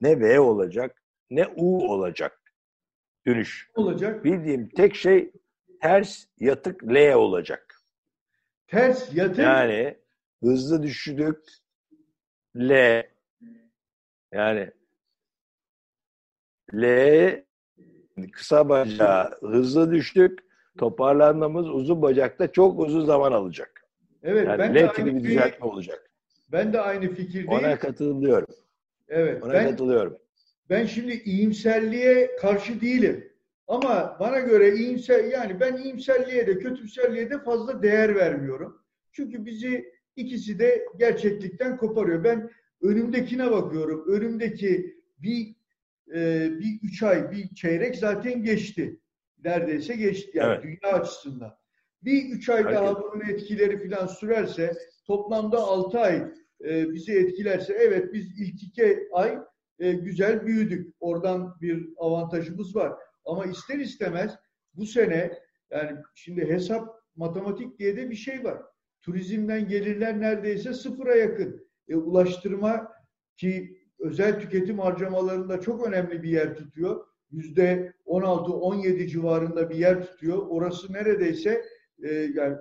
ne 0.01 0.19
V 0.19 0.39
olacak, 0.39 1.03
ne 1.29 1.47
U 1.55 1.91
olacak. 1.91 2.41
Dönüş. 3.27 3.71
Olacak. 3.75 4.23
Bildiğim 4.23 4.69
tek 4.69 4.95
şey 4.95 5.31
ters 5.81 6.25
yatık 6.39 6.83
L 6.83 7.13
olacak. 7.13 7.81
Ters 8.67 9.15
yatık? 9.15 9.39
Yani 9.39 9.97
hızlı 10.43 10.83
düşüdük 10.83 11.39
L. 12.55 13.03
Yani 14.33 14.71
L 16.73 16.83
kısa 18.27 18.69
bacağı 18.69 19.39
hızlı 19.41 19.91
düştük. 19.91 20.39
Toparlanmamız 20.77 21.69
uzun 21.69 22.01
bacakta 22.01 22.51
çok 22.51 22.79
uzun 22.79 23.05
zaman 23.05 23.31
alacak. 23.31 23.85
Evet. 24.23 24.47
Yani 24.47 24.75
ben 24.75 24.93
tipi 24.93 25.15
bir 25.15 25.23
düzeltme 25.23 25.65
olacak. 25.67 26.11
Ben 26.51 26.73
de 26.73 26.81
aynı 26.81 27.15
fikirdeyim. 27.15 27.49
Ona 27.49 27.79
katılıyorum. 27.79 28.55
Evet. 29.07 29.43
Ona 29.43 29.53
ben, 29.53 29.69
katılıyorum. 29.69 30.17
Ben 30.69 30.85
şimdi 30.85 31.13
iyimserliğe 31.13 32.35
karşı 32.35 32.81
değilim. 32.81 33.29
Ama 33.67 34.17
bana 34.19 34.39
göre 34.39 34.75
iyimser 34.75 35.23
yani 35.23 35.59
ben 35.59 35.77
iyimserliğe 35.77 36.47
de 36.47 36.59
kötümserliğe 36.59 37.29
de 37.29 37.39
fazla 37.39 37.83
değer 37.83 38.15
vermiyorum. 38.15 38.81
Çünkü 39.11 39.45
bizi 39.45 39.93
ikisi 40.15 40.59
de 40.59 40.85
gerçeklikten 40.99 41.77
koparıyor. 41.77 42.23
Ben 42.23 42.49
önümdekine 42.81 43.51
bakıyorum. 43.51 44.05
Önümdeki 44.07 44.95
bir 45.19 45.55
e, 46.15 46.49
bir 46.59 46.79
üç 46.83 47.03
ay, 47.03 47.31
bir 47.31 47.55
çeyrek 47.55 47.95
zaten 47.95 48.43
geçti. 48.43 48.99
Neredeyse 49.43 49.95
geçti 49.95 50.31
yani 50.33 50.53
evet. 50.53 50.63
dünya 50.63 50.93
açısından. 50.93 51.57
Bir 52.03 52.29
üç 52.29 52.49
ay 52.49 52.63
Herkes. 52.63 52.75
daha 52.75 53.01
bunun 53.01 53.29
etkileri 53.29 53.89
falan 53.89 54.07
sürerse 54.07 54.73
toplamda 55.05 55.57
altı 55.57 55.99
ay 55.99 56.31
e, 56.65 56.93
bizi 56.93 57.13
etkilerse 57.13 57.73
evet 57.73 58.13
biz 58.13 58.39
ilk 58.39 58.63
iki 58.63 59.07
ay 59.11 59.37
e, 59.79 59.91
güzel 59.91 60.45
büyüdük. 60.45 60.95
Oradan 60.99 61.57
bir 61.61 61.89
avantajımız 61.97 62.75
var. 62.75 62.93
Ama 63.25 63.45
ister 63.45 63.79
istemez 63.79 64.35
bu 64.73 64.85
sene 64.85 65.31
yani 65.71 65.97
şimdi 66.15 66.49
hesap 66.49 66.99
matematik 67.15 67.79
diye 67.79 67.97
de 67.97 68.09
bir 68.09 68.15
şey 68.15 68.43
var. 68.43 68.61
Turizmden 69.01 69.67
gelirler 69.67 70.19
neredeyse 70.19 70.73
sıfıra 70.73 71.15
yakın. 71.15 71.67
E, 71.87 71.95
ulaştırma 71.95 72.91
ki 73.37 73.78
özel 73.99 74.39
tüketim 74.39 74.79
harcamalarında 74.79 75.61
çok 75.61 75.87
önemli 75.87 76.23
bir 76.23 76.29
yer 76.29 76.55
tutuyor. 76.55 77.05
Yüzde 77.31 77.93
16-17 78.05 79.07
civarında 79.07 79.69
bir 79.69 79.75
yer 79.75 80.07
tutuyor. 80.07 80.37
Orası 80.49 80.93
neredeyse 80.93 81.65
e, 82.03 82.13
yani 82.13 82.57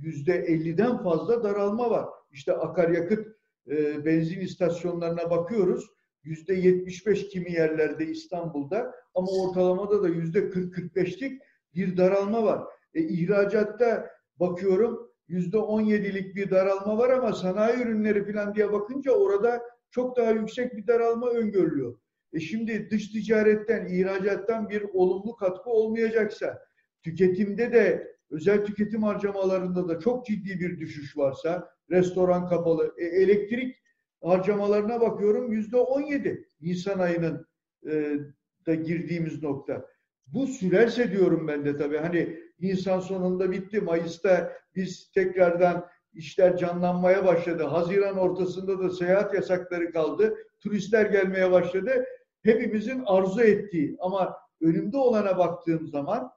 yüzde 0.00 0.46
50'den 0.46 1.02
fazla 1.02 1.44
daralma 1.44 1.90
var. 1.90 2.06
İşte 2.32 2.52
akaryakıt 2.52 3.26
e, 3.70 4.04
benzin 4.04 4.40
istasyonlarına 4.40 5.30
bakıyoruz. 5.30 5.86
Yüzde 6.22 6.54
75 6.54 7.28
kimi 7.28 7.52
yerlerde 7.52 8.06
İstanbul'da 8.06 8.94
ama 9.14 9.28
ortalamada 9.30 10.02
da 10.02 10.08
yüzde 10.08 10.38
40-45'lik 10.38 11.42
bir 11.74 11.96
daralma 11.96 12.42
var. 12.42 12.62
E, 12.94 13.02
ihracatta 13.02 14.10
bakıyorum 14.40 15.09
yüzde 15.30 15.56
17'lik 15.56 16.36
bir 16.36 16.50
daralma 16.50 16.98
var 16.98 17.10
ama 17.10 17.32
sanayi 17.32 17.82
ürünleri 17.82 18.32
falan 18.32 18.54
diye 18.54 18.72
bakınca 18.72 19.12
orada 19.12 19.62
çok 19.90 20.16
daha 20.16 20.30
yüksek 20.30 20.76
bir 20.76 20.86
daralma 20.86 21.30
öngörülüyor. 21.30 21.98
E 22.32 22.40
şimdi 22.40 22.90
dış 22.90 23.08
ticaretten, 23.08 23.86
ihracattan 23.86 24.68
bir 24.68 24.82
olumlu 24.92 25.36
katkı 25.36 25.70
olmayacaksa, 25.70 26.58
tüketimde 27.02 27.72
de 27.72 28.16
özel 28.30 28.64
tüketim 28.64 29.02
harcamalarında 29.02 29.88
da 29.88 29.98
çok 29.98 30.26
ciddi 30.26 30.60
bir 30.60 30.80
düşüş 30.80 31.16
varsa, 31.16 31.70
restoran 31.90 32.48
kapalı, 32.48 32.94
e, 32.98 33.04
elektrik 33.04 33.76
harcamalarına 34.22 35.00
bakıyorum 35.00 35.52
yüzde 35.52 35.76
on 35.76 36.02
yedi 36.02 36.48
Nisan 36.60 36.98
ayının 36.98 37.46
e, 37.90 38.18
da 38.66 38.74
girdiğimiz 38.74 39.42
nokta. 39.42 39.86
Bu 40.26 40.46
sürerse 40.46 41.12
diyorum 41.12 41.48
ben 41.48 41.64
de 41.64 41.76
tabii 41.76 41.98
hani 41.98 42.40
Nisan 42.60 43.00
sonunda 43.00 43.50
bitti. 43.50 43.80
Mayıs'ta 43.80 44.52
biz 44.76 45.10
tekrardan 45.10 45.86
işler 46.14 46.56
canlanmaya 46.56 47.26
başladı. 47.26 47.64
Haziran 47.64 48.18
ortasında 48.18 48.78
da 48.78 48.90
seyahat 48.90 49.34
yasakları 49.34 49.92
kaldı. 49.92 50.34
Turistler 50.60 51.06
gelmeye 51.06 51.50
başladı. 51.50 52.04
Hepimizin 52.42 53.02
arzu 53.06 53.40
ettiği 53.40 53.96
ama 54.00 54.36
önümde 54.60 54.96
olana 54.96 55.38
baktığım 55.38 55.88
zaman 55.88 56.32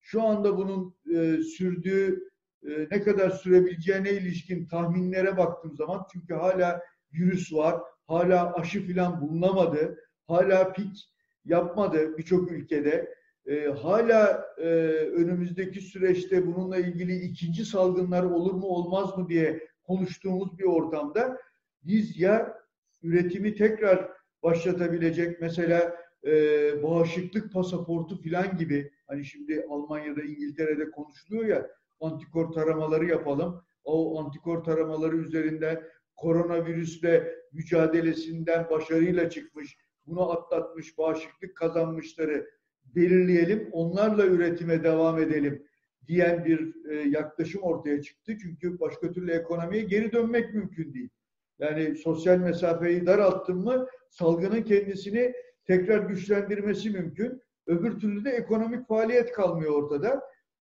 şu 0.00 0.22
anda 0.22 0.56
bunun 0.56 0.94
e, 1.14 1.42
sürdüğü 1.42 2.28
e, 2.62 2.86
ne 2.90 3.02
kadar 3.02 3.30
sürebileceğine 3.30 4.12
ilişkin 4.12 4.66
tahminlere 4.66 5.36
baktığım 5.36 5.76
zaman 5.76 6.06
çünkü 6.12 6.34
hala 6.34 6.82
virüs 7.12 7.52
var, 7.52 7.80
hala 8.06 8.54
aşı 8.54 8.86
filan 8.86 9.20
bulunamadı, 9.20 9.98
hala 10.26 10.72
pik 10.72 11.08
yapmadı 11.44 12.18
birçok 12.18 12.52
ülkede. 12.52 13.14
E, 13.46 13.66
hala 13.66 14.46
e, 14.58 14.64
önümüzdeki 14.94 15.80
süreçte 15.80 16.46
bununla 16.46 16.76
ilgili 16.76 17.16
ikinci 17.16 17.64
salgınlar 17.64 18.22
olur 18.22 18.52
mu 18.52 18.66
olmaz 18.66 19.18
mı 19.18 19.28
diye 19.28 19.68
konuştuğumuz 19.82 20.58
bir 20.58 20.64
ortamda 20.64 21.38
biz 21.82 22.20
ya 22.20 22.58
üretimi 23.02 23.54
tekrar 23.54 24.10
başlatabilecek 24.42 25.40
mesela 25.40 25.96
e, 26.26 26.32
bağışıklık 26.82 27.52
pasaportu 27.52 28.16
filan 28.22 28.56
gibi 28.56 28.90
hani 29.06 29.24
şimdi 29.24 29.66
Almanya'da 29.70 30.22
İngiltere'de 30.22 30.90
konuşuluyor 30.90 31.44
ya 31.44 31.70
antikor 32.00 32.52
taramaları 32.52 33.06
yapalım. 33.06 33.64
O 33.84 34.20
antikor 34.20 34.64
taramaları 34.64 35.16
üzerinden 35.16 35.82
koronavirüsle 36.16 37.34
mücadelesinden 37.52 38.70
başarıyla 38.70 39.30
çıkmış, 39.30 39.78
bunu 40.06 40.30
atlatmış, 40.32 40.98
bağışıklık 40.98 41.56
kazanmışları 41.56 42.50
belirleyelim, 42.84 43.68
onlarla 43.72 44.26
üretime 44.26 44.84
devam 44.84 45.18
edelim 45.18 45.66
diyen 46.08 46.44
bir 46.44 46.88
e, 46.90 47.08
yaklaşım 47.08 47.62
ortaya 47.62 48.02
çıktı. 48.02 48.32
Çünkü 48.42 48.80
başka 48.80 49.12
türlü 49.12 49.32
ekonomiye 49.32 49.82
geri 49.82 50.12
dönmek 50.12 50.54
mümkün 50.54 50.94
değil. 50.94 51.08
Yani 51.58 51.96
sosyal 51.96 52.38
mesafeyi 52.38 53.06
daralttın 53.06 53.56
mı 53.56 53.86
salgının 54.10 54.62
kendisini 54.62 55.32
tekrar 55.66 55.98
güçlendirmesi 55.98 56.90
mümkün. 56.90 57.42
Öbür 57.66 58.00
türlü 58.00 58.24
de 58.24 58.30
ekonomik 58.30 58.88
faaliyet 58.88 59.32
kalmıyor 59.32 59.82
ortada. 59.82 60.22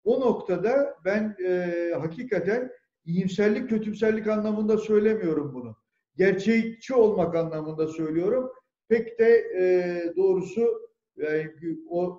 O 0.03 0.21
noktada 0.21 0.95
ben 1.05 1.35
e, 1.45 1.91
hakikaten 1.99 2.71
iyimserlik, 3.05 3.69
kötümserlik 3.69 4.27
anlamında 4.27 4.77
söylemiyorum 4.77 5.53
bunu. 5.53 5.75
Gerçekçi 6.17 6.93
olmak 6.93 7.35
anlamında 7.35 7.87
söylüyorum. 7.87 8.51
Pek 8.87 9.19
de 9.19 9.29
e, 9.57 10.15
doğrusu 10.15 10.89
yani 11.17 11.51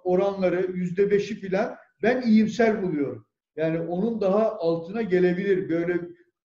oranları 0.04 0.72
yüzde 0.72 1.10
beşi 1.10 1.34
filan 1.34 1.76
ben 2.02 2.22
iyimser 2.22 2.82
buluyorum. 2.82 3.26
Yani 3.56 3.80
onun 3.80 4.20
daha 4.20 4.58
altına 4.58 5.02
gelebilir. 5.02 5.68
Böyle 5.68 6.00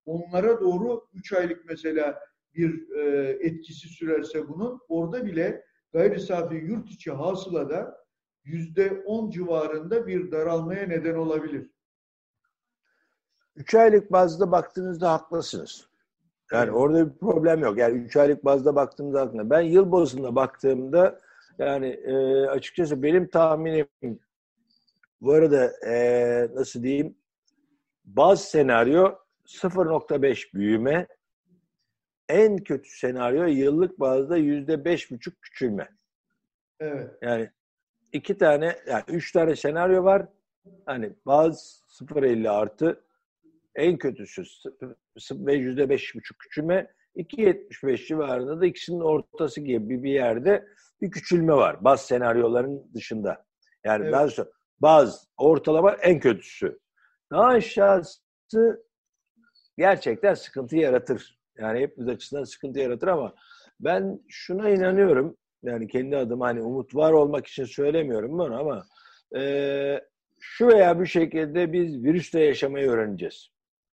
onlara 0.05 0.59
doğru 0.61 1.07
üç 1.13 1.33
aylık 1.33 1.65
mesela 1.65 2.19
bir 2.55 2.89
e, 2.89 3.29
etkisi 3.39 3.87
sürerse 3.87 4.47
bunun 4.47 4.79
orada 4.89 5.25
bile 5.25 5.65
gayri 5.93 6.19
safi 6.19 6.55
yurt 6.55 6.89
içi 6.89 7.11
hasılada 7.11 8.05
yüzde 8.43 9.03
on 9.05 9.29
civarında 9.29 10.07
bir 10.07 10.31
daralmaya 10.31 10.87
neden 10.87 11.15
olabilir. 11.15 11.71
Üç 13.55 13.75
aylık 13.75 14.11
bazda 14.11 14.51
baktığınızda 14.51 15.11
haklısınız. 15.11 15.87
Yani 16.51 16.71
orada 16.71 17.13
bir 17.13 17.17
problem 17.17 17.59
yok. 17.59 17.77
Yani 17.77 17.97
üç 17.97 18.17
aylık 18.17 18.45
bazda 18.45 18.75
baktığımda 18.75 19.21
aklına. 19.21 19.49
Ben 19.49 19.61
yıl 19.61 19.91
bazında 19.91 20.35
baktığımda 20.35 21.19
yani 21.59 21.87
e, 21.87 22.13
açıkçası 22.45 23.03
benim 23.03 23.29
tahminim 23.29 24.19
bu 25.21 25.31
arada 25.31 25.71
e, 25.87 25.95
nasıl 26.55 26.83
diyeyim 26.83 27.17
bazı 28.05 28.43
senaryo 28.43 29.15
0.5 29.45 30.53
büyüme 30.53 31.07
en 32.29 32.57
kötü 32.57 32.89
senaryo 32.89 33.45
yıllık 33.45 33.99
bazda 33.99 34.37
yüzde 34.37 34.85
beş 34.85 35.11
buçuk 35.11 35.41
küçülme. 35.41 35.89
Evet. 36.79 37.11
Yani 37.21 37.49
iki 38.13 38.37
tane 38.37 38.75
yani 38.87 39.03
üç 39.07 39.31
tane 39.31 39.55
senaryo 39.55 40.03
var. 40.03 40.27
Hani 40.85 41.13
bazı 41.25 41.81
0.50 41.87 42.49
artı 42.49 43.03
en 43.75 43.97
kötüsü 43.97 44.43
ve 45.31 45.53
yüzde 45.53 45.89
beş 45.89 46.15
buçuk 46.15 46.39
küçülme. 46.39 46.93
2.75 47.15 48.07
civarında 48.07 48.61
da 48.61 48.65
ikisinin 48.65 48.99
ortası 48.99 49.61
gibi 49.61 50.03
bir 50.03 50.11
yerde 50.11 50.67
bir 51.01 51.11
küçülme 51.11 51.53
var. 51.53 51.83
Bazı 51.83 52.05
senaryoların 52.05 52.91
dışında. 52.93 53.45
Yani 53.83 54.03
evet. 54.03 54.13
daha 54.13 54.27
sonra 54.29 54.49
bazı 54.79 55.19
ortalama 55.37 55.91
en 55.93 56.19
kötüsü. 56.19 56.79
Daha 57.31 57.45
aşağısı 57.45 58.21
gerçekten 59.77 60.33
sıkıntı 60.33 60.77
yaratır. 60.77 61.39
Yani 61.57 61.79
hepimiz 61.79 62.09
açısından 62.09 62.43
sıkıntı 62.43 62.79
yaratır 62.79 63.07
ama 63.07 63.35
ben 63.79 64.19
şuna 64.27 64.69
inanıyorum. 64.69 65.37
Yani 65.63 65.87
kendi 65.87 66.17
adıma 66.17 66.47
hani 66.47 66.61
umut 66.61 66.95
var 66.95 67.11
olmak 67.11 67.47
için 67.47 67.65
söylemiyorum 67.65 68.31
bunu 68.31 68.59
ama 68.59 68.85
e, 69.35 70.01
şu 70.39 70.67
veya 70.67 70.99
bir 70.99 71.05
şekilde 71.05 71.73
biz 71.73 72.03
virüsle 72.03 72.39
yaşamayı 72.39 72.89
öğreneceğiz. 72.89 73.49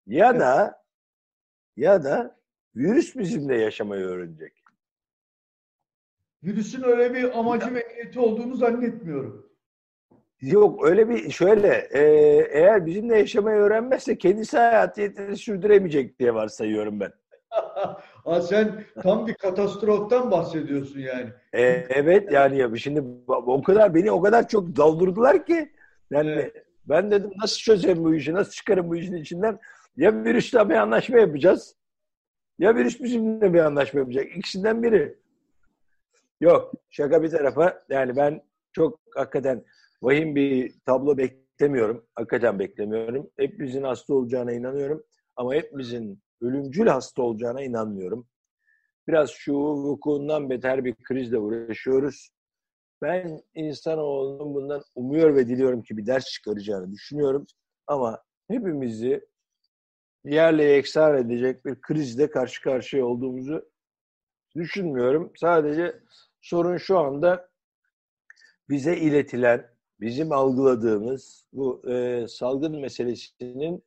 Ya 0.07 0.31
evet. 0.31 0.41
da 0.41 0.83
ya 1.77 2.05
da 2.05 2.38
virüs 2.77 3.17
bizimle 3.17 3.61
yaşamayı 3.61 4.05
öğrenecek. 4.05 4.53
Virüsün 6.43 6.83
öyle 6.83 7.15
bir 7.15 7.39
amacı 7.39 7.75
ve 7.75 7.89
niyeti 7.95 8.21
olduğunu 8.21 8.55
zannetmiyorum. 8.55 9.49
Yok 10.41 10.87
öyle 10.87 11.09
bir 11.09 11.31
şöyle 11.31 11.89
e, 11.91 12.01
eğer 12.51 12.87
bizimle 12.87 13.19
yaşamayı 13.19 13.57
öğrenmezse 13.57 14.19
kendisi 14.19 14.59
hayatiyetini 14.59 15.37
sürdüremeyecek 15.37 16.19
diye 16.19 16.35
varsayıyorum 16.35 17.01
ben. 17.01 17.13
ha, 18.25 18.41
sen 18.41 18.85
tam 19.03 19.27
bir 19.27 19.35
katastroftan 19.35 20.31
bahsediyorsun 20.31 21.01
yani. 21.01 21.31
E, 21.53 21.63
evet 21.89 22.33
yani 22.33 22.59
ya 22.59 22.77
şimdi 22.77 23.05
o 23.27 23.63
kadar 23.63 23.95
beni 23.95 24.11
o 24.11 24.21
kadar 24.21 24.49
çok 24.49 24.77
daldırdılar 24.77 25.47
ki 25.47 25.73
yani 26.11 26.31
evet. 26.31 26.65
ben 26.85 27.11
dedim 27.11 27.31
nasıl 27.43 27.59
çözeyim 27.59 28.05
bu 28.05 28.15
işi 28.15 28.35
nasıl 28.35 28.53
çıkarım 28.53 28.91
bu 28.91 28.97
işin 28.97 29.15
içinden 29.15 29.59
ya 29.97 30.25
virüsle 30.25 30.69
bir 30.69 30.75
anlaşma 30.75 31.19
yapacağız 31.19 31.78
ya 32.59 32.77
virüs 32.77 33.01
bizimle 33.03 33.55
bir 33.55 33.59
anlaşma 33.59 34.01
yapacak 34.01 34.37
ikisinden 34.37 34.83
biri. 34.83 35.19
Yok 36.41 36.73
şaka 36.91 37.23
bir 37.23 37.31
tarafa 37.31 37.83
yani 37.89 38.17
ben 38.17 38.43
çok 38.73 39.01
hakikaten 39.15 39.65
vahim 40.03 40.35
bir 40.35 40.75
tablo 40.87 41.19
beklemiyorum. 41.19 42.07
Hakikaten 42.15 42.59
beklemiyorum. 42.59 43.31
Hepimizin 43.37 43.83
hasta 43.83 44.15
olacağına 44.15 44.53
inanıyorum. 44.53 45.03
Ama 45.37 45.55
hepimizin 45.55 46.23
ölümcül 46.41 46.87
hasta 46.87 47.23
olacağına 47.23 47.63
inanmıyorum. 47.63 48.27
Biraz 49.09 49.31
şu 49.31 49.55
vukuundan 49.55 50.51
beter 50.51 50.85
bir 50.85 50.95
krizle 50.95 51.39
uğraşıyoruz. 51.39 52.31
Ben 53.03 53.41
insanoğlunun 53.55 54.55
bundan 54.55 54.83
umuyor 54.95 55.37
ve 55.37 55.49
diliyorum 55.49 55.83
ki 55.83 55.97
bir 55.97 56.07
ders 56.07 56.25
çıkaracağını 56.25 56.93
düşünüyorum. 56.93 57.47
Ama 57.87 58.23
hepimizi 58.49 59.28
yerle 60.25 60.65
yeksan 60.65 61.17
edecek 61.17 61.65
bir 61.65 61.81
krizle 61.81 62.31
karşı 62.31 62.63
karşıya 62.63 63.07
olduğumuzu 63.07 63.71
düşünmüyorum. 64.57 65.33
Sadece 65.37 66.01
sorun 66.41 66.77
şu 66.77 66.99
anda 66.99 67.49
bize 68.69 68.97
iletilen, 68.97 69.67
bizim 70.01 70.33
algıladığımız 70.33 71.47
bu 71.53 71.91
e, 71.91 72.27
salgın 72.29 72.81
meselesinin 72.81 73.85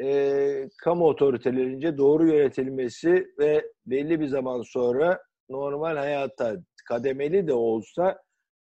e, 0.00 0.68
kamu 0.78 1.04
otoritelerince 1.06 1.98
doğru 1.98 2.26
yönetilmesi 2.26 3.34
ve 3.38 3.72
belli 3.86 4.20
bir 4.20 4.26
zaman 4.26 4.62
sonra 4.62 5.22
normal 5.48 5.96
hayata 5.96 6.56
kademeli 6.88 7.46
de 7.46 7.52
olsa 7.52 8.22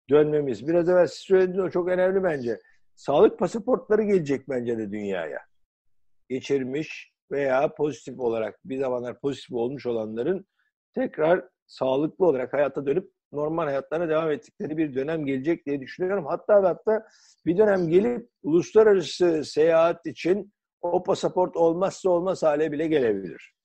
dönmemiz. 0.09 0.67
Biraz 0.67 0.89
evvel 0.89 1.07
siz 1.07 1.19
söylediğiniz 1.19 1.59
o 1.59 1.69
çok 1.69 1.87
önemli 1.87 2.23
bence. 2.23 2.59
Sağlık 2.95 3.39
pasaportları 3.39 4.03
gelecek 4.03 4.49
bence 4.49 4.77
de 4.77 4.91
dünyaya. 4.91 5.39
Geçirmiş 6.29 7.11
veya 7.31 7.73
pozitif 7.75 8.19
olarak 8.19 8.59
bir 8.65 8.77
zamanlar 8.77 9.19
pozitif 9.19 9.51
olmuş 9.53 9.85
olanların 9.85 10.45
tekrar 10.95 11.45
sağlıklı 11.67 12.25
olarak 12.25 12.53
hayata 12.53 12.85
dönüp 12.85 13.11
normal 13.31 13.65
hayatlarına 13.65 14.09
devam 14.09 14.31
ettikleri 14.31 14.77
bir 14.77 14.95
dönem 14.95 15.25
gelecek 15.25 15.65
diye 15.65 15.81
düşünüyorum. 15.81 16.25
Hatta 16.25 16.63
hatta 16.63 17.07
bir 17.45 17.57
dönem 17.57 17.89
gelip 17.89 18.29
uluslararası 18.43 19.43
seyahat 19.45 20.05
için 20.05 20.53
o 20.81 21.03
pasaport 21.03 21.57
olmazsa 21.57 22.09
olmaz 22.09 22.43
hale 22.43 22.71
bile 22.71 22.87
gelebilir. 22.87 23.55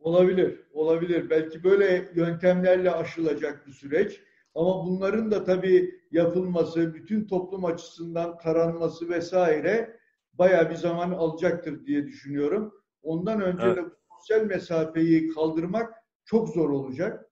Olabilir, 0.00 0.60
olabilir. 0.72 1.30
Belki 1.30 1.64
böyle 1.64 2.08
yöntemlerle 2.14 2.90
aşılacak 2.90 3.66
bir 3.66 3.72
süreç. 3.72 4.20
Ama 4.54 4.86
bunların 4.86 5.30
da 5.30 5.44
tabii 5.44 5.94
yapılması, 6.10 6.94
bütün 6.94 7.26
toplum 7.26 7.64
açısından 7.64 8.38
taranması 8.38 9.08
vesaire 9.08 9.96
bayağı 10.32 10.70
bir 10.70 10.74
zaman 10.74 11.10
alacaktır 11.10 11.86
diye 11.86 12.06
düşünüyorum. 12.06 12.74
Ondan 13.02 13.40
önce 13.40 13.66
evet. 13.66 13.76
de 13.76 13.82
sosyal 14.10 14.46
mesafeyi 14.46 15.28
kaldırmak 15.28 15.94
çok 16.24 16.48
zor 16.48 16.70
olacak. 16.70 17.28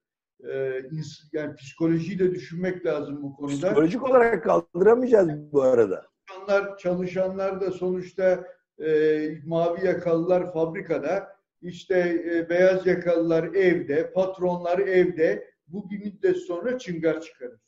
Ee, 0.49 0.83
yani 1.33 1.55
psikolojiyi 1.57 2.19
de 2.19 2.35
düşünmek 2.35 2.87
lazım 2.87 3.23
bu 3.23 3.37
konuda. 3.37 3.67
Psikolojik 3.67 4.03
olarak 4.03 4.45
kaldıramayacağız 4.45 5.53
bu 5.53 5.63
arada. 5.63 6.07
Çalışanlar, 6.27 6.79
çalışanlar 6.79 7.61
da 7.61 7.71
sonuçta 7.71 8.45
e, 8.85 8.89
mavi 9.47 9.87
yakalılar 9.87 10.53
fabrikada, 10.53 11.37
işte 11.63 11.99
e, 12.35 12.49
beyaz 12.49 12.87
yakalılar 12.87 13.45
evde, 13.45 14.13
patronlar 14.13 14.79
evde. 14.79 15.51
Bu 15.67 15.91
bir 15.91 15.99
müddet 15.99 16.37
sonra 16.37 16.79
çıngar 16.79 17.21
çıkarır. 17.21 17.61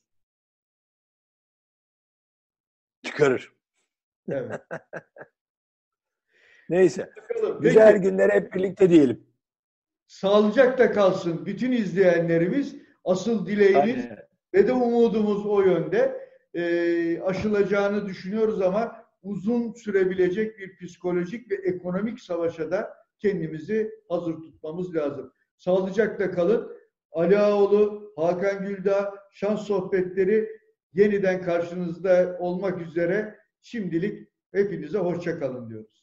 Çıkarır. 3.02 3.52
Evet. 4.28 4.60
Neyse. 6.68 7.10
Bakalım. 7.16 7.60
Güzel 7.60 7.92
Peki. 7.92 8.02
günler 8.02 8.30
hep 8.30 8.54
birlikte 8.54 8.90
diyelim. 8.90 9.26
Sağlıcakla 10.06 10.92
kalsın 10.92 11.46
bütün 11.46 11.72
izleyenlerimiz. 11.72 12.76
Asıl 13.04 13.46
dileğimiz 13.46 14.04
Aynen. 14.04 14.18
ve 14.54 14.66
de 14.66 14.72
umudumuz 14.72 15.46
o 15.46 15.62
yönde. 15.62 16.28
E, 16.54 17.20
aşılacağını 17.20 18.06
düşünüyoruz 18.06 18.60
ama 18.62 19.04
uzun 19.22 19.72
sürebilecek 19.72 20.58
bir 20.58 20.76
psikolojik 20.76 21.50
ve 21.50 21.54
ekonomik 21.54 22.20
savaşa 22.20 22.70
da 22.70 22.94
kendimizi 23.18 23.90
hazır 24.08 24.34
tutmamız 24.34 24.94
lazım. 24.94 25.32
Sağlıcakla 25.56 26.30
kalın. 26.30 26.72
Ali 27.12 27.38
Ağoğlu, 27.38 28.12
Hakan 28.16 28.66
Güldağ, 28.66 29.14
Şans 29.32 29.66
Sohbetleri 29.66 30.48
yeniden 30.94 31.42
karşınızda 31.42 32.36
olmak 32.40 32.80
üzere 32.80 33.41
şimdilik 33.62 34.28
hepinize 34.52 34.98
hoşça 34.98 35.38
kalın 35.38 35.70
diyoruz. 35.70 36.01